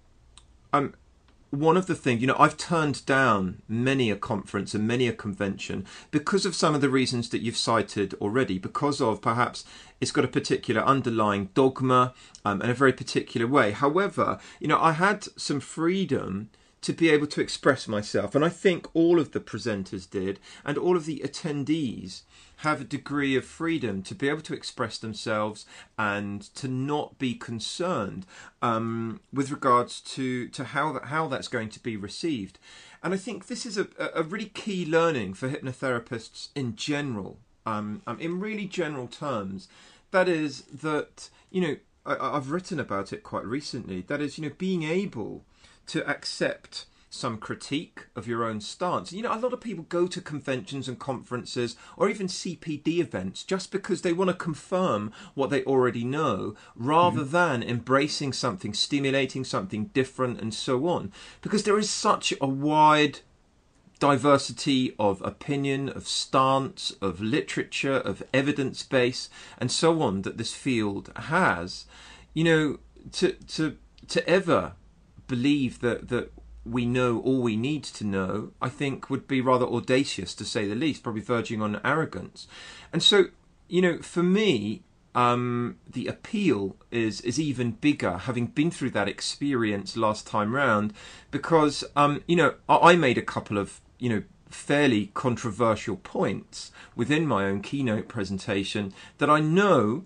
one 1.51 1.77
of 1.77 1.87
the 1.87 1.97
things, 1.97 2.21
you 2.21 2.29
know, 2.29 2.37
I've 2.39 2.57
turned 2.57 3.05
down 3.07 3.63
many 3.69 4.11
a 4.11 4.17
conference 4.17 4.73
and 4.73 4.87
many 4.87 5.09
a 5.09 5.13
convention 5.13 5.85
because 6.13 6.47
of 6.47 6.55
some 6.55 6.75
of 6.77 6.81
the 6.81 6.89
reasons 6.89 7.29
that 7.31 7.43
you've 7.43 7.57
cited 7.57 8.15
already, 8.15 8.59
because 8.59 9.01
of 9.01 9.21
perhaps 9.21 9.65
it's 10.01 10.13
got 10.13 10.25
a 10.25 10.29
particular 10.29 10.81
underlying 10.83 11.51
dogma 11.55 12.15
um, 12.45 12.63
in 12.63 12.71
a 12.71 12.75
very 12.75 12.93
particular 12.93 13.49
way. 13.49 13.73
However, 13.73 14.39
you 14.61 14.69
know, 14.69 14.81
I 14.81 14.93
had 14.93 15.25
some 15.37 15.59
freedom 15.61 16.51
to 16.83 16.93
be 16.93 17.11
able 17.11 17.27
to 17.27 17.41
express 17.41 17.87
myself. 17.89 18.35
And 18.35 18.45
I 18.45 18.49
think 18.49 18.89
all 18.95 19.19
of 19.21 19.33
the 19.33 19.41
presenters 19.41 20.09
did, 20.09 20.39
and 20.65 20.79
all 20.79 20.97
of 20.97 21.05
the 21.05 21.21
attendees 21.25 22.23
have 22.61 22.81
a 22.81 22.85
degree 22.85 23.37
of 23.37 23.45
freedom 23.45 24.03
to 24.03 24.15
be 24.15 24.29
able 24.29 24.43
to 24.43 24.55
express 24.55 24.99
themselves 24.99 25.65
and 25.99 26.43
to 26.55 26.69
not 26.69 27.19
be 27.19 27.35
concerned 27.35 28.27
um, 28.61 29.21
with 29.33 29.51
regards 29.51 30.01
to, 30.01 30.49
to 30.49 30.65
how, 30.65 30.93
that, 30.93 31.07
how 31.07 31.27
that's 31.27 31.49
going 31.49 31.71
to 31.71 31.81
be 31.81 31.97
received. 31.97 32.59
And 33.03 33.15
I 33.15 33.17
think 33.17 33.47
this 33.47 33.65
is 33.65 33.79
a, 33.79 33.89
a 34.15 34.23
really 34.23 34.47
key 34.47 34.85
learning 34.85 35.35
for 35.35 35.49
hypnotherapists 35.49 36.49
in 36.55 36.77
general, 36.77 37.39
um, 37.65 38.03
um, 38.07 38.21
in 38.21 38.41
really 38.41 38.67
general 38.67 39.07
terms. 39.07 39.69
That 40.11 40.29
is 40.29 40.63
that, 40.65 41.31
you 41.51 41.61
know, 41.63 41.77
I, 42.05 42.37
I've 42.37 42.51
written 42.51 42.79
about 42.79 43.13
it 43.13 43.23
quite 43.23 43.47
recently. 43.47 44.03
That 44.03 44.21
is, 44.21 44.37
you 44.37 44.45
know, 44.45 44.55
being 44.59 44.83
able 44.83 45.45
to 45.87 46.07
accept 46.07 46.85
some 47.11 47.37
critique 47.37 48.07
of 48.15 48.29
your 48.29 48.45
own 48.45 48.61
stance. 48.61 49.13
You 49.13 49.23
know, 49.23 49.35
a 49.35 49.39
lot 49.39 49.53
of 49.53 49.61
people 49.61 49.85
go 49.89 50.07
to 50.07 50.21
conventions 50.21 50.89
and 50.89 50.99
conferences 50.99 51.77
or 51.97 52.09
even 52.09 52.29
CPD 52.29 52.99
events 52.99 53.43
just 53.43 53.73
because 53.73 54.03
they 54.03 54.13
want 54.13 54.31
to 54.31 54.35
confirm 54.35 55.13
what 55.35 55.51
they 55.51 55.65
already 55.65 56.05
know 56.05 56.55
rather 56.77 57.23
mm. 57.23 57.31
than 57.31 57.63
embracing 57.65 58.33
something, 58.33 58.73
stimulating 58.73 59.45
something 59.45 59.87
different, 59.87 60.41
and 60.41 60.55
so 60.55 60.87
on. 60.87 61.13
Because 61.43 61.65
there 61.65 61.79
is 61.79 61.91
such 61.91 62.33
a 62.41 62.47
wide 62.47 63.19
diversity 63.99 64.95
of 64.99 65.21
opinion, 65.23 65.89
of 65.89 66.07
stance, 66.07 66.93
of 67.03 67.21
literature, 67.21 67.97
of 67.97 68.23
evidence 68.33 68.85
base, 68.85 69.29
and 69.59 69.71
so 69.71 70.01
on 70.01 70.23
that 70.23 70.39
this 70.39 70.55
field 70.55 71.13
has. 71.17 71.87
You 72.35 72.45
know, 72.45 72.79
to 73.13 73.33
to 73.33 73.77
to 74.07 74.29
ever 74.29 74.75
believe 75.27 75.81
that 75.81 76.09
that 76.09 76.33
we 76.65 76.85
know 76.85 77.21
all 77.21 77.41
we 77.41 77.57
need 77.57 77.85
to 77.85 78.05
know, 78.05 78.53
I 78.61 78.69
think 78.69 79.09
would 79.09 79.27
be 79.27 79.41
rather 79.41 79.67
audacious 79.67 80.35
to 80.35 80.45
say 80.45 80.67
the 80.67 80.75
least, 80.75 81.03
probably 81.03 81.23
verging 81.23 81.63
on 81.63 81.81
arrogance. 81.85 82.47
And 82.93 83.03
so, 83.03 83.27
you 83.69 83.81
know, 83.83 83.99
for 83.99 84.23
me, 84.23 84.83
um, 85.15 85.77
the 85.91 86.07
appeal 86.07 86.77
is 86.91 87.21
is 87.23 87.41
even 87.41 87.73
bigger, 87.73 88.19
having 88.19 88.47
been 88.47 88.71
through 88.71 88.91
that 88.91 89.09
experience 89.09 89.97
last 89.97 90.27
time 90.27 90.55
round, 90.55 90.93
because 91.31 91.85
um, 91.97 92.23
you 92.27 92.37
know 92.37 92.55
I, 92.69 92.93
I 92.93 92.97
made 92.97 93.19
a 93.19 93.23
couple 93.23 93.59
of 93.59 93.81
you 93.99 94.09
know 94.09 94.23
fairly 94.49 95.11
controversial 95.15 95.97
points 95.97 96.73
within 96.97 97.27
my 97.27 97.45
own 97.45 97.61
keynote 97.63 98.09
presentation 98.09 98.93
that 99.19 99.31
I 99.31 99.41
know 99.41 100.05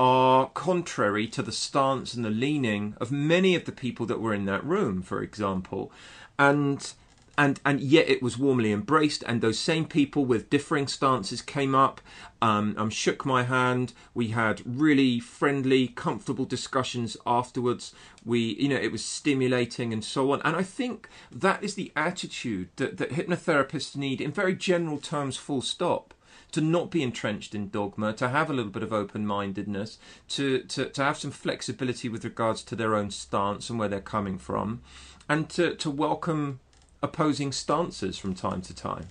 are 0.00 0.48
contrary 0.54 1.26
to 1.26 1.42
the 1.42 1.52
stance 1.52 2.14
and 2.14 2.24
the 2.24 2.30
leaning 2.30 2.94
of 2.98 3.12
many 3.12 3.54
of 3.54 3.66
the 3.66 3.72
people 3.72 4.06
that 4.06 4.18
were 4.18 4.32
in 4.32 4.46
that 4.46 4.64
room, 4.64 5.02
for 5.02 5.22
example. 5.22 5.92
And 6.38 6.90
and 7.36 7.60
and 7.66 7.82
yet 7.82 8.08
it 8.08 8.22
was 8.22 8.38
warmly 8.38 8.72
embraced 8.72 9.22
and 9.26 9.42
those 9.42 9.58
same 9.58 9.84
people 9.84 10.24
with 10.24 10.48
differing 10.48 10.86
stances 10.86 11.42
came 11.42 11.74
up 11.74 12.00
um, 12.40 12.74
um, 12.78 12.88
shook 12.88 13.26
my 13.26 13.42
hand. 13.42 13.92
We 14.14 14.28
had 14.28 14.62
really 14.64 15.20
friendly 15.20 15.88
comfortable 15.88 16.46
discussions 16.46 17.18
afterwards. 17.26 17.92
We 18.24 18.54
you 18.54 18.70
know 18.70 18.76
it 18.76 18.92
was 18.92 19.04
stimulating 19.04 19.92
and 19.92 20.02
so 20.02 20.32
on. 20.32 20.40
And 20.46 20.56
i 20.56 20.62
think 20.62 21.10
that 21.30 21.62
is 21.62 21.74
the 21.74 21.92
attitude 21.94 22.70
that, 22.76 22.96
that 22.96 23.10
hypnotherapists 23.10 23.96
need 23.96 24.22
in 24.22 24.32
very 24.32 24.54
general 24.54 24.96
terms 24.96 25.36
full 25.36 25.60
stop 25.60 26.14
to 26.52 26.60
not 26.60 26.90
be 26.90 27.02
entrenched 27.02 27.54
in 27.54 27.70
dogma, 27.70 28.12
to 28.14 28.28
have 28.28 28.50
a 28.50 28.52
little 28.52 28.70
bit 28.70 28.82
of 28.82 28.92
open 28.92 29.26
mindedness, 29.26 29.98
to, 30.28 30.60
to, 30.64 30.86
to 30.86 31.04
have 31.04 31.18
some 31.18 31.30
flexibility 31.30 32.08
with 32.08 32.24
regards 32.24 32.62
to 32.64 32.76
their 32.76 32.94
own 32.94 33.10
stance 33.10 33.70
and 33.70 33.78
where 33.78 33.88
they're 33.88 34.00
coming 34.00 34.38
from, 34.38 34.80
and 35.28 35.48
to, 35.50 35.74
to 35.76 35.90
welcome 35.90 36.60
opposing 37.02 37.52
stances 37.52 38.18
from 38.18 38.34
time 38.34 38.60
to 38.62 38.74
time. 38.74 39.06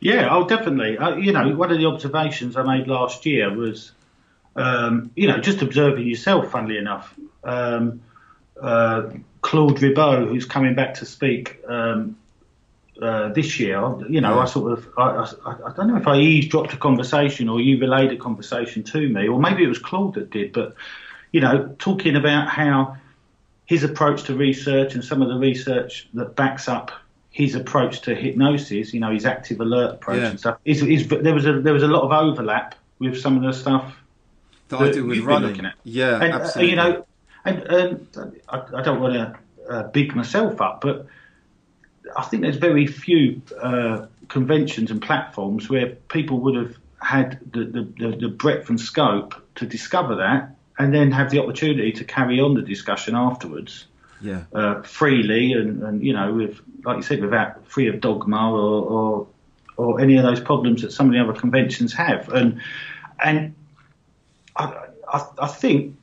Yeah, 0.00 0.28
oh, 0.32 0.48
definitely. 0.48 0.98
Uh, 0.98 1.16
you 1.16 1.32
know, 1.32 1.54
one 1.54 1.70
of 1.70 1.78
the 1.78 1.86
observations 1.86 2.56
I 2.56 2.62
made 2.64 2.88
last 2.88 3.24
year 3.24 3.54
was, 3.54 3.92
um, 4.56 5.12
you 5.14 5.28
know, 5.28 5.38
just 5.38 5.62
observing 5.62 6.08
yourself, 6.08 6.50
funnily 6.50 6.76
enough. 6.76 7.14
Um, 7.44 8.02
uh, 8.60 9.10
Claude 9.42 9.76
Virot, 9.76 10.28
who's 10.28 10.44
coming 10.44 10.74
back 10.74 10.94
to 10.94 11.06
speak 11.06 11.60
um, 11.68 12.16
uh, 13.00 13.28
this 13.30 13.58
year, 13.58 13.80
you 14.08 14.20
know, 14.20 14.34
yeah. 14.34 14.40
I 14.40 14.44
sort 14.44 14.72
of, 14.72 14.88
I, 14.98 15.02
I, 15.46 15.70
I, 15.70 15.72
don't 15.74 15.88
know 15.88 15.96
if 15.96 16.06
I 16.06 16.18
eavesdropped 16.18 16.74
a 16.74 16.76
conversation 16.76 17.48
or 17.48 17.60
you 17.60 17.78
relayed 17.78 18.12
a 18.12 18.16
conversation 18.16 18.82
to 18.84 19.08
me, 19.08 19.28
or 19.28 19.40
maybe 19.40 19.64
it 19.64 19.68
was 19.68 19.78
Claude 19.78 20.14
that 20.14 20.30
did, 20.30 20.52
but, 20.52 20.74
you 21.32 21.40
know, 21.40 21.74
talking 21.78 22.16
about 22.16 22.48
how 22.48 22.96
his 23.64 23.82
approach 23.82 24.24
to 24.24 24.34
research 24.34 24.94
and 24.94 25.02
some 25.02 25.22
of 25.22 25.28
the 25.28 25.36
research 25.36 26.08
that 26.12 26.36
backs 26.36 26.68
up 26.68 26.92
his 27.30 27.54
approach 27.54 28.02
to 28.02 28.14
hypnosis, 28.14 28.92
you 28.92 29.00
know, 29.00 29.10
his 29.10 29.24
active 29.24 29.60
alert 29.60 29.94
approach 29.94 30.20
yeah. 30.20 30.28
and 30.28 30.38
stuff, 30.38 30.58
is, 30.66 30.82
is, 30.82 31.08
there 31.08 31.34
was 31.34 31.46
a 31.46 31.60
there 31.60 31.72
was 31.72 31.82
a 31.82 31.88
lot 31.88 32.02
of 32.02 32.12
overlap 32.12 32.74
with 32.98 33.18
some 33.18 33.36
of 33.38 33.42
the 33.42 33.52
stuff 33.52 33.96
that, 34.68 34.78
that 34.78 34.88
I 34.90 34.92
do 34.92 35.06
with 35.06 35.20
running. 35.20 35.66
Yeah, 35.84 36.22
and, 36.22 36.34
absolutely. 36.34 36.78
Uh, 36.78 36.86
you 36.86 36.92
know, 36.92 37.06
and, 37.46 37.62
and 37.62 38.42
I, 38.50 38.62
I, 38.76 38.82
don't 38.82 39.00
want 39.00 39.14
to 39.14 39.38
uh, 39.70 39.82
big 39.88 40.14
myself 40.14 40.60
up, 40.60 40.82
but 40.82 41.06
I 42.16 42.22
think 42.22 42.42
there's 42.42 42.56
very 42.56 42.86
few 42.86 43.42
uh, 43.60 44.06
conventions 44.28 44.90
and 44.90 45.00
platforms 45.00 45.68
where 45.68 45.90
people 46.08 46.40
would 46.40 46.56
have 46.56 46.76
had 47.00 47.38
the, 47.52 47.64
the, 47.64 48.16
the, 48.16 48.28
breadth 48.28 48.68
and 48.68 48.80
scope 48.80 49.34
to 49.56 49.66
discover 49.66 50.16
that 50.16 50.56
and 50.78 50.94
then 50.94 51.10
have 51.10 51.30
the 51.30 51.40
opportunity 51.40 51.92
to 51.92 52.04
carry 52.04 52.40
on 52.40 52.54
the 52.54 52.62
discussion 52.62 53.14
afterwards. 53.14 53.86
Yeah. 54.20 54.44
Uh, 54.52 54.82
freely 54.82 55.52
and, 55.52 55.82
and, 55.82 56.02
you 56.02 56.12
know, 56.12 56.32
with, 56.32 56.60
like 56.84 56.96
you 56.96 57.02
said, 57.02 57.20
without 57.20 57.66
free 57.66 57.88
of 57.88 58.00
dogma 58.00 58.52
or, 58.52 58.84
or, 58.84 59.26
or 59.76 60.00
any 60.00 60.16
of 60.16 60.22
those 60.22 60.40
problems 60.40 60.82
that 60.82 60.92
some 60.92 61.06
of 61.06 61.12
the 61.12 61.18
other 61.18 61.38
conventions 61.38 61.92
have. 61.94 62.28
And, 62.28 62.60
and 63.22 63.54
I, 64.54 64.86
I, 65.12 65.26
I 65.38 65.48
think 65.48 65.96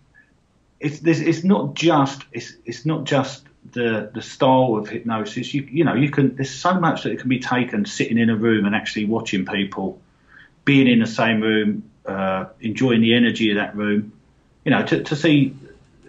it's, 0.81 0.99
it's 1.03 1.43
not 1.45 1.75
just, 1.75 2.23
it's, 2.33 2.53
it's 2.65 2.85
not 2.85 3.05
just 3.05 3.48
the 3.71 4.09
the 4.13 4.21
style 4.21 4.75
of 4.77 4.89
hypnosis. 4.89 5.53
You 5.53 5.63
you 5.63 5.83
know 5.83 5.93
you 5.93 6.09
can 6.09 6.35
there's 6.35 6.49
so 6.49 6.79
much 6.79 7.03
that 7.03 7.11
it 7.11 7.19
can 7.19 7.29
be 7.29 7.39
taken 7.39 7.85
sitting 7.85 8.17
in 8.17 8.29
a 8.29 8.35
room 8.35 8.65
and 8.65 8.75
actually 8.75 9.05
watching 9.05 9.45
people, 9.45 9.99
being 10.65 10.87
in 10.87 10.99
the 10.99 11.07
same 11.07 11.41
room, 11.41 11.89
uh, 12.05 12.45
enjoying 12.61 13.01
the 13.01 13.13
energy 13.13 13.51
of 13.51 13.57
that 13.57 13.75
room. 13.75 14.13
You 14.65 14.71
know 14.71 14.85
to 14.85 15.03
to 15.03 15.15
see, 15.15 15.55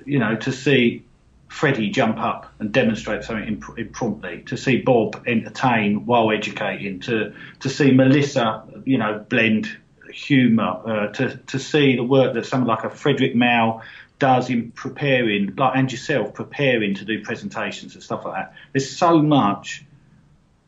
you 0.05 0.19
know 0.19 0.37
to 0.37 0.53
see 0.53 1.05
Freddie 1.49 1.91
jump 1.91 2.19
up 2.19 2.53
and 2.59 2.73
demonstrate 2.73 3.25
something 3.25 3.47
imp- 3.47 3.79
impromptu, 3.79 4.45
to 4.45 4.57
see 4.57 4.79
Bob 4.79 5.23
entertain 5.27 6.07
while 6.07 6.31
educating, 6.31 7.01
to 7.01 7.35
to 7.61 7.69
see 7.69 7.91
Melissa 7.91 8.65
you 8.85 8.99
know 8.99 9.25
blend 9.29 9.77
humour, 10.13 10.81
uh, 10.87 11.07
to 11.09 11.37
to 11.37 11.59
see 11.59 11.97
the 11.97 12.05
work 12.05 12.35
that 12.35 12.47
someone 12.47 12.69
like 12.69 12.85
a 12.85 12.91
Frederick 12.91 13.35
Mao 13.35 13.83
does 14.21 14.51
in 14.51 14.71
preparing, 14.71 15.57
like 15.57 15.73
and 15.75 15.91
yourself 15.91 16.33
preparing 16.33 16.95
to 16.95 17.05
do 17.05 17.25
presentations 17.25 17.95
and 17.95 18.03
stuff 18.05 18.25
like 18.25 18.35
that. 18.35 18.55
There's 18.73 18.97
so 18.97 19.21
much 19.21 19.85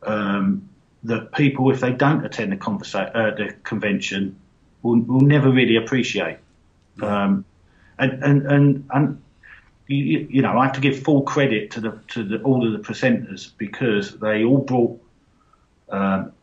um, 0.01 0.67
that 1.03 1.31
people, 1.31 1.71
if 1.71 1.79
they 1.79 1.93
don't 1.93 2.25
attend 2.25 2.51
the, 2.51 2.57
conversa- 2.57 3.15
uh, 3.15 3.35
the 3.35 3.53
convention, 3.63 4.37
will, 4.81 4.99
will 4.99 5.21
never 5.21 5.49
really 5.49 5.77
appreciate. 5.77 6.39
Um, 7.01 7.45
and 7.97 8.23
and 8.23 8.51
and, 8.51 8.89
and 8.91 9.21
you, 9.87 10.27
you, 10.29 10.41
know, 10.41 10.57
I 10.57 10.65
have 10.65 10.73
to 10.73 10.81
give 10.81 10.99
full 11.03 11.21
credit 11.21 11.71
to 11.71 11.81
the 11.81 11.99
to 12.09 12.23
the, 12.23 12.41
all 12.41 12.65
of 12.65 12.73
the 12.73 12.79
presenters 12.79 13.51
because 13.57 14.17
they 14.19 14.43
all 14.43 14.59
brought 14.59 14.99
um, 15.89 16.33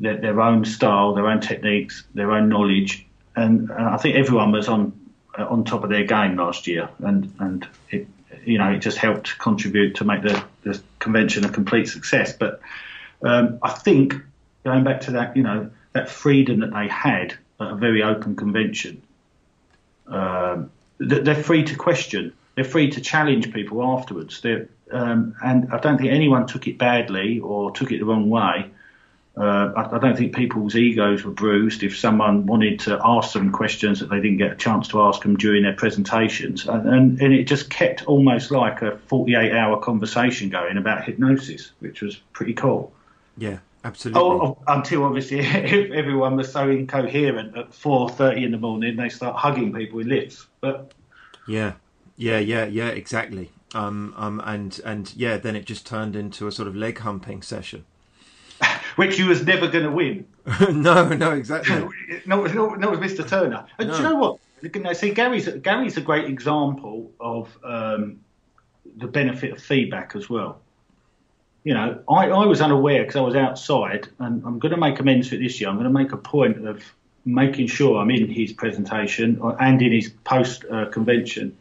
their, 0.00 0.16
their, 0.18 0.40
own 0.40 0.64
style, 0.64 1.14
their 1.14 1.26
own 1.26 1.40
techniques, 1.40 2.04
their 2.14 2.32
own 2.32 2.48
knowledge, 2.48 3.06
and, 3.34 3.70
and 3.70 3.88
I 3.88 3.96
think 3.98 4.16
everyone 4.16 4.52
was 4.52 4.68
on 4.68 5.05
on 5.44 5.64
top 5.64 5.84
of 5.84 5.90
their 5.90 6.04
game 6.04 6.36
last 6.36 6.66
year, 6.66 6.88
and 6.98 7.32
and 7.38 7.66
it 7.90 8.06
you 8.44 8.58
know 8.58 8.70
it 8.70 8.78
just 8.78 8.98
helped 8.98 9.38
contribute 9.38 9.96
to 9.96 10.04
make 10.04 10.22
the, 10.22 10.42
the 10.62 10.80
convention 10.98 11.44
a 11.44 11.48
complete 11.48 11.88
success. 11.88 12.32
But 12.32 12.60
um, 13.22 13.58
I 13.62 13.70
think 13.70 14.14
going 14.64 14.84
back 14.84 15.02
to 15.02 15.12
that, 15.12 15.36
you 15.36 15.42
know, 15.42 15.70
that 15.92 16.10
freedom 16.10 16.60
that 16.60 16.72
they 16.72 16.88
had 16.88 17.36
at 17.60 17.72
a 17.72 17.74
very 17.74 18.02
open 18.02 18.36
convention, 18.36 19.02
um, 20.08 20.70
they're 20.98 21.42
free 21.42 21.64
to 21.64 21.76
question, 21.76 22.32
they're 22.54 22.64
free 22.64 22.90
to 22.90 23.00
challenge 23.00 23.52
people 23.52 23.82
afterwards. 23.82 24.44
Um, 24.90 25.34
and 25.44 25.72
I 25.72 25.78
don't 25.78 25.98
think 25.98 26.10
anyone 26.10 26.46
took 26.46 26.66
it 26.66 26.78
badly 26.78 27.40
or 27.40 27.70
took 27.70 27.92
it 27.92 27.98
the 27.98 28.04
wrong 28.04 28.30
way. 28.30 28.70
Uh, 29.38 29.70
I, 29.76 29.96
I, 29.96 29.98
don't 29.98 30.16
think 30.16 30.34
people's 30.34 30.74
egos 30.74 31.22
were 31.22 31.30
bruised 31.30 31.82
if 31.82 31.98
someone 31.98 32.46
wanted 32.46 32.80
to 32.80 32.98
ask 33.04 33.34
them 33.34 33.52
questions 33.52 34.00
that 34.00 34.08
they 34.08 34.16
didn't 34.16 34.38
get 34.38 34.52
a 34.52 34.56
chance 34.56 34.88
to 34.88 35.02
ask 35.02 35.22
them 35.22 35.36
during 35.36 35.62
their 35.62 35.74
presentations. 35.74 36.66
And, 36.66 36.88
and, 36.88 37.20
and 37.20 37.34
it 37.34 37.44
just 37.44 37.68
kept 37.68 38.06
almost 38.06 38.50
like 38.50 38.80
a 38.80 38.96
48 38.96 39.52
hour 39.52 39.78
conversation 39.78 40.48
going 40.48 40.78
about 40.78 41.04
hypnosis, 41.04 41.72
which 41.80 42.00
was 42.00 42.16
pretty 42.32 42.54
cool. 42.54 42.92
Yeah. 43.36 43.58
Absolutely. 43.84 44.20
Oh, 44.20 44.40
oh 44.40 44.58
until 44.66 45.04
obviously 45.04 45.40
everyone 45.46 46.34
was 46.34 46.50
so 46.50 46.68
incoherent 46.68 47.56
at 47.56 47.72
four 47.72 48.08
thirty 48.08 48.42
in 48.42 48.50
the 48.50 48.58
morning, 48.58 48.96
they 48.96 49.08
start 49.08 49.36
hugging 49.36 49.72
people 49.72 49.98
with 49.98 50.08
lifts. 50.08 50.44
But 50.60 50.92
yeah, 51.46 51.74
yeah, 52.16 52.40
yeah, 52.40 52.64
yeah, 52.64 52.88
exactly. 52.88 53.52
Um, 53.74 54.12
um, 54.16 54.42
and 54.44 54.80
and 54.84 55.14
yeah, 55.14 55.36
then 55.36 55.54
it 55.54 55.66
just 55.66 55.86
turned 55.86 56.16
into 56.16 56.48
a 56.48 56.52
sort 56.52 56.66
of 56.66 56.74
leg 56.74 56.98
humping 56.98 57.42
session, 57.42 57.84
which 58.96 59.18
you 59.18 59.26
was 59.26 59.44
never 59.46 59.68
going 59.68 59.84
to 59.84 59.90
win. 59.90 60.26
no, 60.72 61.08
no, 61.08 61.32
exactly. 61.32 61.88
no, 62.26 62.44
no, 62.46 62.74
no, 62.74 62.92
it 62.92 63.00
was 63.00 63.12
Mr. 63.12 63.26
Turner. 63.26 63.66
And 63.78 63.88
no. 63.88 63.96
do 63.96 64.02
you 64.02 64.08
know 64.08 64.16
what? 64.16 64.96
See, 64.96 65.10
Gary's 65.10 65.48
Gary's 65.48 65.96
a 65.96 66.00
great 66.00 66.24
example 66.24 67.12
of 67.20 67.56
um, 67.62 68.20
the 68.96 69.06
benefit 69.06 69.52
of 69.52 69.62
feedback 69.62 70.16
as 70.16 70.28
well 70.28 70.60
you 71.66 71.74
know, 71.74 72.00
I, 72.08 72.28
I 72.28 72.46
was 72.46 72.60
unaware 72.60 73.02
because 73.02 73.16
I 73.16 73.22
was 73.22 73.34
outside, 73.34 74.06
and 74.20 74.40
I'm 74.46 74.60
going 74.60 74.70
to 74.70 74.78
make 74.78 75.00
amends 75.00 75.28
for 75.28 75.34
it 75.34 75.38
this 75.38 75.60
year. 75.60 75.68
I'm 75.68 75.74
going 75.74 75.92
to 75.92 75.92
make 75.92 76.12
a 76.12 76.16
point 76.16 76.64
of 76.64 76.80
making 77.24 77.66
sure 77.66 78.00
I'm 78.00 78.08
in 78.08 78.30
his 78.30 78.52
presentation 78.52 79.40
and 79.58 79.82
in 79.82 79.90
his 79.90 80.10
post 80.22 80.64
uh, 80.70 80.86
convention 80.90 81.56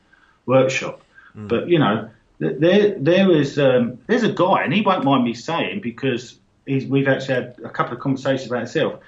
workshop. 0.45 1.01
Mm. 1.35 1.47
But 1.47 1.69
you 1.69 1.79
know, 1.79 2.07
there 2.37 2.93
there 2.99 3.31
is 3.31 3.57
um, 3.57 3.97
there's 4.05 4.21
a 4.21 4.31
guy, 4.31 4.63
and 4.63 4.71
he 4.71 4.81
won't 4.81 5.05
mind 5.05 5.23
me 5.23 5.33
saying 5.33 5.81
because 5.81 6.37
we've 6.65 7.07
actually 7.07 7.35
had 7.35 7.55
a 7.63 7.69
couple 7.69 7.93
of 7.93 7.99
conversations 7.99 8.47
about 8.47 8.59
himself. 8.59 8.99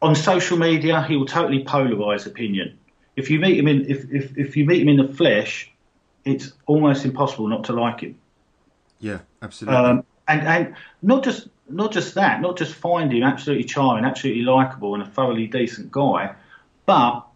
On 0.00 0.14
social 0.14 0.56
media, 0.56 1.02
he 1.02 1.16
will 1.16 1.26
totally 1.26 1.64
polarise 1.64 2.26
opinion. 2.26 2.78
If 3.16 3.30
you 3.30 3.40
meet 3.40 3.58
him 3.58 3.66
in 3.66 3.90
if, 3.90 4.04
if, 4.12 4.38
if 4.38 4.56
you 4.56 4.64
meet 4.64 4.80
him 4.80 4.88
in 4.88 4.96
the 4.96 5.12
flesh, 5.12 5.70
it's 6.24 6.52
almost 6.66 7.04
impossible 7.04 7.48
not 7.48 7.64
to 7.64 7.72
like 7.72 8.00
him. 8.00 8.16
Yeah, 9.00 9.18
absolutely. 9.42 9.76
Um, 9.76 10.04
and 10.28 10.46
and 10.46 10.76
not 11.02 11.24
just 11.24 11.48
not 11.68 11.92
just 11.92 12.14
that, 12.14 12.40
not 12.40 12.56
just 12.56 12.74
find 12.74 13.12
him 13.12 13.24
absolutely 13.24 13.64
charming, 13.64 14.04
absolutely 14.04 14.42
likable, 14.42 14.94
and 14.94 15.02
a 15.02 15.06
thoroughly 15.06 15.48
decent 15.48 15.90
guy, 15.90 16.34
but 16.86 17.26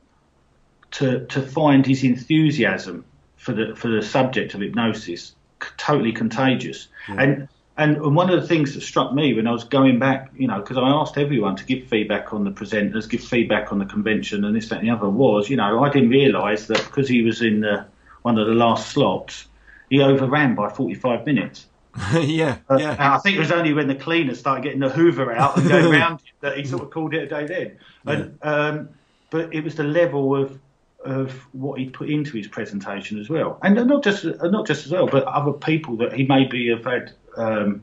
to 0.93 1.27
to 1.27 1.43
find 1.43 1.85
his 1.85 2.05
enthusiasm 2.05 3.05
for 3.37 3.53
the 3.53 3.75
for 3.75 3.89
the 3.89 4.03
subject 4.03 4.55
of 4.55 4.61
hypnosis 4.61 5.35
totally 5.77 6.13
contagious. 6.13 6.89
Yeah. 7.09 7.23
And 7.23 7.49
and 7.83 8.15
one 8.15 8.31
of 8.31 8.41
the 8.41 8.47
things 8.47 8.75
that 8.75 8.83
struck 8.83 9.13
me 9.13 9.35
when 9.35 9.49
I 9.49 9.51
was 9.51 9.65
going 9.65 9.99
back, 9.99 10.31
you 10.37 10.47
know, 10.47 10.61
because 10.61 10.77
I 10.77 10.89
asked 10.89 11.19
everyone 11.19 11.57
to 11.57 11.65
give 11.65 11.89
feedback 11.89 12.33
on 12.33 12.45
the 12.45 12.53
presenters, 12.53 13.09
give 13.09 13.25
feedback 13.25 13.73
on 13.73 13.81
the 13.81 13.87
convention, 13.87 14.45
and 14.45 14.55
this, 14.55 14.69
that, 14.69 14.79
and 14.79 14.89
the 14.89 14.93
other 14.93 15.09
was, 15.09 15.51
you 15.51 15.57
know, 15.57 15.83
I 15.83 15.91
didn't 15.91 16.11
realise 16.11 16.67
that 16.67 16.79
because 16.85 17.09
he 17.09 17.23
was 17.23 17.43
in 17.43 17.61
the, 17.61 17.85
one 18.23 18.39
of 18.39 18.47
the 18.47 18.55
last 18.55 18.91
slots, 18.91 19.47
he 19.91 20.01
overran 20.01 20.55
by 20.55 20.69
45 20.69 21.27
minutes. 21.27 21.67
yeah, 22.21 22.59
uh, 22.71 22.77
yeah. 22.77 22.97
I 22.99 23.19
think 23.19 23.37
it 23.37 23.41
was 23.41 23.51
only 23.51 23.73
when 23.73 23.89
the 23.89 23.97
cleaners 23.97 24.39
started 24.39 24.63
getting 24.63 24.81
the 24.81 24.89
Hoover 24.89 25.33
out 25.33 25.59
and 25.59 25.69
going 25.69 25.87
around 25.93 26.21
that 26.41 26.57
he 26.57 26.65
sort 26.65 26.83
of 26.83 26.91
called 26.91 27.15
it 27.15 27.25
a 27.25 27.27
day 27.27 27.47
then. 27.47 27.79
And, 28.07 28.39
yeah. 28.43 28.51
um, 28.51 28.89
but 29.31 29.53
it 29.53 29.65
was 29.65 29.75
the 29.75 29.85
level 29.85 30.37
of 30.37 30.59
of 31.05 31.33
what 31.51 31.81
he 31.81 31.91
put 31.91 32.09
into 32.09 32.37
his 32.37 32.47
presentation 32.47 33.19
as 33.19 33.29
well, 33.29 33.59
and 33.61 33.75
not 33.75 34.05
just 34.05 34.25
not 34.25 34.69
just 34.69 34.87
as 34.87 34.93
well, 34.93 35.09
but 35.09 35.25
other 35.25 35.53
people 35.53 35.97
that 35.97 36.13
he 36.13 36.25
maybe 36.25 36.71
have 36.71 36.85
had 36.85 37.13
um, 37.37 37.83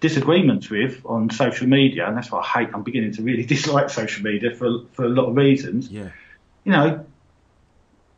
disagreements 0.00 0.70
with 0.70 1.00
on 1.04 1.30
social 1.30 1.66
media, 1.66 2.06
and 2.06 2.16
that's 2.16 2.30
what 2.30 2.44
I 2.44 2.60
hate. 2.60 2.70
I'm 2.74 2.82
beginning 2.82 3.12
to 3.12 3.22
really 3.22 3.44
dislike 3.54 3.90
social 3.90 4.22
media 4.22 4.54
for 4.54 4.84
for 4.92 5.04
a 5.04 5.08
lot 5.08 5.28
of 5.28 5.36
reasons. 5.36 5.88
Yeah, 5.88 6.10
you 6.64 6.72
know, 6.72 7.04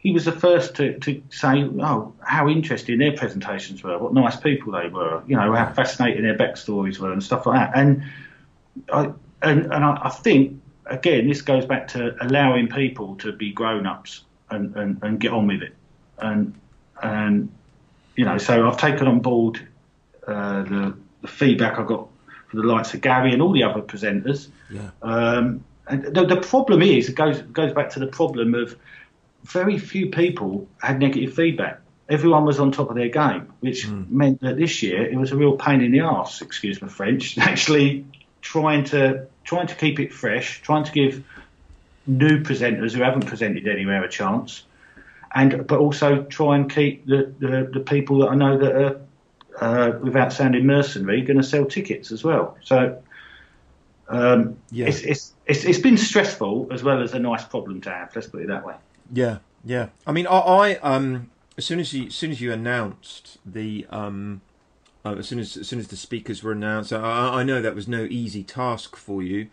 he 0.03 0.11
was 0.11 0.25
the 0.25 0.33
first 0.33 0.75
to, 0.77 0.99
to 0.99 1.23
say, 1.31 1.63
oh, 1.81 2.13
how 2.21 2.49
interesting 2.49 2.99
their 2.99 3.13
presentations 3.13 3.85
were, 3.85 3.97
what 3.99 4.13
nice 4.13 4.35
people 4.35 4.73
they 4.73 4.89
were, 4.89 5.23
you 5.29 5.37
know, 5.37 5.55
how 5.55 5.73
fascinating 5.73 6.25
their 6.25 6.37
backstories 6.37 6.99
were 6.99 7.13
and 7.13 7.23
stuff 7.23 7.47
like 7.47 7.61
that. 7.61 7.79
And 7.79 8.03
I, 8.93 9.13
and, 9.43 9.73
and 9.73 9.85
I, 9.85 10.09
think, 10.09 10.61
again, 10.87 11.29
this 11.29 11.41
goes 11.41 11.67
back 11.67 11.87
to 11.89 12.17
allowing 12.21 12.69
people 12.69 13.15
to 13.17 13.31
be 13.31 13.53
grown 13.53 13.87
ups 13.87 14.25
and, 14.51 14.75
and, 14.75 15.01
and 15.05 15.21
get 15.21 15.33
on 15.33 15.47
with 15.47 15.63
it. 15.63 15.77
And, 16.19 16.55
and, 17.01 17.53
you 18.17 18.25
know, 18.25 18.39
so 18.39 18.69
I've 18.69 18.79
taken 18.79 19.07
on 19.07 19.21
board 19.21 19.61
uh, 20.27 20.63
the, 20.63 20.97
the 21.23 21.29
feedback 21.29 21.79
I 21.79 21.85
got 21.85 22.09
from 22.49 22.61
the 22.61 22.67
likes 22.67 22.95
of 22.95 23.01
Gary 23.01 23.33
and 23.33 23.43
all 23.43 23.53
the 23.53 23.65
other 23.65 23.81
presenters. 23.81 24.49
Yeah. 24.71 24.91
Um, 25.03 25.65
and 25.87 26.05
the, 26.05 26.27
the 26.27 26.41
problem 26.41 26.83
is, 26.83 27.09
it 27.09 27.15
goes, 27.15 27.41
goes 27.43 27.73
back 27.73 27.91
to 27.91 28.01
the 28.01 28.07
problem 28.07 28.55
of, 28.55 28.77
very 29.45 29.79
few 29.79 30.11
people 30.11 30.69
had 30.81 30.99
negative 30.99 31.35
feedback. 31.35 31.81
Everyone 32.09 32.45
was 32.45 32.61
on 32.61 32.73
top 32.73 32.91
of 32.91 32.97
their 32.97 33.09
game, 33.09 33.53
which 33.61 33.87
mm. 33.87 34.09
meant 34.11 34.41
that 34.41 34.57
this 34.57 34.83
year 34.83 35.05
it 35.05 35.17
was 35.17 35.33
a 35.33 35.37
real 35.37 35.57
pain 35.57 35.81
in 35.81 35.93
the 35.93 36.01
ass, 36.01 36.43
excuse 36.43 36.81
my 36.83 36.89
French, 36.89 37.39
actually 37.39 38.07
trying 38.41 38.85
to 38.85 39.27
trying 39.45 39.67
to 39.67 39.75
keep 39.75 39.99
it 39.99 40.13
fresh, 40.13 40.63
trying 40.63 40.85
to 40.85 40.93
give 40.93 41.25
new 42.07 42.43
presenters 42.43 42.93
who 42.93 43.03
haven't 43.03 43.27
presented 43.27 43.67
anywhere 43.67 44.05
a 44.05 44.09
chance, 44.09 44.65
and 45.35 45.67
but 45.67 45.79
also 45.79 46.23
try 46.25 46.57
and 46.57 46.73
keep 46.73 47.07
the, 47.07 47.33
the, 47.39 47.71
the 47.73 47.81
people 47.81 48.19
that 48.19 48.29
I 48.29 48.35
know 48.35 48.59
that 48.59 48.73
are, 48.73 49.01
uh, 49.61 49.93
without 50.01 50.33
sounding 50.33 50.67
mercenary, 50.67 51.23
going 51.23 51.37
to 51.37 51.43
sell 51.43 51.65
tickets 51.65 52.13
as 52.13 52.25
well. 52.25 52.57
So 52.63 53.03
um, 54.09 54.57
yeah. 54.71 54.87
it's, 54.87 55.01
it's, 55.01 55.35
it's, 55.47 55.65
it's 55.65 55.79
been 55.79 55.97
stressful 55.97 56.69
as 56.71 56.83
well 56.83 57.03
as 57.03 57.15
a 57.15 57.19
nice 57.19 57.45
problem 57.45 57.81
to 57.83 57.91
have. 57.91 58.15
Let's 58.15 58.29
put 58.29 58.43
it 58.43 58.49
that 58.49 58.65
way. 58.65 58.75
Yeah, 59.13 59.39
yeah. 59.65 59.89
I 60.07 60.13
mean, 60.13 60.27
I, 60.27 60.39
I 60.39 60.75
um, 60.77 61.31
as 61.57 61.65
soon 61.65 61.81
as 61.81 61.93
you, 61.93 62.07
as 62.07 62.15
soon 62.15 62.31
as 62.31 62.41
you 62.41 62.53
announced 62.53 63.39
the, 63.45 63.87
um, 63.91 64.41
uh, 65.05 65.17
as 65.17 65.29
soon 65.29 65.39
as 65.39 65.57
as 65.57 65.69
soon 65.69 65.79
as 65.79 65.89
the 65.89 65.97
speakers 65.97 66.43
were 66.43 66.53
announced, 66.53 66.93
I, 66.93 67.41
I 67.41 67.43
know 67.43 67.61
that 67.61 67.75
was 67.75 67.89
no 67.89 68.05
easy 68.05 68.43
task 68.43 68.97
for 68.97 69.23
you. 69.23 69.49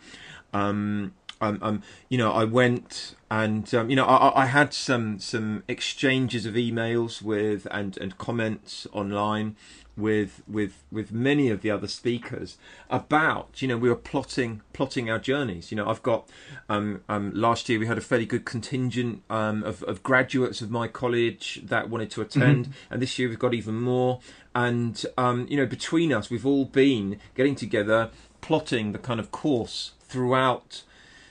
Um, 0.54 1.14
um, 1.42 1.60
um, 1.62 1.84
you 2.10 2.18
know, 2.18 2.32
I 2.32 2.44
went 2.44 3.16
and 3.32 3.74
um, 3.74 3.90
you 3.90 3.96
know, 3.96 4.06
I, 4.06 4.44
I 4.44 4.46
had 4.48 4.74
some 4.74 5.20
some 5.20 5.64
exchanges 5.68 6.46
of 6.46 6.56
emails 6.56 7.22
with 7.22 7.68
and 7.72 7.98
and 7.98 8.18
comments 8.18 8.88
online 8.92 9.56
with 10.00 10.42
with 10.48 10.84
with 10.92 11.12
many 11.12 11.50
of 11.50 11.62
the 11.62 11.70
other 11.70 11.88
speakers 11.88 12.58
about 12.90 13.62
you 13.62 13.68
know 13.68 13.78
we 13.78 13.90
were 13.90 13.96
plotting 13.96 14.62
plotting 14.74 15.10
our 15.10 15.20
journeys. 15.20 15.72
You 15.72 15.78
know 15.78 15.90
i've 15.90 16.04
got 16.04 16.30
um, 16.68 17.02
um 17.10 17.32
last 17.34 17.70
year 17.70 17.80
we 17.80 17.88
had 17.88 17.98
a 17.98 18.02
fairly 18.02 18.26
good 18.26 18.46
contingent 18.46 19.24
um, 19.30 19.64
of, 19.64 19.84
of 19.84 20.04
graduates 20.04 20.62
of 20.62 20.72
my 20.72 20.88
college 20.88 21.62
that 21.64 21.90
wanted 21.90 22.12
to 22.12 22.22
attend 22.22 22.66
mm-hmm. 22.66 22.94
and 22.94 23.02
this 23.02 23.18
year 23.20 23.30
we've 23.30 23.40
got 23.40 23.54
even 23.54 23.76
more. 23.76 24.20
And 24.56 25.04
um 25.18 25.48
you 25.50 25.58
know 25.58 25.66
between 25.66 26.12
us 26.14 26.30
we've 26.30 26.46
all 26.46 26.66
been 26.66 27.20
getting 27.36 27.56
together 27.56 28.10
plotting 28.42 28.92
the 28.92 29.00
kind 29.00 29.20
of 29.20 29.32
course 29.32 29.92
throughout 30.02 30.84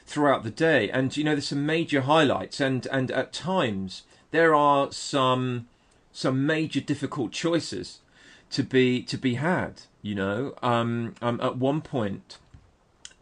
throughout 0.06 0.42
the 0.42 0.50
day. 0.50 0.90
And 0.90 1.16
you 1.16 1.24
know 1.24 1.32
there's 1.32 1.48
some 1.48 1.66
major 1.66 2.02
highlights 2.02 2.60
and 2.60 2.86
and 2.86 3.10
at 3.10 3.32
times 3.32 4.02
there 4.30 4.54
are 4.54 4.92
some 4.92 5.66
some 6.12 6.46
major 6.46 6.80
difficult 6.80 7.32
choices 7.32 8.00
to 8.50 8.62
be 8.62 9.02
to 9.02 9.16
be 9.16 9.34
had. 9.34 9.82
You 10.02 10.14
know, 10.14 10.54
um, 10.62 11.14
um, 11.20 11.40
at 11.40 11.56
one 11.56 11.80
point 11.80 12.38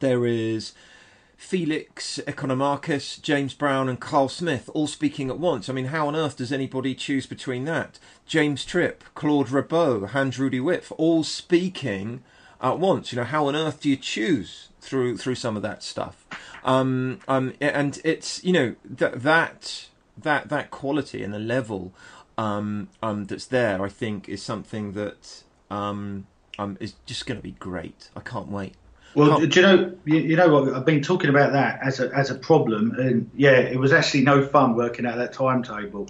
there 0.00 0.26
is 0.26 0.72
Felix 1.36 2.18
Economakis, 2.26 3.20
James 3.20 3.54
Brown, 3.54 3.88
and 3.88 4.00
Carl 4.00 4.28
Smith 4.28 4.70
all 4.74 4.86
speaking 4.86 5.30
at 5.30 5.38
once. 5.38 5.68
I 5.68 5.72
mean, 5.72 5.86
how 5.86 6.08
on 6.08 6.16
earth 6.16 6.36
does 6.36 6.52
anybody 6.52 6.94
choose 6.94 7.26
between 7.26 7.64
that? 7.66 7.98
James 8.26 8.64
Tripp, 8.64 9.04
Claude 9.14 9.48
Virot, 9.48 10.10
Hans 10.10 10.38
Ruedi 10.38 10.60
Wipf, 10.60 10.92
all 10.96 11.24
speaking 11.24 12.22
at 12.60 12.78
once. 12.78 13.12
You 13.12 13.16
know, 13.16 13.24
how 13.24 13.46
on 13.46 13.56
earth 13.56 13.80
do 13.80 13.90
you 13.90 13.96
choose 13.96 14.68
through 14.80 15.18
through 15.18 15.34
some 15.34 15.56
of 15.56 15.62
that 15.62 15.82
stuff? 15.82 16.26
Um, 16.64 17.20
um, 17.28 17.54
and 17.60 18.00
it's 18.02 18.42
you 18.42 18.52
know 18.52 18.74
that 18.84 19.22
that 19.22 19.86
that 20.16 20.48
that 20.48 20.70
quality 20.70 21.22
and 21.22 21.34
the 21.34 21.38
level 21.38 21.92
um, 22.38 22.88
um, 23.02 23.24
that's 23.24 23.46
there, 23.46 23.82
I 23.82 23.88
think, 23.88 24.28
is 24.28 24.42
something 24.42 24.92
that 24.92 25.42
um, 25.70 26.26
um, 26.58 26.76
is 26.80 26.94
just 27.06 27.26
going 27.26 27.38
to 27.38 27.42
be 27.42 27.52
great. 27.52 28.10
I 28.16 28.20
can't 28.20 28.48
wait. 28.48 28.74
Well, 29.14 29.38
can't... 29.38 29.52
do 29.52 29.60
you 29.60 29.66
know? 29.66 29.92
You, 30.04 30.16
you, 30.16 30.36
know 30.36 30.48
what? 30.48 30.74
I've 30.74 30.84
been 30.84 31.02
talking 31.02 31.30
about 31.30 31.52
that 31.52 31.80
as 31.82 32.00
a 32.00 32.10
as 32.14 32.30
a 32.30 32.34
problem, 32.34 32.92
and 32.98 33.30
yeah, 33.34 33.58
it 33.58 33.78
was 33.78 33.92
actually 33.92 34.22
no 34.22 34.46
fun 34.46 34.74
working 34.74 35.06
out 35.06 35.16
that 35.16 35.32
timetable 35.32 36.08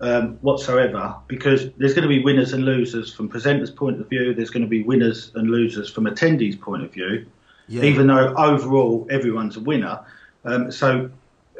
um, 0.00 0.38
whatsoever 0.40 1.16
because 1.26 1.70
there's 1.72 1.94
going 1.94 2.02
to 2.02 2.08
be 2.08 2.22
winners 2.22 2.52
and 2.52 2.64
losers 2.64 3.12
from 3.12 3.28
presenters' 3.28 3.74
point 3.74 4.00
of 4.00 4.08
view. 4.08 4.34
There's 4.34 4.50
going 4.50 4.62
to 4.62 4.68
be 4.68 4.82
winners 4.82 5.32
and 5.34 5.50
losers 5.50 5.90
from 5.90 6.04
attendees' 6.04 6.60
point 6.60 6.84
of 6.84 6.92
view. 6.92 7.26
Yeah. 7.66 7.82
Even 7.82 8.06
though 8.08 8.34
overall 8.36 9.06
everyone's 9.10 9.56
a 9.56 9.60
winner, 9.60 10.00
um, 10.44 10.70
so 10.70 11.10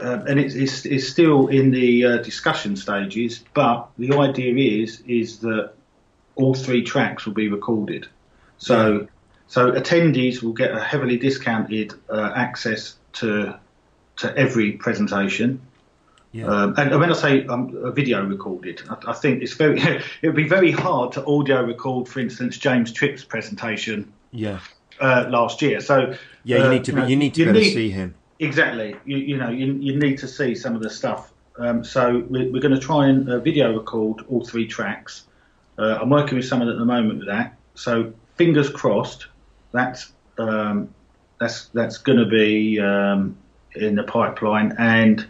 uh, 0.01 0.25
and 0.27 0.41
it's, 0.41 0.55
it's, 0.55 0.85
it's, 0.87 1.09
still 1.09 1.47
in 1.49 1.71
the 1.71 2.05
uh, 2.05 2.17
discussion 2.19 2.77
stages. 2.77 3.45
But 3.55 3.89
the 3.99 4.17
idea 4.17 4.83
is 4.83 5.03
is 5.07 5.39
that 5.41 5.73
all 6.35 6.55
three 6.55 6.83
tracks 6.83 7.27
will 7.27 7.35
be 7.35 7.49
recorded. 7.49 8.07
So 8.59 9.07
So 9.47 9.73
attendees 9.73 10.43
will 10.43 10.53
get 10.53 10.73
a 10.73 10.81
heavily 10.81 11.17
discounted 11.17 11.95
uh, 12.09 12.33
access 12.35 12.97
to 13.15 13.55
to 14.17 14.37
every 14.37 14.73
presentation. 14.73 15.61
Yeah. 16.33 16.47
Um, 16.47 16.75
and 16.77 16.99
when 16.99 17.11
I 17.11 17.15
say 17.15 17.47
um, 17.47 17.77
a 17.85 17.93
video 17.93 18.25
recorded, 18.25 18.83
I, 18.91 19.11
I, 19.11 19.13
think 19.13 19.43
it's 19.43 19.55
very 19.55 19.81
it 20.23 20.27
would 20.27 20.35
be 20.35 20.49
very 20.49 20.73
hard 20.73 21.13
to 21.13 21.25
audio 21.27 21.63
record, 21.63 22.09
for 22.09 22.19
instance, 22.21 22.59
James 22.59 22.93
Tripp's 22.93 23.25
presentation. 23.25 24.13
Yeah. 24.33 24.59
Uh, 25.01 25.27
last 25.29 25.61
year, 25.61 25.81
so 25.81 26.15
yeah, 26.45 26.59
you 26.59 26.63
uh, 26.65 26.71
need 26.71 26.85
to 26.85 26.93
be, 26.93 27.03
you, 27.03 27.17
need 27.17 27.35
to 27.35 27.43
you 27.45 27.53
need, 27.53 27.75
see 27.75 27.91
him 27.91 28.15
exactly. 28.45 28.97
You, 29.05 29.17
you 29.19 29.37
know, 29.37 29.51
you, 29.51 29.73
you 29.75 29.99
need 29.99 30.19
to 30.19 30.29
see 30.29 30.55
some 30.55 30.75
of 30.75 30.83
the 30.83 30.91
stuff. 30.91 31.33
Um, 31.59 31.85
so 31.85 32.25
we're, 32.29 32.51
we're, 32.51 32.61
going 32.61 32.75
to 32.75 32.81
try 32.81 33.09
and 33.09 33.29
uh, 33.29 33.39
video 33.39 33.77
record 33.77 34.25
all 34.29 34.45
three 34.45 34.67
tracks. 34.67 35.25
Uh, 35.79 35.99
I'm 36.01 36.11
working 36.11 36.37
with 36.37 36.47
someone 36.47 36.69
at 36.69 36.79
the 36.79 36.85
moment 36.85 37.21
with 37.21 37.29
that. 37.29 37.57
So 37.75 38.13
fingers 38.37 38.69
crossed. 38.69 39.27
That's 39.73 40.13
um, 40.39 40.93
that's 41.41 41.67
that's 41.69 41.99
going 41.99 42.19
to 42.19 42.27
be 42.27 42.81
um, 42.81 43.37
in 43.75 43.95
the 43.95 44.05
pipeline, 44.05 44.75
and 44.79 45.27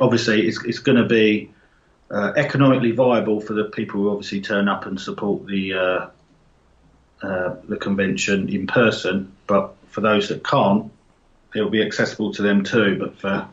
obviously 0.00 0.46
it's, 0.46 0.62
it's 0.64 0.78
going 0.78 0.96
to 0.96 1.06
be 1.06 1.50
uh, 2.10 2.32
economically 2.36 2.92
viable 2.92 3.40
for 3.40 3.54
the 3.54 3.64
people 3.64 4.00
who 4.00 4.10
obviously 4.10 4.40
turn 4.40 4.68
up 4.68 4.86
and 4.86 5.00
support 5.00 5.46
the 5.46 5.74
uh, 5.74 6.06
uh, 7.22 7.56
the 7.68 7.76
convention 7.76 8.48
in 8.48 8.66
person. 8.66 9.32
But 9.46 9.74
for 9.88 10.00
those 10.00 10.28
that 10.28 10.44
can't, 10.44 10.90
it'll 11.54 11.70
be 11.70 11.82
accessible 11.82 12.32
to 12.34 12.42
them 12.42 12.64
too. 12.64 12.98
But 12.98 13.18
for 13.18 13.48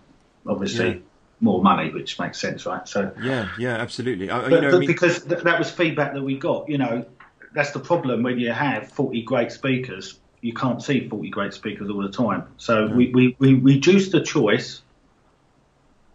obviously. 0.45 0.87
Yeah. 0.87 0.97
More 1.41 1.63
money, 1.63 1.89
which 1.89 2.19
makes 2.19 2.37
sense, 2.37 2.65
right? 2.65 2.85
So 2.85 3.13
yeah, 3.23 3.47
yeah, 3.57 3.77
absolutely. 3.77 4.29
I, 4.29 4.49
but, 4.49 4.61
know, 4.61 4.75
I 4.75 4.79
mean... 4.79 4.87
because 4.87 5.23
th- 5.23 5.43
that 5.43 5.57
was 5.57 5.71
feedback 5.71 6.13
that 6.13 6.21
we 6.21 6.37
got. 6.37 6.67
You 6.67 6.77
know, 6.77 7.05
that's 7.53 7.71
the 7.71 7.79
problem 7.79 8.23
when 8.23 8.37
you 8.39 8.51
have 8.51 8.91
40 8.91 9.21
great 9.21 9.53
speakers. 9.53 10.19
You 10.41 10.51
can't 10.51 10.83
see 10.83 11.07
40 11.07 11.29
great 11.29 11.53
speakers 11.53 11.89
all 11.89 12.01
the 12.01 12.11
time. 12.11 12.43
So 12.57 12.87
no. 12.87 12.93
we, 12.93 13.11
we, 13.11 13.37
we 13.39 13.53
reduced 13.53 14.11
the 14.11 14.19
choice 14.19 14.81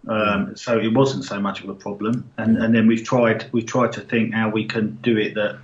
um, 0.09 0.55
so 0.57 0.79
it 0.79 0.93
wasn't 0.93 1.25
so 1.25 1.41
much 1.41 1.63
of 1.63 1.69
a 1.69 1.75
problem. 1.75 2.31
And, 2.37 2.59
and 2.59 2.75
then 2.75 2.87
we've 2.87 3.05
tried 3.05 3.47
we've 3.53 3.67
tried 3.67 3.93
to 3.93 4.01
think 4.01 4.35
how 4.35 4.51
we 4.51 4.67
can 4.67 4.97
do 4.97 5.17
it 5.17 5.35
that 5.35 5.59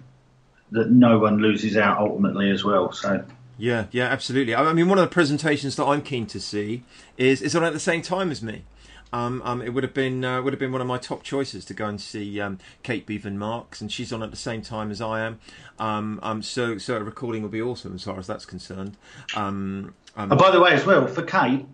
that 0.73 0.91
no 0.91 1.19
one 1.19 1.39
loses 1.39 1.77
out 1.77 1.99
ultimately 1.99 2.51
as 2.51 2.65
well. 2.65 2.93
So 2.93 3.25
yeah, 3.61 3.87
yeah, 3.93 4.07
absolutely. 4.07 4.55
I 4.55 4.73
mean, 4.73 4.89
one 4.89 4.99
of 4.99 5.05
the 5.05 5.13
presentations 5.13 5.77
that 5.77 5.85
I'm 5.85 6.03
keen 6.03 6.27
to 6.29 6.41
see 6.41 6.83
is 7.17 7.43
is 7.43 7.55
on 7.55 7.63
at 7.63 7.73
the 7.73 7.81
same 7.81 8.03
time 8.03 8.31
as 8.31 8.43
me. 8.43 8.65
Um, 9.13 9.43
um, 9.45 9.61
it 9.61 9.71
would 9.75 9.83
have 9.83 9.93
been 9.93 10.25
uh, 10.25 10.41
would 10.41 10.53
have 10.53 10.61
been 10.61 10.73
one 10.73 10.81
of 10.81 10.87
my 10.87 10.99
top 10.99 11.23
choices 11.23 11.65
to 11.67 11.75
go 11.75 11.87
and 11.87 12.01
see 12.01 12.41
um, 12.41 12.59
Kate 12.83 13.07
Beaven-Marks, 13.07 13.81
and 13.81 13.93
she's 13.93 14.13
on 14.13 14.23
at 14.23 14.31
the 14.31 14.37
same 14.37 14.63
time 14.63 14.91
as 14.91 15.01
I 15.01 15.21
am. 15.21 15.41
Um, 15.79 16.21
um, 16.23 16.43
so 16.43 16.79
so 16.79 16.97
a 16.97 17.03
recording 17.03 17.43
will 17.43 17.51
be 17.51 17.61
awesome 17.61 17.95
as 17.95 18.05
far 18.05 18.19
as 18.19 18.27
that's 18.27 18.47
concerned. 18.47 18.97
Um, 19.37 19.95
and 20.17 20.31
by 20.31 20.51
the 20.51 20.61
way, 20.61 20.73
as 20.73 20.87
well 20.87 21.07
for 21.07 21.23
Kate, 21.23 21.67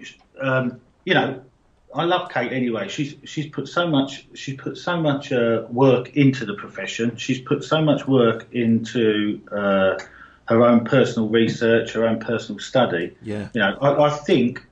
you 1.05 1.15
know, 1.15 1.43
I 1.95 2.05
love 2.05 2.31
Kate 2.31 2.53
anyway. 2.53 2.89
She's 2.89 3.15
she's 3.25 3.47
put 3.47 3.69
so 3.69 3.87
much 3.87 4.27
she's 4.35 4.57
put 4.57 4.77
so 4.77 5.01
much 5.01 5.33
uh, 5.33 5.67
work 5.71 6.17
into 6.17 6.45
the 6.45 6.55
profession. 6.55 7.17
She's 7.17 7.41
put 7.41 7.65
so 7.65 7.81
much 7.81 8.07
work 8.07 8.47
into 8.53 9.41
uh, 9.53 9.99
her 10.49 10.63
own 10.63 10.85
personal 10.85 11.29
research, 11.29 11.93
her 11.93 12.07
own 12.07 12.21
personal 12.21 12.59
study. 12.59 13.17
Yeah. 13.23 13.49
You 13.53 13.61
know, 13.61 13.77
I, 13.81 14.07
I 14.07 14.11
think 14.11 14.65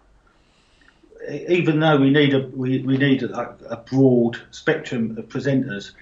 even 1.28 1.80
though 1.80 1.96
we 1.96 2.10
need 2.10 2.34
a 2.34 2.40
we, 2.40 2.80
we 2.80 2.96
need 2.96 3.22
a, 3.22 3.56
a, 3.70 3.76
broad 3.76 4.40
spectrum 4.50 5.16
of 5.18 5.28
presenters, 5.28 5.92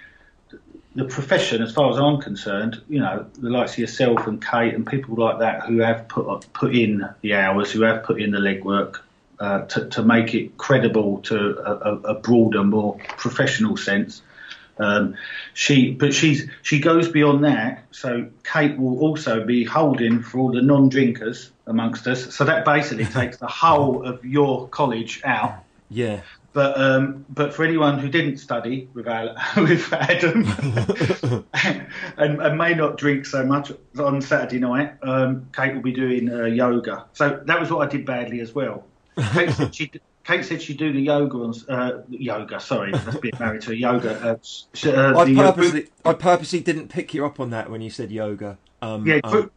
the 0.95 1.05
profession, 1.05 1.63
as 1.63 1.73
far 1.73 1.91
as 1.91 1.99
I'm 1.99 2.21
concerned, 2.21 2.83
you 2.89 3.01
know, 3.01 3.27
the 3.39 3.51
likes 3.51 3.73
of 3.73 3.79
yourself 3.79 4.27
and 4.27 4.45
Kate 4.45 4.75
and 4.75 4.87
people 4.87 5.15
like 5.15 5.39
that 5.39 5.67
who 5.67 5.79
have 5.79 6.09
put 6.09 6.53
put 6.53 6.75
in 6.75 7.09
the 7.21 7.35
hours, 7.35 7.71
who 7.71 7.83
have 7.83 8.03
put 8.05 8.21
in 8.21 8.33
the 8.33 8.39
legwork, 8.39 8.99
uh, 9.39 9.63
to, 9.67 9.89
to 9.89 10.03
make 10.03 10.35
it 10.35 10.57
credible 10.59 11.19
to 11.23 11.59
a, 11.59 12.13
a 12.13 12.15
broader, 12.15 12.63
more 12.65 12.99
professional 13.17 13.77
sense. 13.77 14.23
Um, 14.79 15.17
she, 15.55 15.93
but 15.93 16.15
she's 16.15 16.49
she 16.63 16.81
goes 16.81 17.09
beyond 17.09 17.45
that. 17.45 17.85
So 17.91 18.29
Kate 18.45 18.79
will 18.79 18.99
also 19.01 19.45
be 19.45 19.65
holding 19.65 20.23
for 20.23 20.39
all 20.39 20.53
the 20.53 20.63
non-drinkers 20.63 21.51
amongst 21.67 22.07
us. 22.07 22.35
So 22.35 22.45
that 22.45 22.65
basically 22.65 23.05
takes 23.21 23.37
the 23.37 23.47
whole 23.47 24.05
of 24.05 24.25
your 24.25 24.69
college 24.69 25.21
out. 25.25 25.63
Yeah. 25.91 26.21
But 26.55 26.79
um, 26.79 27.25
but 27.31 27.55
for 27.55 27.65
anyone 27.65 27.99
who 27.99 28.09
didn't 28.09 28.37
study 28.37 28.89
with, 28.93 29.09
Al, 29.09 29.35
with 29.57 29.91
Adam 29.93 30.47
and, 32.19 32.43
and, 32.43 32.59
may 32.59 32.75
not 32.75 32.99
drink 32.99 33.25
so 33.25 33.43
much 33.45 33.73
on 33.99 34.21
Saturday 34.21 34.59
night, 34.59 34.95
um, 35.03 35.49
Kate 35.57 35.75
will 35.75 35.81
be 35.81 35.93
doing 35.93 36.31
uh, 36.31 36.45
yoga. 36.45 37.07
So 37.15 37.41
that 37.47 37.59
was 37.59 37.71
what 37.71 37.89
I 37.89 37.91
did 37.91 38.05
badly 38.05 38.41
as 38.41 38.55
well. 38.55 38.85
Kate 39.33 39.51
said 39.51 39.75
she 39.75 39.91
Kate 40.25 40.45
said 40.45 40.63
she'd 40.63 40.77
do 40.77 40.93
the 40.93 41.01
yoga 41.01 41.37
on 41.39 41.55
uh, 41.69 42.03
yoga. 42.09 42.61
Sorry, 42.61 42.93
that's 42.93 43.17
being 43.17 43.35
married 43.41 43.63
to 43.63 43.73
a 43.73 43.75
yoga. 43.75 44.39
Uh, 44.85 44.89
uh, 44.89 45.19
I 45.19 45.23
uh, 45.23 45.53
purposely, 45.53 45.89
I 46.05 46.13
purposely 46.15 46.61
didn't 46.61 46.89
pick 46.89 47.13
you 47.15 47.27
up 47.27 47.41
on 47.41 47.51
that 47.51 47.71
when 47.71 47.81
you 47.81 47.91
said 47.91 48.11
yoga. 48.11 48.59
Um, 48.81 49.07
yeah, 49.07 49.21
group, 49.21 49.47
um, 49.47 49.51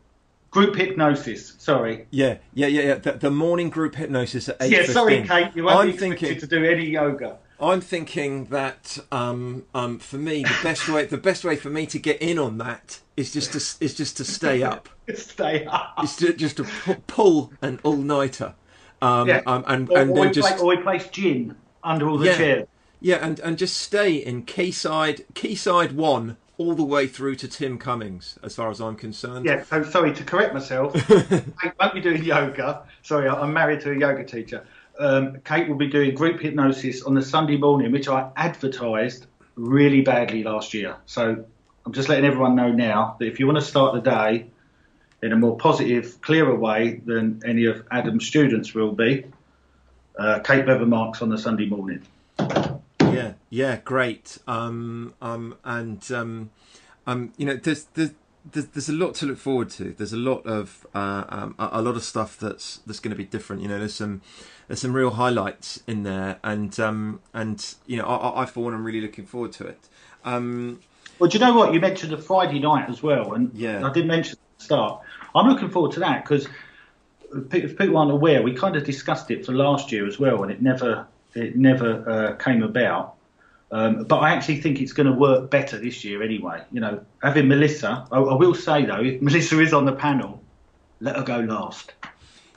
group, 0.49 0.75
hypnosis. 0.75 1.53
Sorry. 1.59 2.07
Yeah, 2.09 2.37
yeah, 2.53 2.67
yeah, 2.67 2.81
yeah. 2.81 2.95
The, 2.95 3.13
the 3.13 3.31
morning 3.31 3.69
group 3.69 3.95
hypnosis 3.95 4.49
at 4.49 4.57
eight. 4.61 4.71
Yeah, 4.71 4.85
sorry, 4.85 5.23
Kate. 5.23 5.51
You 5.55 5.65
won't 5.65 5.77
I'm 5.77 5.91
be 5.91 5.97
thinking 5.97 6.39
to 6.39 6.47
do 6.47 6.65
any 6.65 6.85
yoga. 6.85 7.37
I'm 7.59 7.79
thinking 7.79 8.45
that 8.45 8.97
um, 9.11 9.63
um, 9.73 9.99
for 9.99 10.17
me, 10.17 10.43
the 10.43 10.59
best 10.61 10.89
way 10.89 11.05
the 11.05 11.17
best 11.17 11.45
way 11.45 11.55
for 11.55 11.69
me 11.69 11.85
to 11.87 11.99
get 11.99 12.21
in 12.21 12.37
on 12.37 12.57
that 12.57 12.99
is 13.15 13.31
just 13.31 13.53
to 13.53 13.83
is 13.83 13.93
just 13.93 14.17
to 14.17 14.25
stay 14.25 14.63
up. 14.63 14.89
stay 15.13 15.65
up. 15.65 15.93
It's 15.99 16.17
to, 16.17 16.33
just 16.33 16.57
to 16.57 16.65
pull 17.07 17.53
an 17.61 17.79
all 17.83 17.97
nighter. 17.97 18.55
Um, 19.05 19.27
yeah. 19.27 19.41
um, 19.45 19.63
and 19.67 19.89
or, 19.89 19.97
and 19.99 20.11
or 20.11 20.23
then 20.23 20.33
just 20.33 20.57
play, 20.57 20.59
or 20.59 20.75
we 20.75 20.77
place 20.77 21.07
gin 21.07 21.55
under 21.83 22.09
all 22.09 22.17
the 22.17 22.27
yeah, 22.27 22.37
chairs. 22.37 22.67
Yeah, 22.99 23.15
and, 23.17 23.39
and 23.39 23.57
just 23.57 23.77
stay 23.77 24.15
in 24.15 24.45
Quayside 24.45 25.25
Quayside 25.35 25.91
one 25.91 26.37
all 26.57 26.73
the 26.73 26.83
way 26.83 27.05
through 27.05 27.35
to 27.35 27.47
Tim 27.47 27.77
Cummings, 27.77 28.39
as 28.41 28.55
far 28.55 28.69
as 28.71 28.79
I'm 28.79 28.95
concerned. 28.95 29.45
Yeah, 29.45 29.63
so 29.63 29.83
sorry 29.83 30.13
to 30.13 30.23
correct 30.23 30.53
myself. 30.53 30.93
I 31.11 31.71
won't 31.79 31.93
be 31.93 32.01
doing 32.01 32.23
yoga. 32.23 32.83
Sorry, 33.03 33.27
I'm 33.27 33.53
married 33.53 33.81
to 33.81 33.91
a 33.91 33.95
yoga 33.95 34.23
teacher. 34.23 34.65
Um, 34.97 35.37
Kate 35.43 35.67
will 35.67 35.75
be 35.75 35.87
doing 35.87 36.15
group 36.15 36.39
hypnosis 36.39 37.03
on 37.03 37.13
the 37.13 37.21
Sunday 37.21 37.57
morning, 37.57 37.91
which 37.91 38.07
I 38.07 38.29
advertised 38.37 39.27
really 39.55 40.01
badly 40.01 40.43
last 40.43 40.73
year. 40.73 40.95
So 41.05 41.43
I'm 41.85 41.93
just 41.93 42.07
letting 42.07 42.25
everyone 42.25 42.55
know 42.55 42.71
now 42.71 43.17
that 43.19 43.25
if 43.25 43.39
you 43.39 43.45
want 43.45 43.59
to 43.59 43.65
start 43.65 43.93
the 43.93 44.09
day 44.09 44.47
in 45.25 45.31
a 45.31 45.35
more 45.35 45.57
positive, 45.57 46.21
clearer 46.21 46.55
way 46.55 47.01
than 47.05 47.41
any 47.45 47.65
of 47.65 47.83
Adam's 47.89 48.27
students 48.27 48.73
will 48.75 48.91
be. 48.91 49.25
Uh, 50.17 50.39
Kate 50.39 50.65
Beaven-Marks 50.65 51.21
on 51.21 51.29
the 51.29 51.37
Sunday 51.37 51.65
morning. 51.65 52.01
Yeah, 53.01 53.33
yeah, 53.49 53.77
great. 53.83 54.37
Um, 54.47 55.15
um, 55.21 55.57
and 55.63 56.11
um, 56.11 56.51
um, 57.07 57.33
you 57.37 57.45
know, 57.45 57.55
there's, 57.55 57.85
there's 57.95 58.11
there's 58.51 58.89
a 58.89 58.93
lot 58.93 59.15
to 59.15 59.25
look 59.25 59.39
forward 59.39 59.71
to. 59.71 59.93
There's 59.97 60.13
a 60.13 60.17
lot 60.17 60.45
of 60.45 60.85
uh, 60.93 61.23
um, 61.29 61.55
a 61.57 61.81
lot 61.81 61.95
of 61.95 62.03
stuff 62.03 62.37
that's 62.37 62.77
that's 62.85 62.99
going 62.99 63.09
to 63.09 63.17
be 63.17 63.25
different. 63.25 63.63
You 63.63 63.67
know, 63.67 63.79
there's 63.79 63.95
some 63.95 64.21
there's 64.67 64.81
some 64.81 64.93
real 64.93 65.11
highlights 65.11 65.81
in 65.87 66.03
there, 66.03 66.37
and 66.43 66.79
um, 66.79 67.21
and 67.33 67.75
you 67.87 67.97
know, 67.97 68.05
I, 68.05 68.43
I 68.43 68.45
for 68.45 68.63
one 68.63 68.75
I'm 68.75 68.83
really 68.83 69.01
looking 69.01 69.25
forward 69.25 69.53
to 69.53 69.65
it. 69.65 69.89
Um, 70.23 70.81
well, 71.17 71.29
do 71.29 71.37
you 71.37 71.43
know 71.43 71.53
what 71.53 71.73
you 71.73 71.79
mentioned 71.79 72.13
a 72.13 72.17
Friday 72.17 72.59
night 72.59 72.89
as 72.89 73.01
well, 73.01 73.33
and 73.33 73.51
yeah, 73.55 73.85
I 73.85 73.91
did 73.91 74.05
mention 74.05 74.37
the 74.57 74.63
start. 74.63 75.01
I'm 75.35 75.47
looking 75.47 75.69
forward 75.69 75.91
to 75.93 75.99
that 75.99 76.23
because 76.23 76.47
if 77.51 77.77
people 77.77 77.97
aren't 77.97 78.11
aware, 78.11 78.41
we 78.41 78.53
kind 78.53 78.75
of 78.75 78.83
discussed 78.83 79.29
it 79.31 79.45
for 79.45 79.51
last 79.51 79.91
year 79.91 80.07
as 80.07 80.19
well, 80.19 80.43
and 80.43 80.51
it 80.51 80.61
never 80.61 81.07
it 81.33 81.55
never 81.55 82.09
uh, 82.09 82.35
came 82.43 82.63
about. 82.63 83.15
Um, 83.71 84.05
but 84.05 84.19
I 84.19 84.31
actually 84.31 84.61
think 84.61 84.79
it's 84.79 84.93
going 84.93 85.07
to 85.07 85.13
work 85.13 85.49
better 85.49 85.77
this 85.77 86.05
year 86.05 86.23
anyway. 86.23 86.63
You 86.71 86.79
know, 86.79 87.05
having 87.21 87.47
Melissa, 87.47 88.07
I, 88.11 88.19
I, 88.19 88.35
will 88.35 88.55
say 88.55 88.85
though, 88.85 89.01
if 89.01 89.21
Melissa 89.21 89.59
is 89.59 89.73
on 89.73 89.85
the 89.85 89.91
panel, 89.91 90.41
let 91.01 91.17
her 91.17 91.23
go 91.23 91.39
last. 91.39 91.93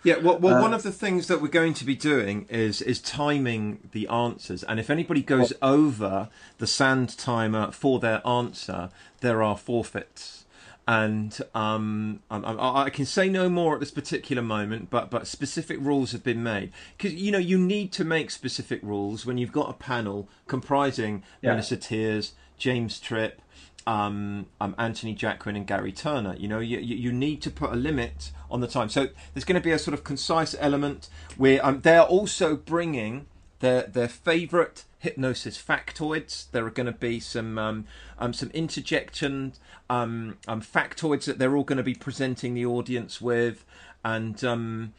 Yeah, 0.05 0.19
well, 0.19 0.39
well 0.39 0.59
uh, 0.59 0.63
one 0.63 0.75
of 0.75 0.85
the 0.85 0.93
things 0.93 1.27
that 1.27 1.43
we're 1.43 1.49
going 1.49 1.75
to 1.75 1.85
be 1.85 1.97
doing 1.97 2.47
is 2.49 2.81
is 2.83 3.01
timing 3.01 3.89
the 3.91 4.07
answers, 4.07 4.63
and 4.63 4.79
if 4.79 4.91
anybody 4.91 5.23
goes 5.23 5.53
over 5.61 6.29
the 6.59 6.67
sand 6.67 7.19
timer 7.19 7.73
for 7.73 7.99
their 7.99 8.25
answer, 8.27 8.91
there 9.21 9.43
are 9.43 9.57
forfeits 9.57 10.45
and 10.89 11.39
um, 11.55 12.21
I, 12.31 12.85
I, 12.85 12.91
can 12.91 13.05
say 13.05 13.29
no 13.29 13.51
more 13.51 13.75
at 13.75 13.81
this 13.81 13.91
particular 13.91 14.41
moment, 14.41 14.89
but 14.89 15.11
but 15.11 15.27
specific 15.27 15.79
rules 15.83 16.13
have 16.13 16.25
been 16.25 16.43
made 16.43 16.73
because 16.97 17.13
you 17.13 17.31
know 17.31 17.39
you 17.39 17.59
need 17.59 17.93
to 17.93 18.05
make 18.05 18.31
specific 18.31 18.81
rules 18.83 19.27
when 19.27 19.37
you've 19.37 19.53
got 19.53 19.69
a 19.69 19.75
panel 19.75 20.31
comprising 20.47 21.25
yeah. 21.43 21.51
Melissa 21.51 21.77
Tiers, 21.77 22.33
James 22.57 22.99
Tripp, 22.99 23.43
um, 23.87 24.47
um, 24.63 24.75
Anthony 24.79 25.15
Jacquin, 25.15 25.57
and 25.57 25.67
Gary 25.67 25.93
Turner. 25.93 26.35
You 26.39 26.49
know 26.49 26.59
you, 26.59 26.79
you 26.79 27.13
need 27.13 27.43
to 27.43 27.51
put 27.51 27.71
a 27.71 27.77
limit 27.77 28.33
on 28.51 28.63
the 28.63 28.67
time. 28.67 28.89
So 28.89 29.09
there's 29.35 29.45
going 29.45 29.61
to 29.61 29.65
be 29.65 29.73
a 29.73 29.79
sort 29.79 29.93
of 29.93 30.05
concise 30.05 30.57
element 30.59 31.11
where 31.37 31.65
um, 31.65 31.83
they 31.83 31.99
are 31.99 32.07
also 32.07 32.57
bringing 32.57 33.27
their 33.61 33.83
their 33.83 34.09
favourite 34.09 34.85
hypnosis 34.99 35.61
factoids. 35.61 36.51
There 36.51 36.67
are 36.67 36.71
going 36.71 36.87
to 36.87 36.93
be 36.93 37.21
some 37.21 37.59
um, 37.59 37.85
um, 38.19 38.33
some 38.33 38.51
interjection 38.51 39.53
um, 39.89 40.39
um, 40.47 40.61
factoids 40.61 41.25
that 41.25 41.39
they're 41.39 41.57
all 41.57 41.65
going 41.65 41.79
to 41.79 41.83
be 41.83 41.95
presenting 41.95 42.55
the 42.55 42.67
audience 42.67 43.21
with, 43.21 43.65
and 44.05 44.43
um, 44.45 44.93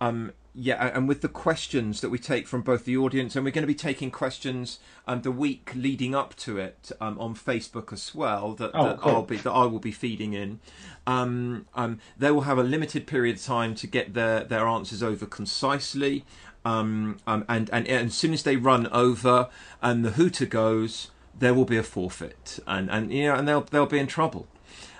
um, 0.00 0.32
yeah, 0.56 0.96
and 0.96 1.08
with 1.08 1.20
the 1.20 1.28
questions 1.28 2.00
that 2.00 2.10
we 2.10 2.18
take 2.18 2.46
from 2.46 2.62
both 2.62 2.84
the 2.84 2.96
audience, 2.96 3.34
and 3.34 3.44
we're 3.44 3.50
going 3.50 3.64
to 3.64 3.66
be 3.66 3.74
taking 3.74 4.12
questions 4.12 4.78
um, 5.08 5.22
the 5.22 5.32
week 5.32 5.72
leading 5.74 6.14
up 6.14 6.36
to 6.36 6.58
it 6.58 6.92
um, 7.00 7.18
on 7.18 7.34
Facebook 7.34 7.92
as 7.92 8.14
well. 8.14 8.52
That, 8.54 8.70
Oh, 8.72 8.84
that 8.84 9.00
cool. 9.00 9.12
I'll 9.12 9.22
be 9.22 9.36
that 9.38 9.50
I 9.50 9.66
will 9.66 9.80
be 9.80 9.90
feeding 9.90 10.32
in. 10.32 10.60
Um, 11.08 11.66
um, 11.74 11.98
they 12.16 12.30
will 12.30 12.42
have 12.42 12.56
a 12.56 12.62
limited 12.62 13.06
period 13.08 13.36
of 13.36 13.42
time 13.42 13.74
to 13.74 13.88
get 13.88 14.14
their 14.14 14.44
their 14.44 14.66
answers 14.68 15.02
over 15.02 15.26
concisely, 15.26 16.24
um, 16.64 17.18
um, 17.26 17.44
and, 17.48 17.68
and 17.72 17.88
and 17.88 18.06
as 18.08 18.14
soon 18.14 18.32
as 18.32 18.42
they 18.42 18.56
run 18.56 18.86
over 18.88 19.48
and 19.82 20.04
the 20.04 20.12
hooter 20.12 20.46
goes, 20.46 21.10
there 21.38 21.54
will 21.54 21.64
be 21.64 21.76
a 21.76 21.82
forfeit, 21.82 22.58
and 22.66 22.90
and 22.90 23.12
you 23.12 23.24
know, 23.24 23.34
and 23.34 23.46
they'll 23.48 23.62
they'll 23.62 23.86
be 23.86 23.98
in 23.98 24.06
trouble, 24.06 24.46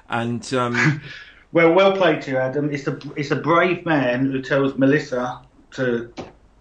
and. 0.09 0.53
Um, 0.55 1.01
Well, 1.55 1.73
well 1.73 1.93
played 1.93 2.21
to 2.23 2.33
you, 2.33 2.37
Adam. 2.37 2.69
It's 2.75 2.89
a 2.89 2.99
it's 3.15 3.31
a 3.31 3.37
brave 3.37 3.87
man 3.87 4.27
who 4.27 4.43
tells 4.43 4.77
Melissa 4.77 5.41
to 5.75 6.13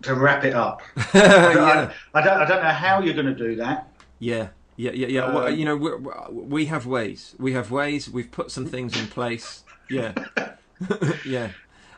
to 0.03 0.13
wrap 0.13 0.45
it 0.45 0.53
up. 0.53 0.83
yeah. 1.15 1.91
I, 2.13 2.19
I 2.19 2.23
don't 2.23 2.41
I 2.41 2.45
don't 2.45 2.61
know 2.63 2.69
how 2.69 3.01
you're 3.01 3.15
going 3.15 3.25
to 3.25 3.33
do 3.33 3.55
that. 3.55 3.87
Yeah, 4.19 4.49
yeah, 4.75 4.91
yeah, 4.91 5.07
yeah. 5.07 5.33
well, 5.33 5.47
Um, 5.47 5.55
you 5.55 5.65
know, 5.65 5.75
we 5.75 5.91
we 6.29 6.65
have 6.67 6.85
ways. 6.85 7.35
We 7.39 7.53
have 7.53 7.71
ways. 7.71 8.07
We've 8.07 8.29
put 8.29 8.51
some 8.51 8.67
things 8.67 8.95
in 8.99 9.07
place. 9.07 9.63
Yeah, 9.89 10.13
yeah. 11.25 11.49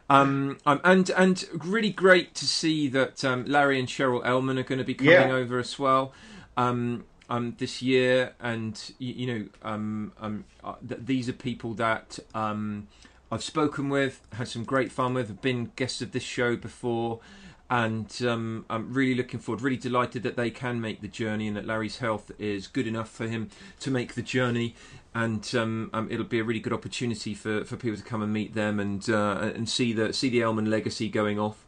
Um, 0.10 0.60
um, 0.66 0.82
and 0.84 1.10
and 1.12 1.46
really 1.64 1.90
great 1.90 2.36
to 2.36 2.46
see 2.46 2.88
that 2.90 3.26
um, 3.26 3.46
Larry 3.46 3.80
and 3.80 3.88
Cheryl 3.88 4.24
Elman 4.26 4.60
are 4.60 4.64
going 4.64 4.78
to 4.78 4.86
be 4.86 4.94
coming 4.94 5.12
Yeah. 5.14 5.32
over 5.32 5.58
as 5.60 5.80
well. 5.80 6.14
Um, 6.58 7.06
um, 7.30 7.56
this 7.58 7.82
year, 7.82 8.34
and 8.40 8.80
you, 9.00 9.14
you 9.14 9.28
know, 9.28 9.46
um, 9.64 10.12
um, 10.22 10.46
uh, 10.64 10.76
th- 10.88 11.02
these 11.04 11.28
are 11.28 11.34
people 11.34 11.74
that 11.74 12.20
um, 12.36 12.88
I've 13.32 13.44
spoken 13.44 13.90
with, 13.90 14.22
had 14.34 14.48
some 14.48 14.64
great 14.64 14.92
fun 14.92 15.16
with, 15.16 15.28
have 15.30 15.42
been 15.42 15.72
guests 15.76 16.02
of 16.04 16.12
this 16.12 16.22
show 16.24 16.56
before, 16.56 17.20
and 17.68 18.16
um, 18.28 18.66
I'm 18.70 18.94
really 18.94 19.16
looking 19.16 19.40
forward, 19.40 19.64
really 19.64 19.76
delighted 19.76 20.22
that 20.22 20.36
they 20.38 20.52
can 20.52 20.80
make 20.80 21.02
the 21.02 21.08
journey 21.08 21.48
and 21.48 21.58
that 21.58 21.66
Larry's 21.66 21.98
health 21.98 22.32
is 22.38 22.68
good 22.68 22.86
enough 22.86 23.10
for 23.10 23.28
him 23.28 23.50
to 23.80 23.90
make 23.90 24.14
the 24.14 24.22
journey. 24.22 24.76
And 25.16 25.50
um, 25.56 25.90
um, 25.94 26.12
it'll 26.12 26.26
be 26.26 26.40
a 26.40 26.44
really 26.44 26.60
good 26.60 26.74
opportunity 26.74 27.34
for, 27.34 27.64
for 27.64 27.78
people 27.78 27.98
to 27.98 28.04
come 28.04 28.22
and 28.22 28.34
meet 28.34 28.54
them 28.54 28.82
and 28.82 29.10
uh, 29.10 29.52
and 29.56 29.68
see 29.68 29.94
the 29.94 30.12
see 30.12 30.30
the 30.30 30.42
Elman 30.42 30.70
legacy 30.70 31.08
going 31.08 31.40
off. 31.40 31.66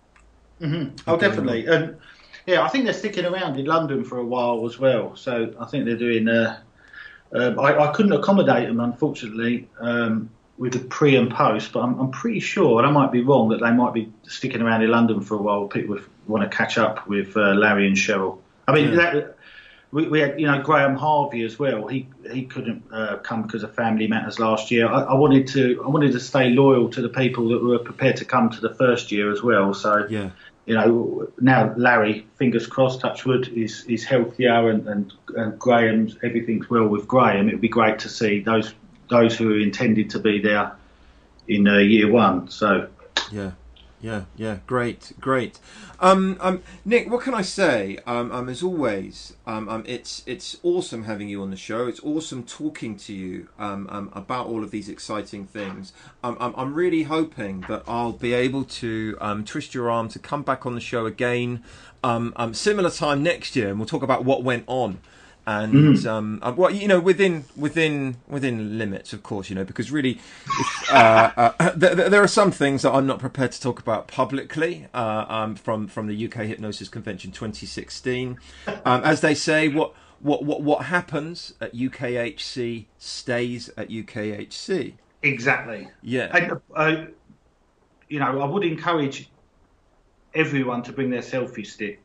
Oh, 0.61 1.17
definitely. 1.17 1.65
And 1.65 1.97
yeah, 2.45 2.61
I 2.61 2.67
think 2.67 2.83
they're 2.83 2.93
sticking 2.93 3.23
around 3.25 3.57
in 3.57 3.65
London 3.65 4.03
for 4.03 4.17
a 4.17 4.25
while 4.25 4.65
as 4.65 4.77
well. 4.79 5.15
So 5.15 5.53
I 5.59 5.65
think 5.65 5.85
they're 5.85 5.95
doing. 5.95 6.27
Uh, 6.27 6.59
um, 7.33 7.59
I, 7.59 7.77
I 7.77 7.91
couldn't 7.93 8.13
accommodate 8.13 8.67
them, 8.67 8.79
unfortunately, 8.81 9.67
um, 9.79 10.29
with 10.57 10.73
the 10.73 10.79
pre 10.79 11.15
and 11.15 11.29
post. 11.31 11.71
But 11.71 11.83
I'm, 11.83 11.97
I'm 11.99 12.11
pretty 12.11 12.41
sure, 12.41 12.79
and 12.79 12.87
I 12.87 12.91
might 12.91 13.13
be 13.13 13.21
wrong, 13.21 13.47
that 13.49 13.61
they 13.61 13.71
might 13.71 13.93
be 13.93 14.11
sticking 14.23 14.61
around 14.61 14.81
in 14.81 14.89
London 14.91 15.21
for 15.21 15.35
a 15.35 15.41
while. 15.41 15.67
People 15.67 15.99
want 16.27 16.49
to 16.49 16.57
catch 16.57 16.77
up 16.77 17.07
with 17.07 17.37
uh, 17.37 17.53
Larry 17.53 17.87
and 17.87 17.95
Cheryl. 17.95 18.39
I 18.67 18.73
mean, 18.73 18.89
Yeah. 18.89 18.95
that, 18.95 19.36
we, 19.91 20.07
we 20.07 20.19
had, 20.19 20.39
you 20.39 20.47
know, 20.47 20.61
Graham 20.61 20.95
Harvey 20.95 21.43
as 21.43 21.57
well. 21.57 21.87
He 21.87 22.07
he 22.31 22.43
couldn't 22.43 22.83
uh, 22.91 23.17
come 23.17 23.43
because 23.43 23.63
of 23.63 23.73
family 23.73 24.07
matters 24.07 24.39
last 24.39 24.69
year. 24.69 24.87
I, 24.87 25.03
I 25.03 25.13
wanted 25.15 25.47
to 25.49 25.81
I 25.83 25.87
wanted 25.87 26.11
to 26.11 26.19
stay 26.19 26.49
loyal 26.49 26.89
to 26.89 27.01
the 27.01 27.09
people 27.09 27.49
that 27.49 27.63
were 27.63 27.79
prepared 27.79 28.17
to 28.17 28.25
come 28.25 28.49
to 28.49 28.61
the 28.61 28.73
first 28.75 29.11
year 29.11 29.31
as 29.31 29.41
well. 29.41 29.73
So 29.73 30.05
Yeah, 30.09 30.31
you 30.65 30.75
know, 30.75 31.29
now 31.39 31.73
Larry, 31.77 32.27
fingers 32.35 32.67
crossed, 32.67 32.99
touchwood, 32.99 33.47
is 33.47 33.85
is 33.85 34.03
healthier, 34.03 34.69
and, 34.69 34.85
and, 34.87 35.13
and 35.35 35.57
Graham's 35.57 36.17
everything's 36.21 36.69
well 36.69 36.87
with 36.87 37.07
Graham. 37.07 37.47
It 37.47 37.53
would 37.53 37.61
be 37.61 37.69
great 37.69 37.99
to 37.99 38.09
see 38.09 38.41
those 38.41 38.73
those 39.09 39.37
who 39.37 39.53
are 39.53 39.59
intended 39.59 40.09
to 40.09 40.19
be 40.19 40.41
there 40.41 40.73
in 41.47 41.65
uh, 41.67 41.77
year 41.77 42.11
one. 42.11 42.49
So 42.49 42.89
yeah, 43.31 43.51
yeah, 43.99 44.25
yeah. 44.35 44.57
Great, 44.67 45.13
great. 45.19 45.59
Um, 45.99 46.37
um, 46.39 46.61
Nick, 46.85 47.09
what 47.09 47.23
can 47.23 47.33
I 47.33 47.41
say? 47.41 47.97
Um, 48.05 48.31
um, 48.31 48.47
as 48.47 48.61
always, 48.61 49.33
um, 49.47 49.67
um, 49.67 49.83
it's 49.87 50.21
it's 50.27 50.57
awesome 50.61 51.05
having 51.05 51.29
you 51.29 51.41
on 51.41 51.49
the 51.49 51.57
show. 51.57 51.87
It's 51.87 51.99
awesome 52.03 52.43
talking 52.43 52.95
to 52.97 53.13
you 53.13 53.49
um, 53.57 53.87
um, 53.89 54.11
about 54.13 54.45
all 54.45 54.63
of 54.63 54.69
these 54.69 54.87
exciting 54.87 55.47
things. 55.47 55.93
Um, 56.23 56.37
um, 56.39 56.53
I'm 56.55 56.75
really 56.75 57.03
hoping 57.03 57.61
that 57.67 57.83
I'll 57.87 58.13
be 58.13 58.33
able 58.33 58.65
to 58.65 59.17
um, 59.19 59.43
twist 59.43 59.73
your 59.73 59.89
arm 59.89 60.09
to 60.09 60.19
come 60.19 60.43
back 60.43 60.67
on 60.67 60.75
the 60.75 60.81
show 60.81 61.07
again, 61.07 61.63
um, 62.03 62.33
um, 62.35 62.53
similar 62.53 62.91
time 62.91 63.23
next 63.23 63.55
year, 63.55 63.69
and 63.69 63.79
we'll 63.79 63.87
talk 63.87 64.03
about 64.03 64.23
what 64.23 64.43
went 64.43 64.63
on. 64.67 64.99
And 65.47 66.05
um, 66.05 66.39
uh, 66.41 66.53
well, 66.57 66.69
you 66.69 66.89
know, 66.89 66.99
within 66.99 67.45
within 67.55 68.17
within 68.27 68.77
limits, 68.77 69.13
of 69.13 69.23
course, 69.23 69.49
you 69.49 69.55
know, 69.55 69.63
because 69.63 69.89
really, 69.89 70.19
if, 70.45 70.91
uh, 70.91 71.31
uh, 71.37 71.69
th- 71.79 71.95
th- 71.95 72.11
there 72.11 72.21
are 72.21 72.27
some 72.27 72.51
things 72.51 72.81
that 72.81 72.91
I'm 72.91 73.07
not 73.07 73.19
prepared 73.19 73.53
to 73.53 73.61
talk 73.61 73.79
about 73.79 74.09
publicly 74.09 74.87
uh, 74.93 75.25
um, 75.29 75.55
from 75.55 75.87
from 75.87 76.07
the 76.07 76.25
UK 76.27 76.47
Hypnosis 76.47 76.89
Convention 76.89 77.31
2016. 77.31 78.37
Um, 78.83 79.03
as 79.05 79.21
they 79.21 79.33
say, 79.33 79.69
what 79.69 79.93
what 80.19 80.43
what 80.43 80.63
what 80.63 80.85
happens 80.87 81.53
at 81.61 81.73
UKHC 81.73 82.87
stays 82.97 83.69
at 83.77 83.87
UKHC. 83.87 84.95
exactly, 85.23 85.87
Yeah, 86.01 86.59
and 86.75 87.13
you 88.09 88.19
know, 88.19 88.41
I 88.41 88.45
would 88.45 88.65
encourage 88.65 89.29
everyone 90.33 90.83
to 90.83 90.91
bring 90.91 91.09
their 91.09 91.21
selfie 91.21 91.65
stick. 91.65 92.01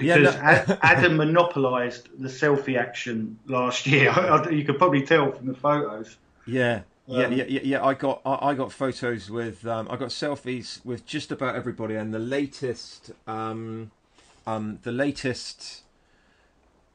Yeah, 0.00 0.18
Because 0.18 0.68
no- 0.68 0.78
Adam 0.82 1.16
monopolised 1.16 2.08
the 2.18 2.28
selfie 2.28 2.78
action 2.78 3.38
last 3.46 3.86
year. 3.86 4.12
you 4.50 4.64
could 4.64 4.78
probably 4.78 5.02
tell 5.02 5.32
from 5.32 5.46
the 5.46 5.54
photos. 5.54 6.16
Yeah, 6.46 6.82
yeah, 7.06 7.26
Um, 7.26 7.32
yeah, 7.32 7.44
yeah, 7.48 7.60
yeah. 7.62 7.84
I 7.84 7.94
got 7.94 8.20
I, 8.24 8.50
I 8.50 8.54
got 8.54 8.72
photos 8.72 9.30
with 9.30 9.66
um, 9.66 9.88
I 9.90 9.96
got 9.96 10.08
selfies 10.10 10.84
with 10.84 11.06
just 11.06 11.32
about 11.32 11.56
everybody, 11.56 11.94
and 11.94 12.12
the 12.12 12.18
latest 12.18 13.12
um, 13.26 13.90
um, 14.46 14.78
the 14.82 14.92
latest 14.92 15.82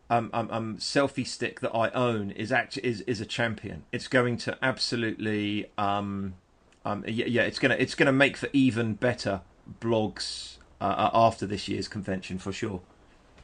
um, 0.09 0.29
um, 0.33 0.49
um, 0.51 0.77
selfie 0.77 1.25
stick 1.25 1.59
that 1.61 1.75
I 1.75 1.89
own 1.91 2.31
is 2.31 2.51
actually 2.51 2.85
is, 2.85 3.01
is 3.01 3.21
a 3.21 3.25
champion. 3.25 3.83
It's 3.91 4.07
going 4.07 4.37
to 4.37 4.57
absolutely 4.61 5.69
um, 5.77 6.35
um, 6.85 7.03
yeah, 7.07 7.25
yeah, 7.25 7.43
it's 7.43 7.59
gonna 7.59 7.75
it's 7.79 7.95
gonna 7.95 8.11
make 8.11 8.37
for 8.37 8.49
even 8.53 8.93
better 8.93 9.41
blogs 9.79 10.57
uh, 10.81 10.83
uh, 10.85 11.09
after 11.13 11.45
this 11.45 11.67
year's 11.67 11.87
convention 11.87 12.37
for 12.37 12.51
sure. 12.51 12.81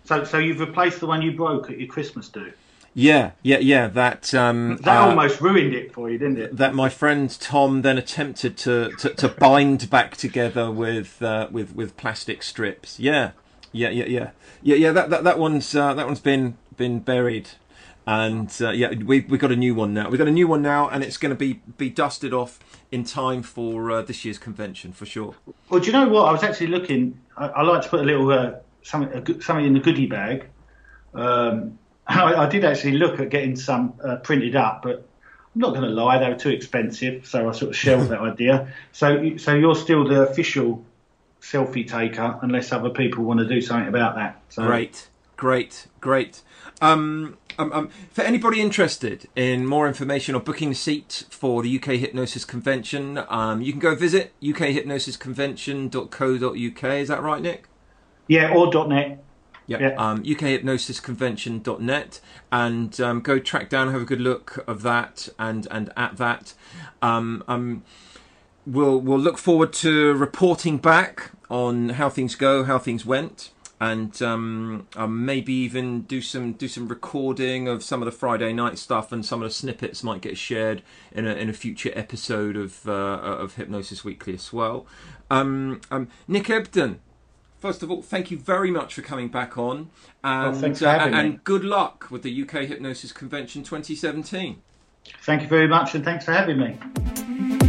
So, 0.10 0.24
so 0.24 0.40
you've 0.40 0.60
replaced 0.60 1.02
the 1.02 1.06
one 1.06 1.22
you 1.22 1.34
broke 1.34 1.70
at 1.70 1.78
your 1.78 1.88
Christmas 1.88 2.30
do. 2.30 2.52
Yeah, 2.96 3.34
yeah, 3.44 3.60
yeah. 3.60 3.86
That 3.86 4.34
um, 4.34 4.78
That 4.78 5.04
uh, 5.04 5.06
almost 5.06 5.40
ruined 5.40 5.76
it 5.76 5.94
for 5.94 6.10
you, 6.10 6.18
didn't 6.18 6.40
it? 6.40 6.58
that 6.58 6.74
my 6.74 6.90
friend 6.90 7.30
Tom 7.40 7.84
then 7.84 8.00
attempted 8.00 8.58
to, 8.58 8.90
to, 8.98 9.10
to 9.14 9.28
bind 9.28 9.88
back 9.92 10.18
together 10.18 10.72
with 10.72 11.22
uh, 11.22 11.48
with 11.52 11.76
with 11.76 11.96
plastic 11.96 12.42
strips. 12.42 13.00
Yeah, 13.00 13.34
yeah, 13.72 13.90
yeah, 13.90 14.06
yeah, 14.06 14.30
yeah, 14.64 14.76
yeah. 14.78 14.92
That 14.92 15.12
that, 15.12 15.24
that 15.26 15.38
one's 15.38 15.76
uh, 15.76 15.94
that 15.94 16.08
one's 16.08 16.22
been 16.22 16.58
been 16.76 17.02
buried, 17.02 17.50
and 18.08 18.52
uh, 18.62 18.72
yeah, 18.72 18.96
we 19.06 19.20
we 19.20 19.38
got 19.38 19.52
a 19.52 19.56
new 19.56 19.76
one 19.76 19.94
now. 19.94 20.10
We've 20.10 20.18
got 20.18 20.28
a 20.28 20.32
new 20.32 20.48
one 20.48 20.64
now, 20.64 20.90
and 20.90 21.04
it's 21.04 21.18
going 21.18 21.30
to 21.30 21.38
be 21.38 21.62
be 21.78 21.92
dusted 21.92 22.34
off 22.34 22.58
in 22.92 23.04
time 23.04 23.44
for 23.44 23.92
uh, 23.92 24.02
this 24.02 24.26
year's 24.26 24.40
convention 24.40 24.92
for 24.92 25.06
sure. 25.06 25.36
Well, 25.70 25.80
do 25.80 25.86
you 25.86 25.94
know 25.94 26.10
what? 26.10 26.28
I 26.28 26.32
was 26.32 26.42
actually 26.42 26.68
looking. 26.68 27.20
I, 27.38 27.50
I 27.50 27.62
like 27.62 27.84
to 27.84 27.90
put 27.90 28.00
a 28.00 28.04
little 28.04 28.32
uh, 28.32 28.54
something 28.90 29.42
something 29.42 29.66
in 29.66 29.74
the 29.74 29.80
goodie 29.80 30.08
bag. 30.08 30.46
Um, 31.14 31.78
I, 32.08 32.34
I 32.34 32.50
did 32.50 32.66
actually 32.66 32.94
look 32.94 33.20
at 33.20 33.30
getting 33.30 33.56
some 33.56 33.94
uh, 34.04 34.16
printed 34.18 34.56
up, 34.56 34.82
but 34.82 35.08
I'm 35.56 35.62
not 35.62 35.76
going 35.76 35.84
to 35.84 35.90
lie, 35.90 36.18
they 36.18 36.28
were 36.28 36.36
too 36.36 36.50
expensive, 36.50 37.28
so 37.28 37.48
I 37.48 37.52
sort 37.52 37.70
of 37.70 37.76
shelved 37.76 38.10
that 38.10 38.20
idea. 38.22 38.74
So, 38.92 39.38
so 39.38 39.54
you're 39.54 39.76
still 39.76 40.08
the 40.08 40.24
official 40.24 40.84
selfie 41.42 41.88
taker, 41.88 42.40
unless 42.42 42.72
other 42.72 42.90
people 42.90 43.24
want 43.24 43.40
to 43.40 43.48
do 43.48 43.62
something 43.62 43.88
about 43.88 44.16
that. 44.16 44.42
So, 44.50 44.66
Great, 44.66 45.10
great, 45.38 45.86
great. 46.02 46.42
Um, 46.82 47.38
um, 47.60 47.72
um, 47.74 47.90
for 48.12 48.24
anybody 48.24 48.60
interested 48.62 49.28
in 49.36 49.68
more 49.68 49.88
information 49.88 50.34
or 50.34 50.40
booking 50.40 50.72
a 50.72 50.76
seat 50.76 51.26
for 51.30 51.62
the 51.62 51.78
UK 51.78 52.00
Hypnosis 52.00 52.46
Convention, 52.46 53.24
um, 53.28 53.62
you 53.62 53.72
can 53.72 53.80
go 53.80 53.94
visit 53.94 54.34
ukhypnosisconvention.co.uk. 54.42 56.84
Is 56.84 57.08
that 57.10 57.22
right, 57.22 57.42
Nick? 57.42 57.69
Yeah, 58.30 58.54
or 58.54 58.88
.net. 58.88 59.22
Yep. 59.68 59.82
Yeah. 59.82 59.96
Um, 59.98 60.24
UKHypnosisConvention.net 60.24 62.22
and 62.52 63.02
um, 63.02 63.22
go 63.22 63.38
track 63.38 63.70
down, 63.70 63.92
have 63.92 64.02
a 64.02 64.06
good 64.06 64.22
look 64.22 64.64
of 64.68 64.82
that 64.84 65.30
and 65.38 65.68
and 65.70 65.92
at 65.98 66.18
that. 66.18 66.54
Um, 67.02 67.44
um, 67.48 67.84
we'll 68.66 69.00
we'll 69.00 69.20
look 69.20 69.38
forward 69.38 69.74
to 69.74 70.14
reporting 70.14 70.78
back 70.78 71.32
on 71.50 71.90
how 71.90 72.10
things 72.10 72.36
go, 72.36 72.64
how 72.64 72.80
things 72.80 73.06
went, 73.06 73.52
and 73.80 74.22
um, 74.22 74.88
um, 74.96 75.26
maybe 75.26 75.54
even 75.54 76.02
do 76.02 76.22
some 76.22 76.54
do 76.54 76.68
some 76.68 76.88
recording 76.88 77.68
of 77.68 77.84
some 77.84 78.02
of 78.02 78.06
the 78.08 78.12
Friday 78.12 78.54
night 78.54 78.78
stuff, 78.78 79.12
and 79.12 79.26
some 79.26 79.42
of 79.42 79.50
the 79.50 79.54
snippets 79.54 80.04
might 80.04 80.22
get 80.22 80.38
shared 80.38 80.82
in 81.12 81.28
a 81.28 81.34
in 81.34 81.50
a 81.50 81.54
future 81.54 81.92
episode 81.94 82.56
of 82.58 82.88
uh, 82.88 82.92
of 82.92 83.56
Hypnosis 83.56 84.04
Weekly 84.04 84.34
as 84.34 84.52
well. 84.52 84.88
Um, 85.30 85.82
um, 85.92 86.08
Nick 86.28 86.46
Ebden, 86.46 86.98
first 87.60 87.84
of 87.84 87.92
all, 87.92 88.02
thank 88.02 88.32
you 88.32 88.38
very 88.38 88.72
much 88.72 88.94
for 88.94 89.02
coming 89.02 89.28
back 89.28 89.58
on. 89.58 89.90
And, 90.24 90.52
well, 90.52 90.62
thanks 90.62 90.80
for 90.80 90.88
having 90.88 91.14
uh, 91.14 91.18
and 91.18 91.34
me. 91.34 91.40
good 91.44 91.64
luck 91.64 92.08
with 92.10 92.24
the 92.24 92.42
UK 92.44 92.66
Hypnosis 92.66 93.12
Convention 93.12 93.64
2017. 93.64 94.62
Thank 95.24 95.42
you 95.42 95.48
very 95.48 95.68
much, 95.68 95.96
and 95.96 96.04
thanks 96.04 96.26
for 96.26 96.34
having 96.34 96.60
me. 96.60 97.69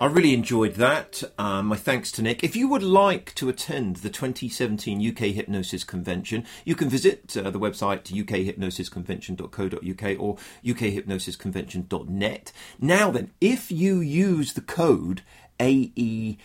I 0.00 0.06
really 0.06 0.32
enjoyed 0.32 0.74
that. 0.74 1.24
Um, 1.38 1.66
my 1.66 1.76
thanks 1.76 2.12
to 2.12 2.22
Nick. 2.22 2.44
If 2.44 2.54
you 2.54 2.68
would 2.68 2.84
like 2.84 3.34
to 3.34 3.48
attend 3.48 3.96
the 3.96 4.10
2017 4.10 5.10
UK 5.10 5.18
Hypnosis 5.34 5.82
Convention, 5.82 6.44
you 6.64 6.76
can 6.76 6.88
visit 6.88 7.36
uh, 7.36 7.50
the 7.50 7.58
website 7.58 8.04
ukhypnosisconvention.co.uk 8.04 10.20
or 10.20 10.36
ukhypnosisconvention.net. 10.64 12.52
Now 12.80 13.10
then, 13.10 13.32
if 13.40 13.72
you 13.72 13.98
use 13.98 14.52
the 14.52 14.60
code 14.60 15.22
AE 15.58 16.38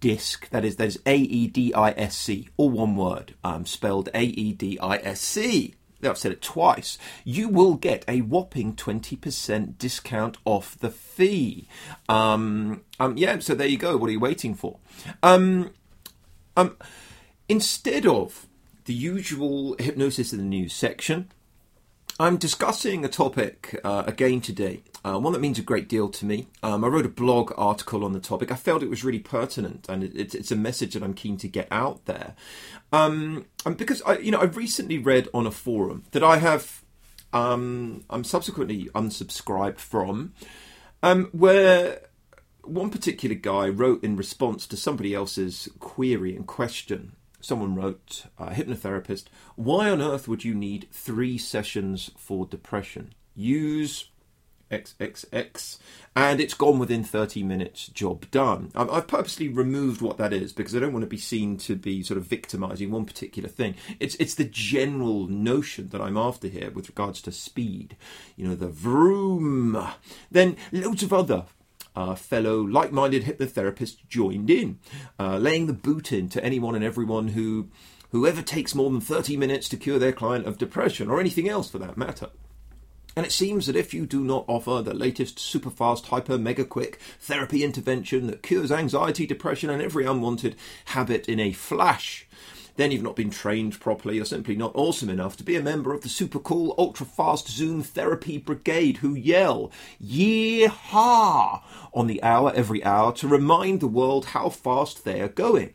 disc 0.00 0.48
that 0.48 0.64
is 0.64 0.76
that 0.76 0.88
is 0.88 0.98
A 1.04 1.16
E 1.16 1.48
D 1.48 1.74
I 1.74 1.90
S 1.90 2.16
C 2.16 2.48
all 2.56 2.70
one 2.70 2.96
word 2.96 3.34
um, 3.44 3.66
spelled 3.66 4.08
A 4.14 4.22
E 4.22 4.54
D 4.54 4.78
I 4.80 4.96
S 4.96 5.20
C 5.20 5.74
I've 6.06 6.18
said 6.18 6.32
it 6.32 6.42
twice, 6.42 6.98
you 7.24 7.48
will 7.48 7.74
get 7.74 8.04
a 8.08 8.20
whopping 8.20 8.74
20% 8.74 9.78
discount 9.78 10.38
off 10.44 10.78
the 10.78 10.90
fee. 10.90 11.68
Um, 12.08 12.82
um, 12.98 13.16
yeah, 13.16 13.38
so 13.38 13.54
there 13.54 13.66
you 13.66 13.78
go. 13.78 13.96
What 13.96 14.08
are 14.08 14.12
you 14.12 14.20
waiting 14.20 14.54
for? 14.54 14.78
Um, 15.22 15.70
um, 16.56 16.76
instead 17.48 18.06
of 18.06 18.46
the 18.86 18.94
usual 18.94 19.76
hypnosis 19.78 20.32
in 20.32 20.38
the 20.38 20.44
news 20.44 20.72
section, 20.72 21.30
I'm 22.18 22.38
discussing 22.38 23.04
a 23.04 23.08
topic 23.08 23.78
uh, 23.84 24.04
again 24.06 24.40
today, 24.40 24.82
uh, 25.04 25.18
one 25.18 25.34
that 25.34 25.38
means 25.40 25.58
a 25.58 25.62
great 25.62 25.86
deal 25.86 26.08
to 26.08 26.24
me. 26.24 26.48
Um, 26.62 26.82
I 26.82 26.88
wrote 26.88 27.04
a 27.04 27.10
blog 27.10 27.52
article 27.58 28.06
on 28.06 28.14
the 28.14 28.20
topic. 28.20 28.50
I 28.50 28.54
felt 28.54 28.82
it 28.82 28.88
was 28.88 29.04
really 29.04 29.18
pertinent, 29.18 29.86
and 29.86 30.02
it, 30.02 30.34
it's 30.34 30.50
a 30.50 30.56
message 30.56 30.94
that 30.94 31.02
I'm 31.02 31.12
keen 31.12 31.36
to 31.36 31.48
get 31.48 31.68
out 31.70 32.06
there. 32.06 32.34
Um, 32.90 33.44
because 33.76 34.00
I, 34.06 34.16
you 34.16 34.30
know, 34.30 34.40
I've 34.40 34.56
recently 34.56 34.96
read 34.96 35.28
on 35.34 35.46
a 35.46 35.50
forum 35.50 36.04
that 36.12 36.24
I 36.24 36.38
have, 36.38 36.82
um, 37.34 38.04
I'm 38.08 38.24
subsequently 38.24 38.88
unsubscribed 38.94 39.78
from, 39.78 40.32
um, 41.02 41.26
where 41.32 42.00
one 42.62 42.88
particular 42.88 43.34
guy 43.34 43.68
wrote 43.68 44.02
in 44.02 44.16
response 44.16 44.66
to 44.68 44.76
somebody 44.78 45.12
else's 45.12 45.68
query 45.80 46.34
and 46.34 46.46
question 46.46 47.14
someone 47.46 47.74
wrote, 47.74 48.24
uh, 48.38 48.50
hypnotherapist, 48.50 49.24
why 49.54 49.88
on 49.88 50.02
earth 50.02 50.28
would 50.28 50.44
you 50.44 50.54
need 50.54 50.88
three 50.90 51.38
sessions 51.38 52.10
for 52.16 52.44
depression? 52.46 53.14
Use 53.34 54.08
XXX, 54.70 55.78
and 56.16 56.40
it's 56.40 56.54
gone 56.54 56.78
within 56.78 57.04
30 57.04 57.44
minutes, 57.44 57.86
job 57.86 58.28
done. 58.30 58.72
I've 58.74 59.06
purposely 59.06 59.48
removed 59.48 60.02
what 60.02 60.18
that 60.18 60.32
is 60.32 60.52
because 60.52 60.74
I 60.74 60.80
don't 60.80 60.92
want 60.92 61.04
to 61.04 61.08
be 61.08 61.16
seen 61.16 61.56
to 61.58 61.76
be 61.76 62.02
sort 62.02 62.18
of 62.18 62.26
victimizing 62.26 62.90
one 62.90 63.04
particular 63.04 63.48
thing. 63.48 63.76
It's, 64.00 64.16
it's 64.16 64.34
the 64.34 64.44
general 64.44 65.28
notion 65.28 65.90
that 65.90 66.00
I'm 66.00 66.16
after 66.16 66.48
here 66.48 66.70
with 66.70 66.88
regards 66.88 67.22
to 67.22 67.32
speed. 67.32 67.96
You 68.34 68.48
know, 68.48 68.56
the 68.56 68.68
vroom. 68.68 69.86
Then 70.30 70.56
loads 70.72 71.04
of 71.04 71.12
other 71.12 71.44
uh, 71.96 72.14
fellow 72.14 72.60
like 72.60 72.92
minded 72.92 73.24
hypnotherapists 73.24 74.06
joined 74.06 74.50
in, 74.50 74.78
uh, 75.18 75.38
laying 75.38 75.66
the 75.66 75.72
boot 75.72 76.12
in 76.12 76.28
to 76.28 76.44
anyone 76.44 76.74
and 76.74 76.84
everyone 76.84 77.28
who 77.28 77.68
whoever 78.12 78.42
takes 78.42 78.74
more 78.74 78.90
than 78.90 79.00
30 79.00 79.36
minutes 79.36 79.68
to 79.68 79.76
cure 79.76 79.98
their 79.98 80.12
client 80.12 80.46
of 80.46 80.58
depression 80.58 81.10
or 81.10 81.18
anything 81.18 81.48
else 81.48 81.70
for 81.70 81.78
that 81.78 81.96
matter. 81.96 82.28
And 83.16 83.24
it 83.24 83.32
seems 83.32 83.66
that 83.66 83.76
if 83.76 83.94
you 83.94 84.04
do 84.04 84.20
not 84.20 84.44
offer 84.46 84.82
the 84.82 84.92
latest 84.92 85.38
super 85.38 85.70
fast, 85.70 86.08
hyper, 86.08 86.36
mega 86.36 86.66
quick 86.66 87.00
therapy 87.18 87.64
intervention 87.64 88.26
that 88.26 88.42
cures 88.42 88.70
anxiety, 88.70 89.26
depression, 89.26 89.70
and 89.70 89.80
every 89.80 90.04
unwanted 90.04 90.54
habit 90.86 91.26
in 91.26 91.40
a 91.40 91.52
flash, 91.52 92.28
then 92.76 92.90
you've 92.92 93.02
not 93.02 93.16
been 93.16 93.30
trained 93.30 93.80
properly. 93.80 94.16
You're 94.16 94.24
simply 94.24 94.56
not 94.56 94.72
awesome 94.74 95.08
enough 95.08 95.36
to 95.38 95.44
be 95.44 95.56
a 95.56 95.62
member 95.62 95.92
of 95.92 96.02
the 96.02 96.08
super 96.08 96.38
cool, 96.38 96.74
ultra 96.78 97.06
fast 97.06 97.48
Zoom 97.48 97.82
therapy 97.82 98.38
brigade 98.38 98.98
who 98.98 99.14
yell, 99.14 99.70
Yeehaw! 100.02 101.62
on 101.94 102.06
the 102.06 102.22
hour 102.22 102.52
every 102.54 102.84
hour 102.84 103.12
to 103.14 103.28
remind 103.28 103.80
the 103.80 103.86
world 103.86 104.26
how 104.26 104.48
fast 104.48 105.04
they 105.04 105.20
are 105.20 105.28
going. 105.28 105.74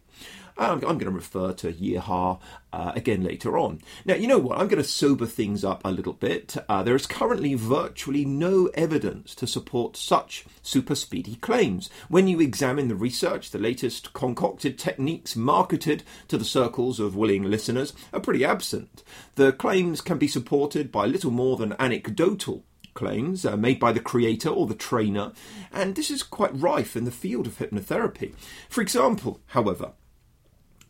I'm, 0.57 0.75
I'm 0.75 0.97
going 0.97 0.99
to 0.99 1.11
refer 1.11 1.53
to 1.53 1.73
Yeehaw 1.73 2.39
uh, 2.73 2.91
again 2.95 3.23
later 3.23 3.57
on. 3.57 3.79
Now, 4.05 4.15
you 4.15 4.27
know 4.27 4.37
what? 4.37 4.59
I'm 4.59 4.67
going 4.67 4.81
to 4.81 4.87
sober 4.87 5.25
things 5.25 5.63
up 5.63 5.81
a 5.83 5.91
little 5.91 6.13
bit. 6.13 6.55
Uh, 6.69 6.83
there 6.83 6.95
is 6.95 7.05
currently 7.05 7.53
virtually 7.53 8.25
no 8.25 8.67
evidence 8.73 9.35
to 9.35 9.47
support 9.47 9.97
such 9.97 10.45
super 10.61 10.95
speedy 10.95 11.35
claims. 11.35 11.89
When 12.09 12.27
you 12.27 12.39
examine 12.39 12.87
the 12.87 12.95
research, 12.95 13.51
the 13.51 13.59
latest 13.59 14.13
concocted 14.13 14.77
techniques 14.77 15.35
marketed 15.35 16.03
to 16.27 16.37
the 16.37 16.45
circles 16.45 16.99
of 16.99 17.15
willing 17.15 17.43
listeners 17.43 17.93
are 18.13 18.19
pretty 18.19 18.45
absent. 18.45 19.03
The 19.35 19.51
claims 19.51 20.01
can 20.01 20.17
be 20.17 20.27
supported 20.27 20.91
by 20.91 21.05
little 21.05 21.31
more 21.31 21.57
than 21.57 21.75
anecdotal 21.79 22.63
claims 22.93 23.45
uh, 23.45 23.55
made 23.55 23.79
by 23.79 23.91
the 23.91 23.99
creator 23.99 24.49
or 24.49 24.67
the 24.67 24.75
trainer, 24.75 25.31
and 25.71 25.95
this 25.95 26.11
is 26.11 26.23
quite 26.23 26.51
rife 26.53 26.95
in 26.95 27.05
the 27.05 27.11
field 27.11 27.47
of 27.47 27.57
hypnotherapy. 27.57 28.33
For 28.69 28.81
example, 28.81 29.39
however, 29.47 29.93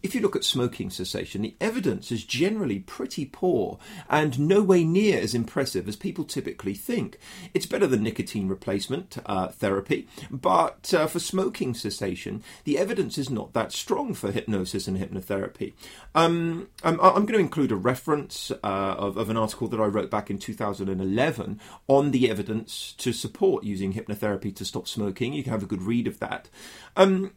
if 0.04 0.16
you 0.16 0.22
look 0.22 0.36
at 0.36 0.44
smoking 0.44 0.90
cessation, 0.90 1.42
the 1.42 1.56
evidence 1.60 2.12
is 2.12 2.24
generally 2.24 2.80
pretty 2.80 3.26
poor 3.26 3.80
and 4.10 4.40
no 4.40 4.62
way 4.62 4.84
near 4.84 5.20
as 5.20 5.34
impressive 5.34 5.88
as 5.88 5.96
people 5.96 6.24
typically 6.24 6.74
think. 6.74 7.20
It's 7.54 7.66
better 7.66 7.88
than 7.88 8.04
nicotine 8.04 8.48
replacement 8.48 9.18
uh, 9.26 9.50
therapy, 9.50 10.08
but 10.30 10.94
uh, 10.94 11.08
for 11.08 11.20
smoking 11.20 11.74
cessation, 11.74 12.44
the 12.64 12.78
evidence 12.78 13.18
is 13.18 13.30
not 13.30 13.54
that 13.54 13.72
strong 13.72 14.14
for 14.14 14.32
hypnosis 14.32 14.88
and 14.88 14.98
hypnotherapy. 14.98 15.74
Um, 16.16 16.68
I'm, 16.84 17.00
I'm, 17.00 17.26
going 17.26 17.34
to 17.34 17.40
include 17.40 17.72
a 17.72 17.76
reference 17.76 18.52
uh, 18.52 18.96
of, 18.98 19.18
of, 19.18 19.30
an 19.30 19.38
article 19.38 19.68
that 19.70 19.80
I 19.80 19.86
wrote 19.86 20.10
back 20.10 20.30
in 20.30 20.38
2011 20.38 21.60
on 21.88 22.12
the 22.12 22.30
evidence 22.30 22.94
to 22.98 23.14
support 23.14 23.64
using 23.64 23.94
hypnotherapy 23.94 24.54
to 24.56 24.66
stop 24.66 24.88
smoking. 24.88 25.34
You 25.34 25.44
can 25.44 25.52
have 25.52 25.64
a 25.64 25.68
good 25.68 25.82
read 25.82 26.08
of 26.08 26.20
that. 26.20 26.50
Um, 26.98 27.32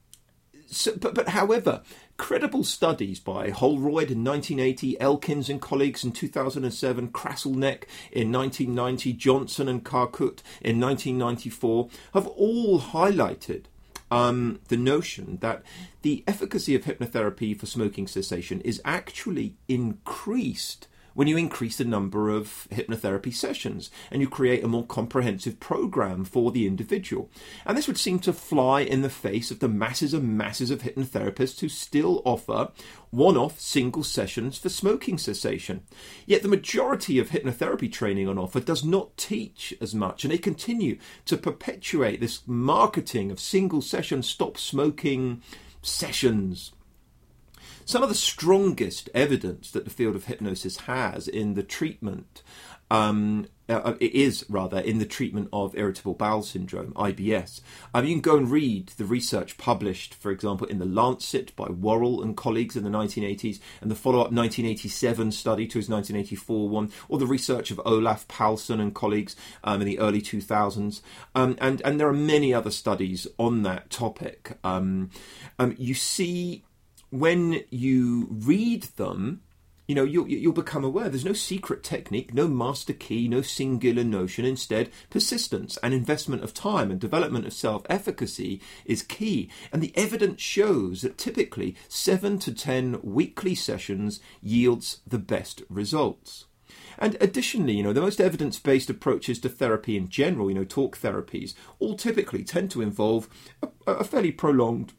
so, 0.67 0.97
but, 0.97 1.15
but 1.15 1.29
however, 1.29 1.83
Credible 2.17 2.63
studies 2.63 3.19
by 3.19 3.51
Holroyd 3.51 4.11
in 4.11 4.23
1980, 4.23 5.01
Elkins 5.01 5.49
and 5.49 5.61
colleagues 5.61 6.05
in 6.05 6.13
2007, 6.13 7.09
Crasilneck 7.09 7.85
in 8.13 8.31
1990, 8.31 9.13
Johnson 9.15 9.69
and 9.69 9.85
Karkut 9.85 10.41
in 10.61 10.81
1994 10.81 11.89
have 12.13 12.27
all 12.29 12.81
highlighted 12.81 13.65
um, 14.11 14.61
the 14.69 14.77
notion 14.77 15.39
that 15.41 15.63
the 16.03 16.23
efficacy 16.27 16.75
of 16.75 16.85
hypnotherapy 16.85 17.59
for 17.59 17.67
smoking 17.67 18.07
cessation 18.07 18.61
is 18.61 18.81
actually 18.85 19.57
increased 19.67 20.87
when 21.15 21.29
you 21.29 21.37
increase 21.37 21.79
the 21.79 21.85
number 21.85 22.29
of 22.29 22.69
hypnotherapy 22.71 23.33
sessions 23.33 23.91
and 24.11 24.21
you 24.21 24.29
create 24.29 24.63
a 24.63 24.69
more 24.69 24.85
comprehensive 24.85 25.59
program 25.61 26.25
for 26.25 26.51
the 26.51 26.67
individual. 26.67 27.31
And 27.65 27.79
this 27.79 27.87
would 27.87 27.99
seem 27.99 28.19
to 28.21 28.33
fly 28.33 28.83
in 28.83 29.03
the 29.03 29.09
face 29.09 29.51
of 29.51 29.61
the 29.61 29.69
masses 29.69 30.13
and 30.13 30.37
masses 30.37 30.71
of 30.71 30.83
hypnotherapists 30.83 31.61
who 31.61 31.69
still 31.69 32.21
offer 32.25 32.71
one 33.11 33.37
off 33.37 33.61
single 33.61 34.03
sessions 34.03 34.59
for 34.59 34.69
smoking 34.69 35.19
cessation. 35.19 35.83
Yet 36.27 36.43
the 36.43 36.49
majority 36.49 37.19
of 37.19 37.31
hypnotherapy 37.31 37.91
training 37.91 38.29
on 38.29 38.39
offer 38.39 38.61
does 38.61 38.85
not 38.85 39.17
teach 39.17 39.73
as 39.81 39.95
much, 39.95 40.25
and 40.25 40.33
they 40.33 40.39
continue 40.39 40.99
to 41.27 41.37
perpetuate 41.37 42.21
this 42.21 42.43
marketing 42.47 43.31
of 43.31 43.39
single 43.39 43.81
session 43.81 44.23
stop 44.23 44.59
smoking 44.59 45.43
sessions 45.81 46.73
some 47.85 48.03
of 48.03 48.09
the 48.09 48.15
strongest 48.15 49.09
evidence 49.15 49.71
that 49.71 49.85
the 49.85 49.91
field 49.91 50.17
of 50.17 50.25
hypnosis 50.25 50.79
has 50.79 51.29
in 51.29 51.55
the 51.55 51.63
treatment 51.63 52.43
um, 52.91 53.47
uh, 53.69 53.95
it 53.99 54.13
is 54.15 54.45
rather 54.49 54.79
in 54.79 54.99
the 54.99 55.07
treatment 55.07 55.49
of 55.53 55.77
irritable 55.77 56.15
bowel 56.15 56.43
syndrome 56.43 56.93
(IBS). 56.93 57.61
Um, 57.95 58.05
you 58.05 58.15
can 58.15 58.21
go 58.21 58.37
and 58.37 58.51
read 58.51 58.89
the 58.99 59.07
research 59.07 59.57
published, 59.57 60.15
for 60.15 60.31
example, 60.31 60.67
in 60.67 60.79
the 60.79 60.85
Lancet 60.85 61.57
by 61.57 61.67
Whorwell 61.67 62.23
and 62.23 62.37
colleagues 62.37 62.77
in 62.77 62.85
the 62.85 62.91
1980s, 62.91 63.61
and 63.81 63.91
the 63.91 63.95
follow-up 63.95 64.33
1987 64.33 65.33
study 65.33 65.67
to 65.67 65.79
his 65.79 65.89
1984 65.89 66.69
one, 66.69 66.91
or 67.09 67.19
the 67.19 67.27
research 67.27 67.71
of 67.71 67.81
Olaf 67.87 68.29
Palsson 68.29 68.81
and 68.81 68.95
colleagues 68.95 69.35
um, 69.65 69.81
in 69.81 69.87
the 69.87 69.99
early 69.99 70.21
2000s, 70.21 71.01
um, 71.35 71.57
and 71.61 71.81
and 71.83 71.99
there 71.99 72.09
are 72.09 72.13
many 72.13 72.53
other 72.53 72.71
studies 72.71 73.27
on 73.39 73.63
that 73.63 73.89
topic. 73.89 74.59
Um, 74.63 75.11
um, 75.59 75.75
you 75.79 75.95
see 75.95 76.65
when 77.15 77.63
you 77.71 78.27
read 78.29 78.83
them, 78.97 79.41
you 79.87 79.95
know, 79.95 80.03
you'll, 80.03 80.27
you'll 80.27 80.53
become 80.53 80.83
aware 80.83 81.09
there's 81.09 81.25
no 81.25 81.33
secret 81.33 81.85
technique, 81.85 82.35
no 82.35 82.49
master 82.49 82.93
key, 82.93 83.29
no 83.29 83.41
singular 83.41 84.03
notion. 84.03 84.45
Instead, 84.45 84.91
persistence 85.11 85.79
and 85.81 85.95
investment 85.95 86.43
of 86.43 86.53
time 86.53 86.91
and 86.91 86.99
development 86.99 87.47
of 87.47 87.53
self 87.53 87.87
efficacy 87.89 88.61
is 88.85 89.05
key. 89.05 89.49
And 89.73 89.81
the 89.81 89.97
evidence 89.97 90.43
shows 90.43 91.03
that 91.03 91.17
typically 91.17 91.77
seven 91.89 92.41
to 92.41 92.53
ten 92.53 92.99
weekly 93.05 93.55
sessions 93.55 94.19
yields 94.43 95.01
the 95.07 95.19
best 95.19 95.63
results. 95.69 96.47
And 96.99 97.17
additionally, 97.21 97.75
you 97.75 97.85
know, 97.85 97.93
the 97.93 98.01
most 98.01 98.21
evidence 98.21 98.59
based 98.59 98.91
approaches 98.91 99.39
to 99.41 99.49
therapy 99.49 99.97
in 99.97 100.09
general, 100.09 100.51
you 100.51 100.57
know, 100.57 100.65
talk 100.65 100.99
therapies, 100.99 101.55
all 101.79 101.95
typically 101.95 102.43
tend 102.43 102.73
to 102.73 102.83
involve 102.83 103.29
a, 103.63 103.93
a 103.93 104.05
fairly 104.05 104.33
prolonged 104.33 104.95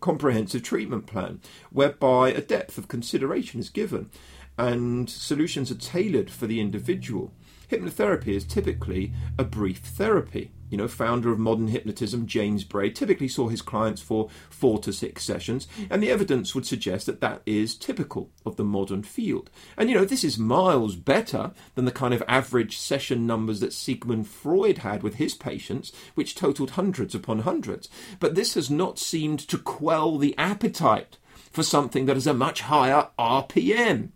comprehensive 0.00 0.62
treatment 0.62 1.06
plan 1.06 1.40
whereby 1.70 2.30
a 2.30 2.40
depth 2.40 2.78
of 2.78 2.88
consideration 2.88 3.60
is 3.60 3.68
given 3.70 4.10
and 4.58 5.08
solutions 5.08 5.70
are 5.70 5.76
tailored 5.76 6.30
for 6.30 6.46
the 6.46 6.60
individual. 6.60 7.32
Hypnotherapy 7.70 8.28
is 8.28 8.44
typically 8.44 9.12
a 9.38 9.44
brief 9.44 9.78
therapy. 9.78 10.50
You 10.70 10.78
know, 10.78 10.88
founder 10.88 11.30
of 11.30 11.38
modern 11.38 11.68
hypnotism, 11.68 12.26
James 12.26 12.64
Braid, 12.64 12.96
typically 12.96 13.28
saw 13.28 13.48
his 13.48 13.60
clients 13.60 14.00
for 14.00 14.28
four 14.48 14.78
to 14.80 14.92
six 14.92 15.24
sessions, 15.24 15.68
and 15.90 16.02
the 16.02 16.10
evidence 16.10 16.54
would 16.54 16.64
suggest 16.64 17.06
that 17.06 17.20
that 17.20 17.42
is 17.44 17.74
typical 17.74 18.30
of 18.46 18.56
the 18.56 18.64
modern 18.64 19.02
field. 19.02 19.50
And 19.76 19.90
you 19.90 19.96
know, 19.96 20.04
this 20.04 20.24
is 20.24 20.38
miles 20.38 20.96
better 20.96 21.52
than 21.74 21.84
the 21.84 21.92
kind 21.92 22.14
of 22.14 22.22
average 22.28 22.78
session 22.78 23.26
numbers 23.26 23.60
that 23.60 23.72
Sigmund 23.72 24.28
Freud 24.28 24.78
had 24.78 25.02
with 25.02 25.16
his 25.16 25.34
patients, 25.34 25.92
which 26.14 26.34
totaled 26.34 26.70
hundreds 26.70 27.14
upon 27.14 27.40
hundreds. 27.40 27.88
But 28.20 28.34
this 28.34 28.54
has 28.54 28.70
not 28.70 28.98
seemed 28.98 29.40
to 29.48 29.58
quell 29.58 30.16
the 30.18 30.36
appetite 30.38 31.18
for 31.50 31.62
something 31.62 32.06
that 32.06 32.16
is 32.16 32.26
a 32.26 32.34
much 32.34 32.62
higher 32.62 33.08
RPM. 33.18 34.10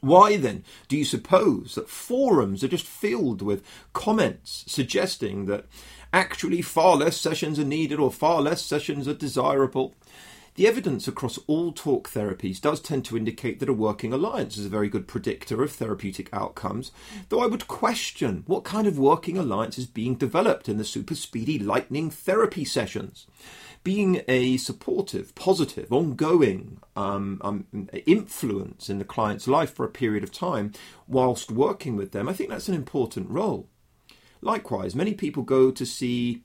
Why 0.00 0.36
then 0.36 0.64
do 0.86 0.96
you 0.96 1.04
suppose 1.04 1.74
that 1.74 1.88
forums 1.88 2.62
are 2.62 2.68
just 2.68 2.86
filled 2.86 3.42
with 3.42 3.64
comments 3.92 4.64
suggesting 4.68 5.46
that 5.46 5.66
actually 6.12 6.62
far 6.62 6.96
less 6.96 7.20
sessions 7.20 7.58
are 7.58 7.64
needed 7.64 7.98
or 7.98 8.12
far 8.12 8.40
less 8.40 8.62
sessions 8.62 9.08
are 9.08 9.14
desirable? 9.14 9.94
The 10.54 10.66
evidence 10.66 11.06
across 11.06 11.38
all 11.46 11.70
talk 11.70 12.10
therapies 12.10 12.60
does 12.60 12.80
tend 12.80 13.04
to 13.04 13.16
indicate 13.16 13.60
that 13.60 13.68
a 13.68 13.72
working 13.72 14.12
alliance 14.12 14.56
is 14.56 14.66
a 14.66 14.68
very 14.68 14.88
good 14.88 15.06
predictor 15.06 15.62
of 15.62 15.70
therapeutic 15.70 16.28
outcomes, 16.32 16.90
though 17.28 17.40
I 17.40 17.46
would 17.46 17.68
question 17.68 18.42
what 18.46 18.64
kind 18.64 18.88
of 18.88 18.98
working 18.98 19.38
alliance 19.38 19.78
is 19.78 19.86
being 19.86 20.16
developed 20.16 20.68
in 20.68 20.76
the 20.76 20.84
super 20.84 21.14
speedy 21.14 21.60
lightning 21.60 22.10
therapy 22.10 22.64
sessions 22.64 23.26
being 23.88 24.20
a 24.28 24.58
supportive, 24.58 25.34
positive, 25.34 25.90
ongoing 25.90 26.76
um, 26.94 27.40
um, 27.40 27.88
influence 28.04 28.90
in 28.90 28.98
the 28.98 29.04
client's 29.04 29.48
life 29.48 29.74
for 29.74 29.86
a 29.86 29.88
period 29.88 30.22
of 30.22 30.30
time 30.30 30.74
whilst 31.06 31.50
working 31.50 31.96
with 31.96 32.12
them, 32.12 32.28
I 32.28 32.34
think 32.34 32.50
that's 32.50 32.68
an 32.68 32.74
important 32.74 33.30
role. 33.30 33.66
Likewise, 34.42 34.94
many 34.94 35.14
people 35.14 35.42
go 35.42 35.70
to 35.70 35.86
see 35.86 36.42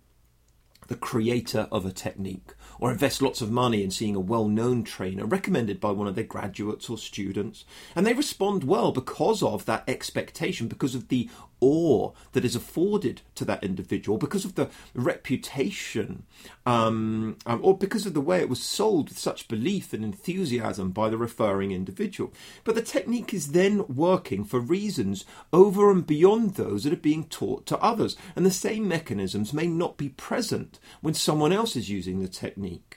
the 0.87 0.95
creator 0.95 1.67
of 1.69 1.85
a 1.85 1.91
technique 1.91 2.53
or 2.79 2.91
invest 2.91 3.21
lots 3.21 3.41
of 3.41 3.51
money 3.51 3.83
in 3.83 3.91
seeing 3.91 4.15
a 4.15 4.21
well 4.21 4.47
known 4.47 4.85
trainer 4.85 5.25
recommended 5.25 5.81
by 5.81 5.91
one 5.91 6.07
of 6.07 6.15
their 6.15 6.23
graduates 6.23 6.89
or 6.89 6.97
students. 6.97 7.65
And 7.93 8.07
they 8.07 8.13
respond 8.13 8.63
well 8.63 8.93
because 8.93 9.43
of 9.43 9.65
that 9.65 9.83
expectation, 9.87 10.69
because 10.69 10.95
of 10.95 11.09
the 11.09 11.29
awe 11.63 12.11
that 12.33 12.45
is 12.45 12.55
afforded 12.55 13.21
to 13.35 13.45
that 13.45 13.63
individual, 13.63 14.17
because 14.17 14.45
of 14.45 14.55
the 14.55 14.69
reputation, 14.93 16.23
um, 16.65 17.37
um, 17.45 17.59
or 17.63 17.77
because 17.77 18.05
of 18.05 18.13
the 18.13 18.21
way 18.29 18.39
it 18.39 18.49
was 18.49 18.61
sold 18.61 19.09
with 19.09 19.17
such 19.17 19.47
belief 19.47 19.93
and 19.93 20.03
enthusiasm 20.03 20.91
by 20.91 21.09
the 21.09 21.17
referring 21.17 21.71
individual. 21.71 22.33
But 22.63 22.75
the 22.75 22.81
technique 22.81 23.33
is 23.33 23.51
then 23.51 23.85
working 23.87 24.43
for 24.43 24.59
reasons 24.59 25.25
over 25.51 25.91
and 25.91 26.05
beyond 26.05 26.55
those 26.55 26.83
that 26.83 26.93
are 26.93 26.97
being 26.97 27.25
taught 27.25 27.65
to 27.67 27.79
others, 27.79 28.15
and 28.35 28.45
the 28.45 28.51
same 28.51 28.87
mechanisms 28.87 29.53
may 29.53 29.67
not 29.67 29.97
be 29.97 30.09
present 30.09 30.79
when 31.01 31.13
someone 31.13 31.53
else 31.53 31.75
is 31.75 31.89
using 31.89 32.19
the 32.19 32.27
technique. 32.27 32.92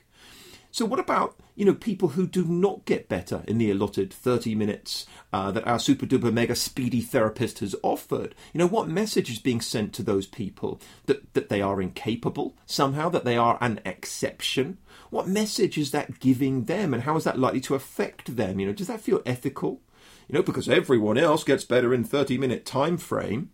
So, 0.77 0.85
what 0.85 1.01
about 1.01 1.37
you 1.55 1.65
know 1.65 1.73
people 1.73 2.09
who 2.09 2.27
do 2.27 2.45
not 2.45 2.85
get 2.85 3.09
better 3.09 3.43
in 3.49 3.57
the 3.57 3.71
allotted 3.71 4.13
thirty 4.13 4.55
minutes 4.55 5.07
uh, 5.33 5.51
that 5.53 5.67
our 5.67 5.79
super 5.79 6.05
duper 6.05 6.31
mega 6.31 6.55
speedy 6.55 7.01
therapist 7.01 7.61
has 7.61 7.75
offered? 7.83 8.35
You 8.53 8.59
know, 8.59 8.67
what 8.67 8.87
message 8.87 9.31
is 9.31 9.39
being 9.39 9.63
sent 9.63 9.95
to 9.95 10.03
those 10.03 10.27
people 10.27 10.79
that 11.07 11.33
that 11.33 11.49
they 11.49 11.63
are 11.63 11.81
incapable 11.81 12.59
somehow, 12.67 13.09
that 13.09 13.25
they 13.25 13.39
are 13.39 13.57
an 13.63 13.81
exception? 13.87 14.77
What 15.09 15.27
message 15.27 15.79
is 15.79 15.93
that 15.93 16.21
giving 16.21 16.65
them, 16.65 16.93
and 16.93 17.05
how 17.05 17.17
is 17.17 17.25
that 17.25 17.39
likely 17.39 17.63
to 17.63 17.75
affect 17.75 18.37
them? 18.37 18.61
You 18.61 18.67
know, 18.67 18.75
does 18.75 18.89
that 18.89 19.01
feel 19.01 19.23
ethical? 19.25 19.81
You 20.29 20.35
know, 20.35 20.43
because 20.43 20.69
everyone 20.69 21.17
else 21.17 21.43
gets 21.43 21.65
better 21.65 21.95
in 21.95 22.05
thirty 22.05 22.37
minute 22.37 22.67
time 22.67 22.99
frame. 22.99 23.51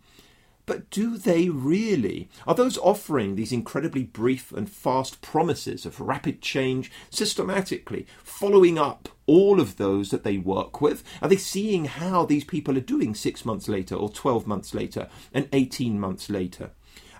But 0.65 0.89
do 0.89 1.17
they 1.17 1.49
really? 1.49 2.29
Are 2.47 2.55
those 2.55 2.77
offering 2.77 3.35
these 3.35 3.51
incredibly 3.51 4.03
brief 4.03 4.51
and 4.53 4.69
fast 4.69 5.21
promises 5.21 5.85
of 5.85 5.99
rapid 5.99 6.41
change 6.41 6.89
systematically, 7.09 8.07
following 8.23 8.77
up 8.77 9.09
all 9.25 9.59
of 9.59 9.75
those 9.77 10.09
that 10.11 10.23
they 10.23 10.37
work 10.37 10.79
with? 10.79 11.03
Are 11.21 11.27
they 11.27 11.37
seeing 11.37 11.85
how 11.85 12.25
these 12.25 12.45
people 12.45 12.77
are 12.77 12.81
doing 12.81 13.13
six 13.13 13.43
months 13.43 13.67
later, 13.67 13.95
or 13.95 14.09
12 14.09 14.47
months 14.47 14.73
later, 14.73 15.09
and 15.33 15.49
18 15.51 15.99
months 15.99 16.29
later? 16.29 16.71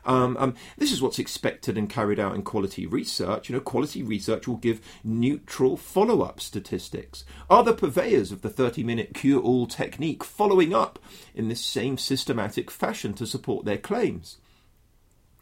Um, 0.06 0.36
um, 0.38 0.56
this 0.78 0.92
is 0.92 1.02
what's 1.02 1.20
expected 1.20 1.78
and 1.78 1.90
carried 1.90 2.20
out 2.20 2.36
in 2.36 2.42
quality 2.42 2.86
research. 2.86 3.50
You 3.50 3.56
know, 3.56 3.62
quality 3.62 4.04
research 4.04 4.48
will 4.48 4.58
give 4.58 4.82
neutral 5.04 5.78
follow-up 5.78 6.40
statistics. 6.40 7.24
Are 7.50 7.64
the 7.64 7.74
purveyors 7.74 8.32
of 8.32 8.42
the 8.42 8.50
30-minute 8.50 9.14
cure-all 9.14 9.68
technique 9.68 10.24
following 10.24 10.74
up 10.74 11.00
in 11.34 11.48
this 11.48 11.64
same 11.64 11.98
systematic 11.98 12.70
fashion 12.70 13.14
to 13.14 13.26
support 13.26 13.66
their 13.66 13.78
claims? 13.78 14.38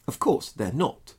Of 0.08 0.20
course, 0.20 0.52
they're 0.52 0.72
not. 0.72 1.16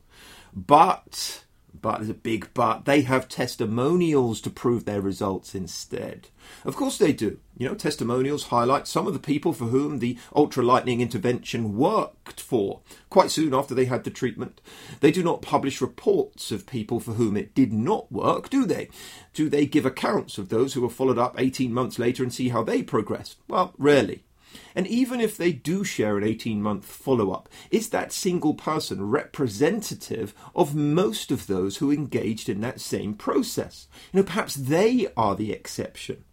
But 0.55 1.45
but 1.81 1.99
there's 1.99 2.09
a 2.09 2.15
big 2.15 2.49
but. 2.55 2.85
They 2.85 3.03
have 3.03 3.29
testimonials 3.29 4.41
to 4.43 4.51
prove 4.51 4.85
their 4.85 5.01
results 5.01 5.55
instead. 5.55 6.29
Of 6.65 6.77
course 6.77 6.99
they 6.99 7.13
do. 7.13 7.39
You 7.57 7.69
know, 7.69 7.75
testimonials 7.75 8.45
highlight 8.45 8.89
some 8.89 9.07
of 9.07 9.13
the 9.13 9.19
people 9.19 9.53
for 9.53 9.67
whom 9.67 9.99
the 9.99 10.19
ultra 10.35 10.63
lightning 10.63 11.01
intervention 11.01 11.77
worked 11.77 12.41
for 12.41 12.81
quite 13.11 13.31
soon 13.31 13.55
after 13.55 13.75
they 13.75 13.85
had 13.87 14.05
the 14.05 14.11
treatment. 14.11 14.61
They 15.01 15.11
do 15.11 15.23
not 15.23 15.43
publish 15.43 15.81
reports 15.81 16.51
of 16.51 16.67
people 16.67 17.01
for 17.01 17.13
whom 17.13 17.37
it 17.37 17.55
did 17.55 17.73
not 17.73 18.11
work, 18.11 18.51
do 18.51 18.65
they? 18.65 18.89
Do 19.33 19.49
they 19.49 19.67
give 19.67 19.87
accounts 19.87 20.39
of 20.39 20.49
those 20.49 20.75
who 20.75 20.83
were 20.83 20.91
followed 20.91 21.19
up 21.19 21.37
18 21.39 21.73
months 21.73 21.99
later 21.99 22.23
and 22.23 22.33
see 22.33 22.49
how 22.49 22.63
they 22.63 22.83
progressed? 22.83 23.37
Well, 23.49 23.75
rarely. 23.79 24.25
And 24.75 24.87
even 24.87 25.21
if 25.21 25.37
they 25.37 25.53
do 25.53 25.85
share 25.85 26.17
an 26.17 26.25
18 26.25 26.63
month 26.63 26.85
follow 26.85 27.31
up, 27.31 27.49
is 27.71 27.91
that 27.91 28.13
single 28.13 28.55
person 28.55 29.09
representative 29.09 30.35
of 30.55 30.75
most 30.75 31.31
of 31.31 31.47
those 31.47 31.79
who 31.79 31.91
engaged 31.91 32.49
in 32.49 32.61
that 32.61 32.81
same 32.81 33.15
process? 33.15 33.89
You 34.13 34.21
know, 34.21 34.25
perhaps 34.25 34.55
they 34.55 35.09
are 35.17 35.35
the 35.35 35.53
exception. 35.53 36.25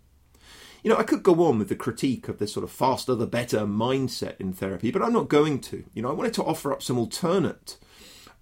You 0.84 0.90
know, 0.90 0.98
I 0.98 1.04
could 1.04 1.24
go 1.24 1.46
on 1.46 1.60
with 1.60 1.68
the 1.68 1.76
critique 1.76 2.30
of 2.30 2.40
this 2.40 2.54
sort 2.54 2.64
of 2.64 2.72
faster 2.72 3.14
the 3.14 3.28
better 3.28 3.60
mindset 3.60 4.40
in 4.40 4.54
therapy, 4.54 4.92
but 4.92 5.02
I'm 5.02 5.14
not 5.14 5.28
going 5.28 5.60
to. 5.62 5.84
You 5.94 6.02
know, 6.02 6.10
I 6.10 6.14
wanted 6.14 6.34
to 6.36 6.44
offer 6.44 6.72
up 6.72 6.82
some 6.82 6.98
alternate 6.98 7.78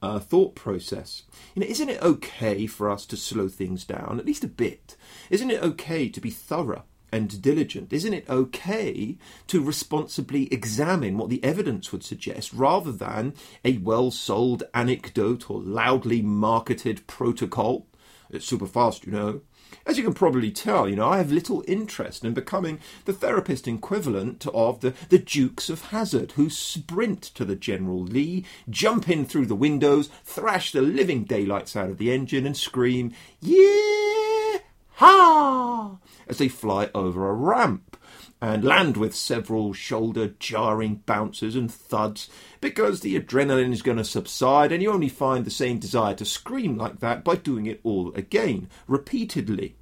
uh, 0.01 0.19
thought 0.19 0.55
process. 0.55 1.23
You 1.55 1.61
know, 1.61 1.67
isn't 1.67 1.89
it 1.89 2.01
okay 2.01 2.67
for 2.67 2.89
us 2.89 3.05
to 3.07 3.17
slow 3.17 3.47
things 3.47 3.85
down, 3.85 4.17
at 4.19 4.25
least 4.25 4.43
a 4.43 4.47
bit? 4.47 4.95
Isn't 5.31 5.49
it 5.49 5.63
okay 5.63 6.09
to 6.09 6.21
be 6.21 6.29
thorough? 6.29 6.83
And 7.11 7.41
diligent. 7.41 7.93
Isn't 7.93 8.13
it 8.13 8.29
okay 8.29 9.17
to 9.47 9.63
responsibly 9.63 10.51
examine 10.53 11.17
what 11.17 11.29
the 11.29 11.43
evidence 11.43 11.91
would 11.91 12.03
suggest 12.03 12.51
rather 12.51 12.91
than 12.91 13.33
a 13.63 13.77
well 13.77 14.11
sold 14.11 14.63
anecdote 14.73 15.49
or 15.49 15.61
loudly 15.61 16.21
marketed 16.21 17.07
protocol? 17.07 17.87
It's 18.29 18.45
super 18.45 18.67
fast, 18.67 19.05
you 19.05 19.13
know. 19.13 19.41
As 19.85 19.97
you 19.97 20.03
can 20.03 20.13
probably 20.13 20.51
tell, 20.51 20.87
you 20.87 20.95
know, 20.95 21.09
I 21.09 21.17
have 21.17 21.31
little 21.31 21.63
interest 21.67 22.23
in 22.23 22.33
becoming 22.33 22.79
the 23.05 23.13
therapist 23.13 23.67
equivalent 23.67 24.45
of 24.53 24.81
the, 24.81 24.93
the 25.09 25.17
Dukes 25.17 25.69
of 25.69 25.85
Hazzard, 25.85 26.33
who 26.33 26.49
sprint 26.49 27.21
to 27.21 27.45
the 27.45 27.55
General 27.55 28.03
Lee, 28.03 28.45
jump 28.69 29.09
in 29.09 29.25
through 29.25 29.45
the 29.45 29.55
windows, 29.55 30.09
thrash 30.23 30.71
the 30.71 30.81
living 30.81 31.23
daylights 31.23 31.75
out 31.75 31.89
of 31.89 31.97
the 31.97 32.11
engine, 32.11 32.45
and 32.45 32.55
scream, 32.55 33.13
Yeah! 33.39 34.59
Ha! 34.97 35.97
as 36.27 36.39
they 36.39 36.47
fly 36.47 36.89
over 36.95 37.29
a 37.29 37.33
ramp 37.33 37.97
and 38.41 38.63
land 38.63 38.97
with 38.97 39.15
several 39.15 39.71
shoulder 39.71 40.29
jarring 40.39 41.03
bounces 41.05 41.55
and 41.55 41.71
thuds 41.71 42.31
because 42.61 43.01
the 43.01 43.19
adrenaline 43.19 43.71
is 43.71 43.83
going 43.83 43.97
to 43.97 44.03
subside 44.03 44.71
and 44.71 44.81
you 44.81 44.91
only 44.91 45.07
find 45.07 45.45
the 45.45 45.51
same 45.51 45.77
desire 45.77 46.15
to 46.15 46.25
scream 46.25 46.77
like 46.77 46.99
that 46.99 47.23
by 47.23 47.35
doing 47.35 47.67
it 47.67 47.79
all 47.83 48.11
again, 48.15 48.69
repeatedly. 48.87 49.75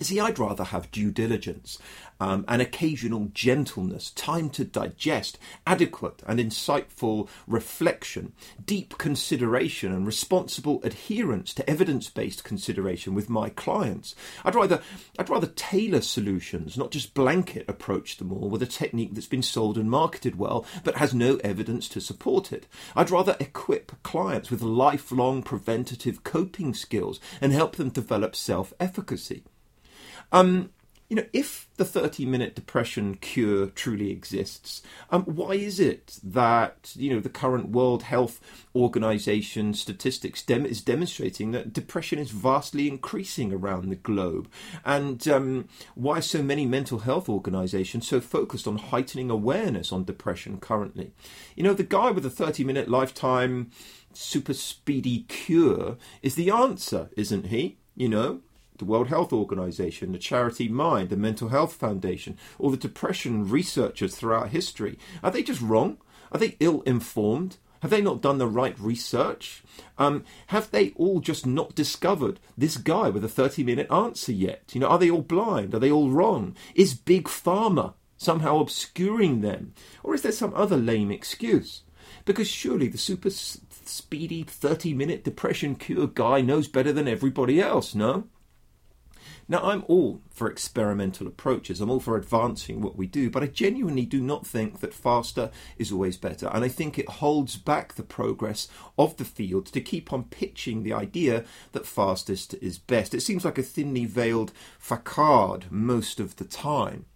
See, 0.00 0.20
I'd 0.20 0.38
rather 0.38 0.64
have 0.64 0.90
due 0.90 1.10
diligence, 1.10 1.78
um, 2.20 2.44
an 2.48 2.60
occasional 2.60 3.30
gentleness, 3.32 4.10
time 4.10 4.50
to 4.50 4.64
digest, 4.64 5.38
adequate 5.66 6.22
and 6.26 6.38
insightful 6.40 7.28
reflection, 7.46 8.32
deep 8.64 8.98
consideration, 8.98 9.92
and 9.92 10.06
responsible 10.06 10.80
adherence 10.82 11.54
to 11.54 11.68
evidence-based 11.68 12.44
consideration 12.44 13.14
with 13.14 13.28
my 13.28 13.48
clients. 13.50 14.14
I'd 14.44 14.54
rather, 14.54 14.82
I'd 15.18 15.30
rather 15.30 15.46
tailor 15.46 16.00
solutions, 16.00 16.76
not 16.76 16.90
just 16.90 17.14
blanket 17.14 17.64
approach 17.68 18.16
them 18.16 18.32
all 18.32 18.48
with 18.48 18.62
a 18.62 18.66
technique 18.66 19.14
that's 19.14 19.26
been 19.26 19.42
sold 19.42 19.78
and 19.78 19.90
marketed 19.90 20.38
well, 20.38 20.64
but 20.84 20.96
has 20.96 21.14
no 21.14 21.36
evidence 21.44 21.88
to 21.90 22.00
support 22.00 22.52
it. 22.52 22.66
I'd 22.96 23.10
rather 23.10 23.36
equip 23.40 24.02
clients 24.02 24.50
with 24.50 24.62
lifelong 24.62 25.42
preventative 25.42 26.24
coping 26.24 26.74
skills 26.74 27.20
and 27.40 27.52
help 27.52 27.76
them 27.76 27.90
develop 27.90 28.34
self-efficacy. 28.34 29.44
Um, 30.32 30.70
you 31.08 31.16
know, 31.16 31.24
if 31.32 31.68
the 31.76 31.86
30 31.86 32.26
minute 32.26 32.54
depression 32.54 33.14
cure 33.14 33.68
truly 33.68 34.10
exists, 34.10 34.82
um, 35.10 35.22
why 35.22 35.52
is 35.52 35.80
it 35.80 36.18
that, 36.22 36.92
you 36.94 37.14
know, 37.14 37.20
the 37.20 37.30
current 37.30 37.70
World 37.70 38.02
Health 38.02 38.40
Organization 38.76 39.72
statistics 39.72 40.42
dem- 40.42 40.66
is 40.66 40.82
demonstrating 40.82 41.52
that 41.52 41.72
depression 41.72 42.18
is 42.18 42.30
vastly 42.30 42.88
increasing 42.88 43.54
around 43.54 43.88
the 43.88 43.96
globe? 43.96 44.50
And 44.84 45.26
um, 45.28 45.68
why 45.94 46.18
are 46.18 46.22
so 46.22 46.42
many 46.42 46.66
mental 46.66 47.00
health 47.00 47.28
organizations 47.28 48.06
so 48.06 48.20
focused 48.20 48.68
on 48.68 48.76
heightening 48.76 49.30
awareness 49.30 49.92
on 49.92 50.04
depression 50.04 50.60
currently? 50.60 51.12
You 51.56 51.62
know, 51.62 51.74
the 51.74 51.84
guy 51.84 52.10
with 52.10 52.24
the 52.24 52.30
30 52.30 52.64
minute 52.64 52.88
lifetime 52.88 53.70
super 54.12 54.52
speedy 54.52 55.20
cure 55.28 55.96
is 56.22 56.34
the 56.34 56.50
answer, 56.50 57.08
isn't 57.16 57.46
he? 57.46 57.78
You 57.96 58.08
know, 58.08 58.40
the 58.78 58.84
World 58.84 59.08
Health 59.08 59.32
Organization, 59.32 60.12
the 60.12 60.18
charity 60.18 60.68
Mind, 60.68 61.10
the 61.10 61.16
Mental 61.16 61.48
Health 61.48 61.74
Foundation, 61.74 62.38
or 62.58 62.70
the 62.70 62.76
depression 62.76 63.48
researchers 63.48 64.14
throughout 64.14 64.50
history. 64.50 64.98
Are 65.22 65.30
they 65.30 65.42
just 65.42 65.60
wrong? 65.60 65.98
Are 66.32 66.38
they 66.38 66.56
ill 66.60 66.82
informed? 66.82 67.58
Have 67.82 67.90
they 67.90 68.00
not 68.00 68.20
done 68.20 68.38
the 68.38 68.46
right 68.46 68.78
research? 68.78 69.62
Um, 69.98 70.24
have 70.48 70.70
they 70.70 70.90
all 70.96 71.20
just 71.20 71.46
not 71.46 71.74
discovered 71.74 72.40
this 72.56 72.76
guy 72.76 73.08
with 73.08 73.24
a 73.24 73.28
30 73.28 73.62
minute 73.62 73.90
answer 73.90 74.32
yet? 74.32 74.64
You 74.72 74.80
know, 74.80 74.88
are 74.88 74.98
they 74.98 75.10
all 75.10 75.22
blind? 75.22 75.74
Are 75.74 75.78
they 75.78 75.90
all 75.90 76.10
wrong? 76.10 76.56
Is 76.74 76.94
Big 76.94 77.24
Pharma 77.24 77.94
somehow 78.16 78.58
obscuring 78.60 79.40
them? 79.42 79.74
Or 80.02 80.14
is 80.14 80.22
there 80.22 80.32
some 80.32 80.52
other 80.54 80.76
lame 80.76 81.10
excuse? 81.10 81.82
Because 82.24 82.48
surely 82.48 82.88
the 82.88 82.98
super 82.98 83.30
speedy 83.30 84.42
30 84.42 84.92
minute 84.94 85.24
depression 85.24 85.76
cure 85.76 86.08
guy 86.08 86.40
knows 86.40 86.68
better 86.68 86.92
than 86.92 87.06
everybody 87.06 87.60
else, 87.60 87.94
no? 87.94 88.24
Now, 89.50 89.62
I'm 89.62 89.82
all 89.88 90.20
for 90.28 90.50
experimental 90.50 91.26
approaches. 91.26 91.80
I'm 91.80 91.88
all 91.88 92.00
for 92.00 92.16
advancing 92.16 92.82
what 92.82 92.96
we 92.96 93.06
do, 93.06 93.30
but 93.30 93.42
I 93.42 93.46
genuinely 93.46 94.04
do 94.04 94.20
not 94.20 94.46
think 94.46 94.80
that 94.80 94.92
faster 94.92 95.50
is 95.78 95.90
always 95.90 96.18
better. 96.18 96.50
And 96.52 96.62
I 96.62 96.68
think 96.68 96.98
it 96.98 97.08
holds 97.08 97.56
back 97.56 97.94
the 97.94 98.02
progress 98.02 98.68
of 98.98 99.16
the 99.16 99.24
field 99.24 99.66
to 99.66 99.80
keep 99.80 100.12
on 100.12 100.24
pitching 100.24 100.82
the 100.82 100.92
idea 100.92 101.44
that 101.72 101.86
fastest 101.86 102.54
is 102.60 102.78
best. 102.78 103.14
It 103.14 103.22
seems 103.22 103.44
like 103.44 103.56
a 103.56 103.62
thinly 103.62 104.04
veiled 104.04 104.52
facade 104.78 105.66
most 105.70 106.20
of 106.20 106.36
the 106.36 106.44
time. 106.44 107.06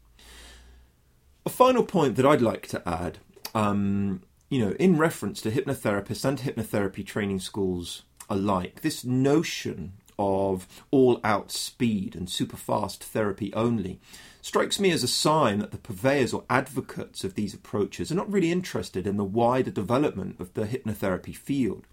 A 1.45 1.51
final 1.51 1.85
point 1.85 2.17
that 2.17 2.25
I'd 2.25 2.41
like 2.41 2.67
to 2.69 2.89
add, 2.89 3.19
um, 3.55 4.23
you 4.49 4.65
know, 4.65 4.73
in 4.79 4.97
reference 4.97 5.43
to 5.43 5.51
hypnotherapists 5.51 6.25
and 6.25 6.39
hypnotherapy 6.39 7.05
training 7.05 7.41
schools 7.41 8.05
alike, 8.31 8.81
this 8.81 9.05
notion 9.05 9.95
of 10.19 10.67
all 10.91 11.21
out 11.25 11.51
speed 11.51 12.15
and 12.15 12.29
super 12.29 12.57
fast 12.57 13.03
therapy 13.03 13.53
only 13.55 14.01
strikes 14.41 14.81
me 14.81 14.91
as 14.91 15.03
a 15.03 15.09
sign 15.09 15.61
that 15.61 15.71
the 15.71 15.79
purveyors 15.79 16.35
or 16.35 16.45
advocates 16.51 17.25
of 17.25 17.35
these 17.35 17.55
approaches 17.55 18.11
are 18.11 18.17
not 18.17 18.31
really 18.31 18.51
interested 18.51 19.07
in 19.07 19.17
the 19.17 19.25
wider 19.25 19.71
development 19.71 20.39
of 20.41 20.53
the 20.55 20.65
hypnotherapy 20.65 21.35
field 21.35 21.87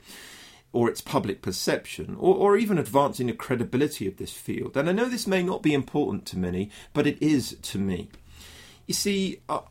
or 0.72 0.88
its 0.88 1.02
public 1.02 1.42
perception, 1.42 2.16
or, 2.20 2.36
or, 2.36 2.56
even 2.56 2.78
advancing 2.78 3.26
the 3.26 3.34
credibility 3.34 4.08
of 4.08 4.18
this 4.18 4.32
field. 4.32 4.78
And 4.78 4.88
I 4.88 4.92
know 4.92 5.10
this 5.10 5.26
may 5.26 5.42
not 5.42 5.64
be 5.64 5.74
important 5.74 6.28
to 6.28 6.38
many, 6.38 6.70
but 6.94 7.08
it 7.08 7.20
is 7.20 7.58
to 7.64 7.80
me. 7.80 8.10
You 8.86 8.94
see, 8.94 9.42
uh, 9.50 9.62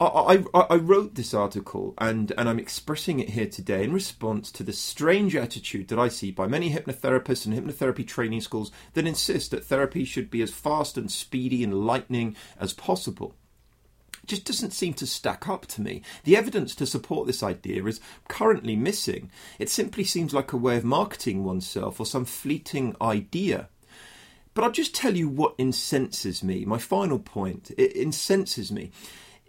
I, 0.00 0.42
I, 0.54 0.60
I, 0.60 0.76
wrote 0.76 1.14
this 1.14 1.34
article 1.34 1.92
and, 1.98 2.32
and 2.38 2.48
I'm 2.48 2.58
expressing 2.58 3.20
it 3.20 3.30
here 3.30 3.46
today 3.46 3.84
in 3.84 3.92
response 3.92 4.50
to 4.52 4.62
the 4.62 4.72
strange 4.72 5.36
attitude 5.36 5.88
that 5.88 5.98
I 5.98 6.08
see 6.08 6.30
by 6.30 6.46
many 6.46 6.72
hypnotherapists 6.72 7.44
and 7.44 7.54
hypnotherapy 7.54 8.08
training 8.08 8.40
schools 8.40 8.72
that 8.94 9.06
insist 9.06 9.50
that 9.50 9.64
therapy 9.64 10.06
should 10.06 10.30
be 10.30 10.40
as 10.40 10.50
fast 10.50 10.96
and 10.96 11.12
speedy 11.12 11.62
and 11.62 11.84
lightning 11.86 12.34
as 12.58 12.72
possible. 12.72 13.34
It 14.22 14.28
just 14.28 14.46
doesn't 14.46 14.72
seem 14.72 14.94
to 14.94 15.06
stack 15.06 15.46
up 15.50 15.66
to 15.66 15.82
me. 15.82 16.00
The 16.24 16.36
evidence 16.36 16.74
to 16.76 16.86
support 16.86 17.26
this 17.26 17.42
idea 17.42 17.84
is 17.84 18.00
currently 18.26 18.76
missing. 18.76 19.30
It 19.58 19.68
simply 19.68 20.04
seems 20.04 20.32
like 20.32 20.54
a 20.54 20.58
way 20.58 20.78
of 20.78 20.84
marketing 20.84 21.44
oneself 21.44 22.00
or 22.00 22.06
some 22.06 22.24
fleeting 22.24 22.96
idea. 23.02 23.68
But 24.54 24.64
I'll 24.64 24.72
just 24.72 24.94
tell 24.94 25.14
you 25.14 25.28
what 25.28 25.56
incenses 25.58 26.42
me. 26.42 26.64
My 26.64 26.78
final 26.78 27.18
point 27.18 27.70
it 27.76 27.92
incenses 27.92 28.72
me 28.72 28.92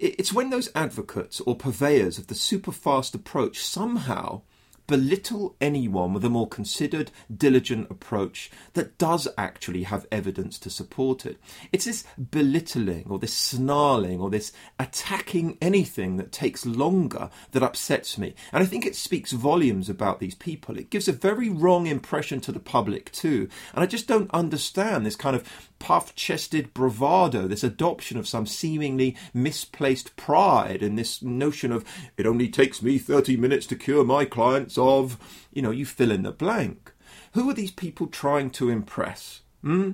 it's 0.02 0.34
when 0.34 0.49
those 0.49 0.70
advocates 0.74 1.39
or 1.41 1.56
purveyors 1.56 2.18
of 2.18 2.28
the 2.28 2.36
super 2.36 2.72
fast 2.72 3.14
approach 3.14 3.60
somehow 3.60 4.41
belittle 4.88 5.56
anyone 5.62 6.14
with 6.14 6.26
a 6.26 6.30
more 6.30 6.49
considered, 6.49 7.12
diligent 7.34 7.89
approach 7.89 8.52
that 8.74 8.97
does 8.97 9.28
actually 9.38 9.84
have 9.84 10.06
evidence 10.12 10.60
to 10.60 10.70
support 10.70 11.26
it. 11.26 11.39
It's 11.72 11.86
this 11.86 12.04
belittling 12.18 13.06
or 13.10 13.18
this 13.18 13.34
snarling 13.34 14.20
or 14.20 14.30
this 14.30 14.52
attacking 14.80 15.58
anything 15.62 16.18
that 16.18 16.34
takes 16.34 16.66
longer 16.66 17.30
that 17.52 17.64
upsets 17.64 18.18
me. 18.18 18.36
And 18.52 18.62
I 18.62 18.66
think 18.66 18.86
it 18.86 18.95
speaks 18.97 19.32
volumes 19.32 19.88
about 19.88 20.20
these 20.20 20.36
people. 20.36 20.78
It 20.78 20.89
gives 20.89 21.08
a 21.08 21.14
very 21.14 21.47
wrong 21.47 21.88
impression 21.88 22.41
to 22.41 22.52
the 22.52 22.60
public 22.60 23.14
too. 23.14 23.47
And 23.74 23.84
I 23.84 23.86
just 23.86 24.08
don't 24.08 24.32
understand 24.32 25.06
this 25.06 25.16
kind 25.16 25.38
of 25.38 25.70
puff 25.82 26.14
chested 26.14 26.76
bravado, 26.76 27.48
this 27.48 27.64
adoption 27.64 28.16
of 28.18 28.28
some 28.28 28.46
seemingly 28.46 29.18
misplaced 29.34 30.16
pride, 30.16 30.84
and 30.84 30.98
this 30.98 31.24
notion 31.24 31.72
of 31.72 31.84
it 32.18 32.28
only 32.28 32.48
takes 32.48 32.84
me 32.84 33.00
30 33.00 33.36
minutes 33.36 33.66
to 33.66 33.76
cure 33.76 34.06
my 34.06 34.24
clients 34.24 34.78
of, 34.78 35.18
you 35.52 35.62
know, 35.62 35.72
you 35.72 35.86
fill 35.86 36.12
in 36.12 36.22
the 36.22 36.32
blank. 36.32 36.94
Who 37.34 37.50
are 37.50 37.54
these 37.56 37.72
people 37.72 38.06
trying 38.06 38.52
to 38.52 38.70
impress? 38.70 39.42
Hmm? 39.64 39.94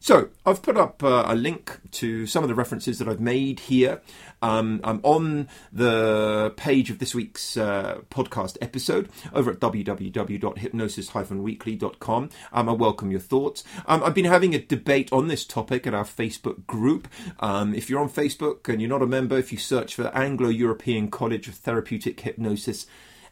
So 0.00 0.28
I've 0.46 0.62
put 0.62 0.76
up 0.76 1.02
uh, 1.02 1.24
a 1.26 1.34
link 1.34 1.80
to 1.92 2.26
some 2.26 2.44
of 2.44 2.48
the 2.48 2.54
references 2.54 2.98
that 2.98 3.08
I've 3.08 3.20
made 3.20 3.60
here. 3.60 4.02
Um, 4.40 4.80
I'm 4.84 5.00
on 5.02 5.48
the 5.72 6.54
page 6.56 6.90
of 6.90 7.00
this 7.00 7.14
week's 7.14 7.56
uh, 7.56 8.02
podcast 8.10 8.58
episode 8.60 9.08
over 9.32 9.50
at 9.50 9.58
www.hypnosis-weekly.com. 9.58 12.30
Um, 12.52 12.68
I 12.68 12.72
welcome 12.72 13.10
your 13.10 13.20
thoughts. 13.20 13.64
Um, 13.86 14.04
I've 14.04 14.14
been 14.14 14.26
having 14.26 14.54
a 14.54 14.60
debate 14.60 15.12
on 15.12 15.26
this 15.26 15.44
topic 15.44 15.84
at 15.86 15.94
our 15.94 16.04
Facebook 16.04 16.66
group. 16.66 17.08
Um, 17.40 17.74
if 17.74 17.90
you're 17.90 18.00
on 18.00 18.10
Facebook 18.10 18.68
and 18.68 18.80
you're 18.80 18.88
not 18.88 19.02
a 19.02 19.06
member, 19.06 19.36
if 19.36 19.50
you 19.50 19.58
search 19.58 19.96
for 19.96 20.16
Anglo-European 20.16 21.10
College 21.10 21.48
of 21.48 21.54
Therapeutic 21.54 22.20
Hypnosis 22.20 22.86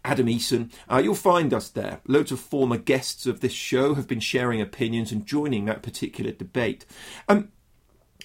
Adam 0.07 0.29
Eason. 0.29 0.73
Uh, 0.91 0.99
you'll 1.03 1.15
find 1.15 1.53
us 1.53 1.69
there. 1.69 2.01
Loads 2.07 2.31
of 2.31 2.39
former 2.39 2.77
guests 2.77 3.27
of 3.27 3.41
this 3.41 3.53
show 3.53 3.95
have 3.95 4.07
been 4.07 4.21
sharing 4.21 4.61
opinions 4.61 5.11
and 5.11 5.27
joining 5.27 5.65
that 5.65 5.83
particular 5.83 6.31
debate. 6.31 6.87
Um, 7.29 7.51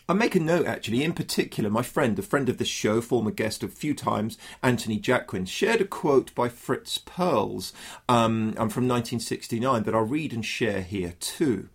I 0.07 0.13
make 0.13 0.35
a 0.35 0.39
note 0.39 0.67
actually, 0.67 1.03
in 1.03 1.13
particular, 1.13 1.69
my 1.69 1.81
friend, 1.81 2.17
a 2.19 2.21
friend 2.21 2.49
of 2.49 2.59
the 2.59 2.65
show, 2.65 3.01
former 3.01 3.31
guest 3.31 3.63
a 3.63 3.67
few 3.67 3.95
times, 3.95 4.37
Anthony 4.61 4.99
Jacquin, 4.99 5.47
shared 5.47 5.81
a 5.81 5.85
quote 5.85 6.35
by 6.35 6.49
Fritz 6.49 6.99
Perls 6.99 7.73
um, 8.07 8.53
from 8.53 8.87
1969 8.87 9.83
that 9.83 9.95
I'll 9.95 10.01
read 10.01 10.33
and 10.33 10.45
share 10.45 10.81
here 10.81 11.15
too. 11.19 11.69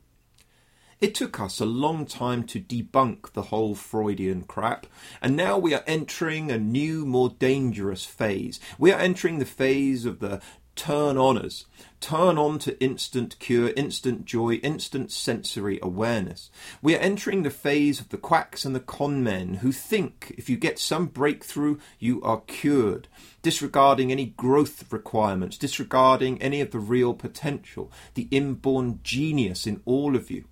It 0.99 1.15
took 1.15 1.39
us 1.39 1.61
a 1.61 1.67
long 1.67 2.07
time 2.07 2.45
to 2.45 2.59
debunk 2.59 3.35
the 3.35 3.43
whole 3.43 3.75
Freudian 3.75 4.45
crap, 4.45 4.87
and 5.21 5.37
now 5.37 5.59
we 5.59 5.75
are 5.75 5.85
entering 5.87 6.51
a 6.51 6.57
new, 6.57 7.05
more 7.05 7.29
dangerous 7.39 8.07
phase. 8.07 8.59
We 8.79 8.93
are 8.93 8.99
entering 8.99 9.39
the 9.39 9.45
phase 9.45 10.07
of 10.07 10.21
the 10.21 10.41
turn 10.75 11.17
oners, 11.17 11.67
turn 12.01 12.39
on 12.39 12.59
to 12.61 12.83
instant 12.83 13.39
cure, 13.39 13.75
instant 13.77 14.25
joy, 14.25 14.55
instant 14.55 15.13
sensory 15.13 15.79
awareness. 15.83 16.49
We 16.81 16.95
are 16.95 17.01
entering 17.01 17.43
the 17.43 17.51
phase 17.51 18.01
of 18.01 18.09
the 18.09 18.17
quacks 18.17 18.65
and 18.65 18.75
the 18.75 18.81
con 18.81 19.23
men 19.23 19.55
who 19.57 19.73
think 19.73 20.35
if 20.39 20.49
you 20.49 20.57
get 20.57 20.79
some 20.79 21.09
breakthrough, 21.09 21.79
you 21.99 22.23
are 22.23 22.41
cured, 22.47 23.07
disregarding 23.43 24.11
any 24.11 24.25
growth 24.25 24.91
requirements, 24.91 25.59
disregarding 25.59 26.41
any 26.41 26.63
of 26.63 26.71
the 26.71 26.79
real 26.79 27.13
potential, 27.13 27.93
the 28.15 28.29
inborn 28.31 29.01
genius 29.03 29.67
in 29.67 29.83
all 29.85 30.17
of 30.17 30.31
you. 30.31 30.47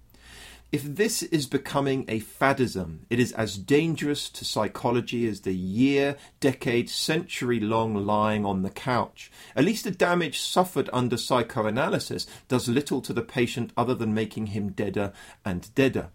If 0.74 0.96
this 0.96 1.22
is 1.22 1.46
becoming 1.46 2.04
a 2.08 2.18
fadism, 2.18 3.02
it 3.08 3.20
is 3.20 3.30
as 3.30 3.56
dangerous 3.56 4.28
to 4.30 4.44
psychology 4.44 5.24
as 5.28 5.42
the 5.42 5.54
year, 5.54 6.16
decade, 6.40 6.90
century 6.90 7.60
long 7.60 7.94
lying 7.94 8.44
on 8.44 8.62
the 8.62 8.70
couch. 8.70 9.30
At 9.54 9.66
least 9.66 9.84
the 9.84 9.92
damage 9.92 10.40
suffered 10.40 10.90
under 10.92 11.16
psychoanalysis 11.16 12.26
does 12.48 12.66
little 12.66 13.00
to 13.02 13.12
the 13.12 13.22
patient 13.22 13.72
other 13.76 13.94
than 13.94 14.14
making 14.14 14.48
him 14.48 14.72
deader 14.72 15.12
and 15.44 15.72
deader. 15.76 16.08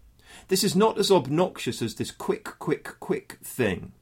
This 0.48 0.62
is 0.62 0.76
not 0.76 0.98
as 0.98 1.10
obnoxious 1.10 1.80
as 1.80 1.94
this 1.94 2.10
quick, 2.10 2.44
quick, 2.58 2.96
quick 3.00 3.38
thing. 3.42 3.92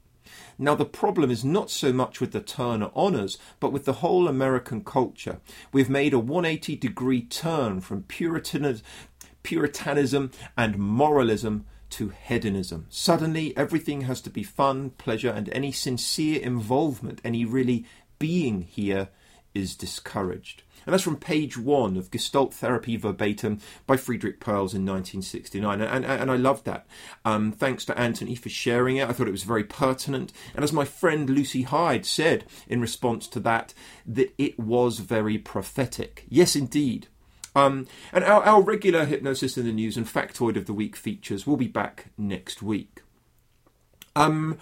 Now, 0.61 0.75
the 0.75 0.85
problem 0.85 1.31
is 1.31 1.45
not 1.45 1.71
so 1.71 1.93
much 1.93 2.19
with 2.19 2.33
the 2.33 2.41
turn 2.41 2.81
oners, 2.81 3.37
but 3.61 3.71
with 3.71 3.85
the 3.85 3.93
whole 3.93 4.27
American 4.27 4.83
culture. 4.83 5.39
We've 5.71 5.89
made 5.89 6.13
a 6.13 6.19
180 6.19 6.75
degree 6.75 7.21
turn 7.21 7.79
from 7.79 8.03
Puritanism, 8.03 8.83
puritanism 9.43 10.31
and 10.57 10.77
moralism 10.77 11.65
to 11.91 12.09
hedonism. 12.09 12.85
Suddenly, 12.89 13.55
everything 13.57 14.01
has 14.01 14.21
to 14.21 14.29
be 14.29 14.43
fun, 14.43 14.91
pleasure, 14.91 15.31
and 15.31 15.49
any 15.49 15.71
sincere 15.71 16.41
involvement, 16.41 17.21
any 17.23 17.45
really 17.45 17.85
being 18.19 18.61
here, 18.61 19.09
is 19.53 19.75
discouraged. 19.75 20.63
And 20.85 20.93
that's 20.93 21.03
from 21.03 21.17
page 21.17 21.57
one 21.57 21.97
of 21.97 22.11
Gestalt 22.11 22.53
Therapy 22.53 22.95
Verbatim 22.95 23.59
by 23.85 23.97
Friedrich 23.97 24.39
Perls 24.39 24.73
in 24.73 24.85
1969. 24.85 25.81
And, 25.81 26.05
and, 26.05 26.05
and 26.05 26.31
I 26.31 26.35
loved 26.35 26.65
that. 26.65 26.87
Um, 27.25 27.51
thanks 27.51 27.85
to 27.85 27.99
Anthony 27.99 28.35
for 28.35 28.49
sharing 28.49 28.97
it. 28.97 29.07
I 29.07 29.11
thought 29.11 29.27
it 29.27 29.31
was 29.31 29.43
very 29.43 29.63
pertinent. 29.63 30.31
And 30.55 30.63
as 30.63 30.73
my 30.73 30.85
friend 30.85 31.29
Lucy 31.29 31.63
Hyde 31.63 32.05
said 32.05 32.45
in 32.67 32.81
response 32.81 33.27
to 33.29 33.39
that, 33.41 33.73
that 34.05 34.33
it 34.37 34.57
was 34.59 34.99
very 34.99 35.37
prophetic. 35.37 36.25
Yes, 36.29 36.55
indeed. 36.55 37.07
Um, 37.55 37.87
and 38.13 38.23
our, 38.23 38.43
our 38.43 38.61
regular 38.61 39.05
Hypnosis 39.05 39.57
in 39.57 39.65
the 39.65 39.71
News 39.71 39.97
and 39.97 40.05
Factoid 40.05 40.55
of 40.55 40.65
the 40.65 40.73
Week 40.73 40.95
features 40.95 41.47
will 41.47 41.57
be 41.57 41.67
back 41.67 42.07
next 42.17 42.61
week. 42.61 43.01
Um, 44.15 44.57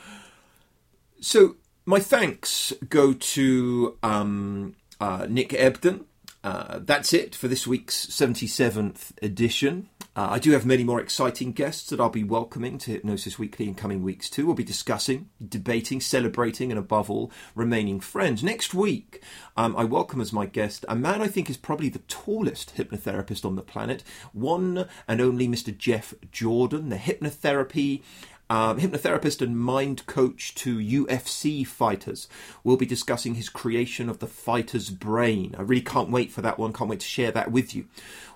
so 1.19 1.55
my 1.85 1.99
thanks 1.99 2.73
go 2.89 3.13
to 3.13 3.97
um, 4.03 4.75
uh, 4.99 5.27
Nick 5.29 5.49
Ebden. 5.49 6.05
Uh, 6.47 6.79
that's 6.81 7.11
it 7.11 7.35
for 7.35 7.49
this 7.49 7.67
week's 7.67 8.05
77th 8.05 9.11
edition. 9.21 9.89
Uh, 10.15 10.29
I 10.31 10.39
do 10.39 10.51
have 10.51 10.65
many 10.65 10.85
more 10.85 11.01
exciting 11.01 11.51
guests 11.51 11.89
that 11.89 11.99
I'll 11.99 12.09
be 12.09 12.23
welcoming 12.23 12.77
to 12.77 12.91
Hypnosis 12.91 13.37
Weekly 13.37 13.67
in 13.67 13.75
coming 13.75 14.01
weeks 14.01 14.29
too. 14.29 14.45
We'll 14.45 14.55
be 14.55 14.63
discussing, 14.63 15.27
debating, 15.45 15.99
celebrating, 15.99 16.71
and 16.71 16.79
above 16.79 17.11
all, 17.11 17.33
remaining 17.53 17.99
friends. 17.99 18.45
Next 18.45 18.73
week, 18.73 19.21
um, 19.57 19.75
I 19.75 19.83
welcome 19.83 20.21
as 20.21 20.31
my 20.31 20.45
guest 20.45 20.85
a 20.87 20.95
man 20.95 21.21
I 21.21 21.27
think 21.27 21.49
is 21.49 21.57
probably 21.57 21.89
the 21.89 21.99
tallest 22.07 22.77
hypnotherapist 22.77 23.43
on 23.43 23.57
the 23.57 23.61
planet, 23.61 24.01
one 24.31 24.87
and 25.05 25.19
only 25.19 25.49
Mr. 25.49 25.77
Jeff 25.77 26.13
Jordan, 26.31 26.87
the 26.87 26.95
hypnotherapy 26.95 28.03
um, 28.49 28.79
hypnotherapist 28.79 29.41
and 29.41 29.59
mind 29.59 30.05
coach 30.05 30.55
to 30.55 30.77
UFC 30.77 31.65
fighters. 31.65 32.27
We'll 32.63 32.77
be 32.77 32.85
discussing 32.85 33.35
his 33.35 33.49
creation 33.49 34.09
of 34.09 34.19
the 34.19 34.27
fighter's 34.27 34.89
brain. 34.89 35.55
I 35.57 35.61
really 35.61 35.81
can't 35.81 36.09
wait 36.09 36.31
for 36.31 36.41
that 36.41 36.57
one, 36.57 36.73
can't 36.73 36.89
wait 36.89 37.01
to 37.01 37.05
share 37.05 37.31
that 37.31 37.51
with 37.51 37.75
you. 37.75 37.85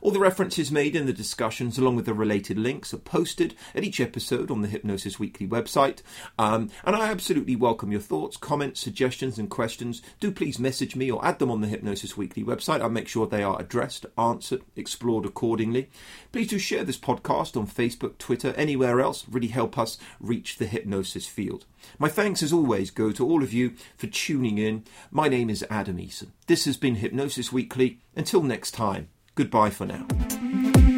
All 0.01 0.09
the 0.09 0.19
references 0.19 0.71
made 0.71 0.95
in 0.95 1.05
the 1.05 1.13
discussions, 1.13 1.77
along 1.77 1.95
with 1.95 2.07
the 2.07 2.15
related 2.15 2.57
links, 2.57 2.91
are 2.91 2.97
posted 2.97 3.53
at 3.75 3.83
each 3.83 4.01
episode 4.01 4.49
on 4.49 4.63
the 4.63 4.67
Hypnosis 4.67 5.19
Weekly 5.19 5.47
website. 5.47 5.99
Um, 6.39 6.71
and 6.83 6.95
I 6.95 7.11
absolutely 7.11 7.55
welcome 7.55 7.91
your 7.91 8.01
thoughts, 8.01 8.35
comments, 8.35 8.79
suggestions, 8.79 9.37
and 9.37 9.47
questions. 9.47 10.01
Do 10.19 10.31
please 10.31 10.57
message 10.57 10.95
me 10.95 11.11
or 11.11 11.23
add 11.23 11.37
them 11.37 11.51
on 11.51 11.61
the 11.61 11.67
Hypnosis 11.67 12.17
Weekly 12.17 12.43
website. 12.43 12.81
I'll 12.81 12.89
make 12.89 13.07
sure 13.07 13.27
they 13.27 13.43
are 13.43 13.61
addressed, 13.61 14.07
answered, 14.17 14.63
explored 14.75 15.23
accordingly. 15.23 15.91
Please 16.31 16.47
do 16.47 16.57
share 16.57 16.83
this 16.83 16.97
podcast 16.97 17.55
on 17.55 17.67
Facebook, 17.67 18.17
Twitter, 18.17 18.55
anywhere 18.57 19.01
else. 19.01 19.25
Really 19.29 19.49
help 19.49 19.77
us 19.77 19.99
reach 20.19 20.57
the 20.57 20.65
hypnosis 20.65 21.27
field. 21.27 21.65
My 21.99 22.09
thanks, 22.09 22.41
as 22.41 22.51
always, 22.51 22.89
go 22.89 23.11
to 23.11 23.23
all 23.23 23.43
of 23.43 23.53
you 23.53 23.73
for 23.97 24.07
tuning 24.07 24.57
in. 24.57 24.83
My 25.11 25.27
name 25.27 25.51
is 25.51 25.63
Adam 25.69 25.97
Eason. 25.97 26.29
This 26.47 26.65
has 26.65 26.75
been 26.75 26.95
Hypnosis 26.95 27.51
Weekly. 27.53 27.99
Until 28.15 28.41
next 28.41 28.71
time, 28.71 29.09
Goodbye 29.35 29.69
for 29.69 29.85
now. 29.85 30.90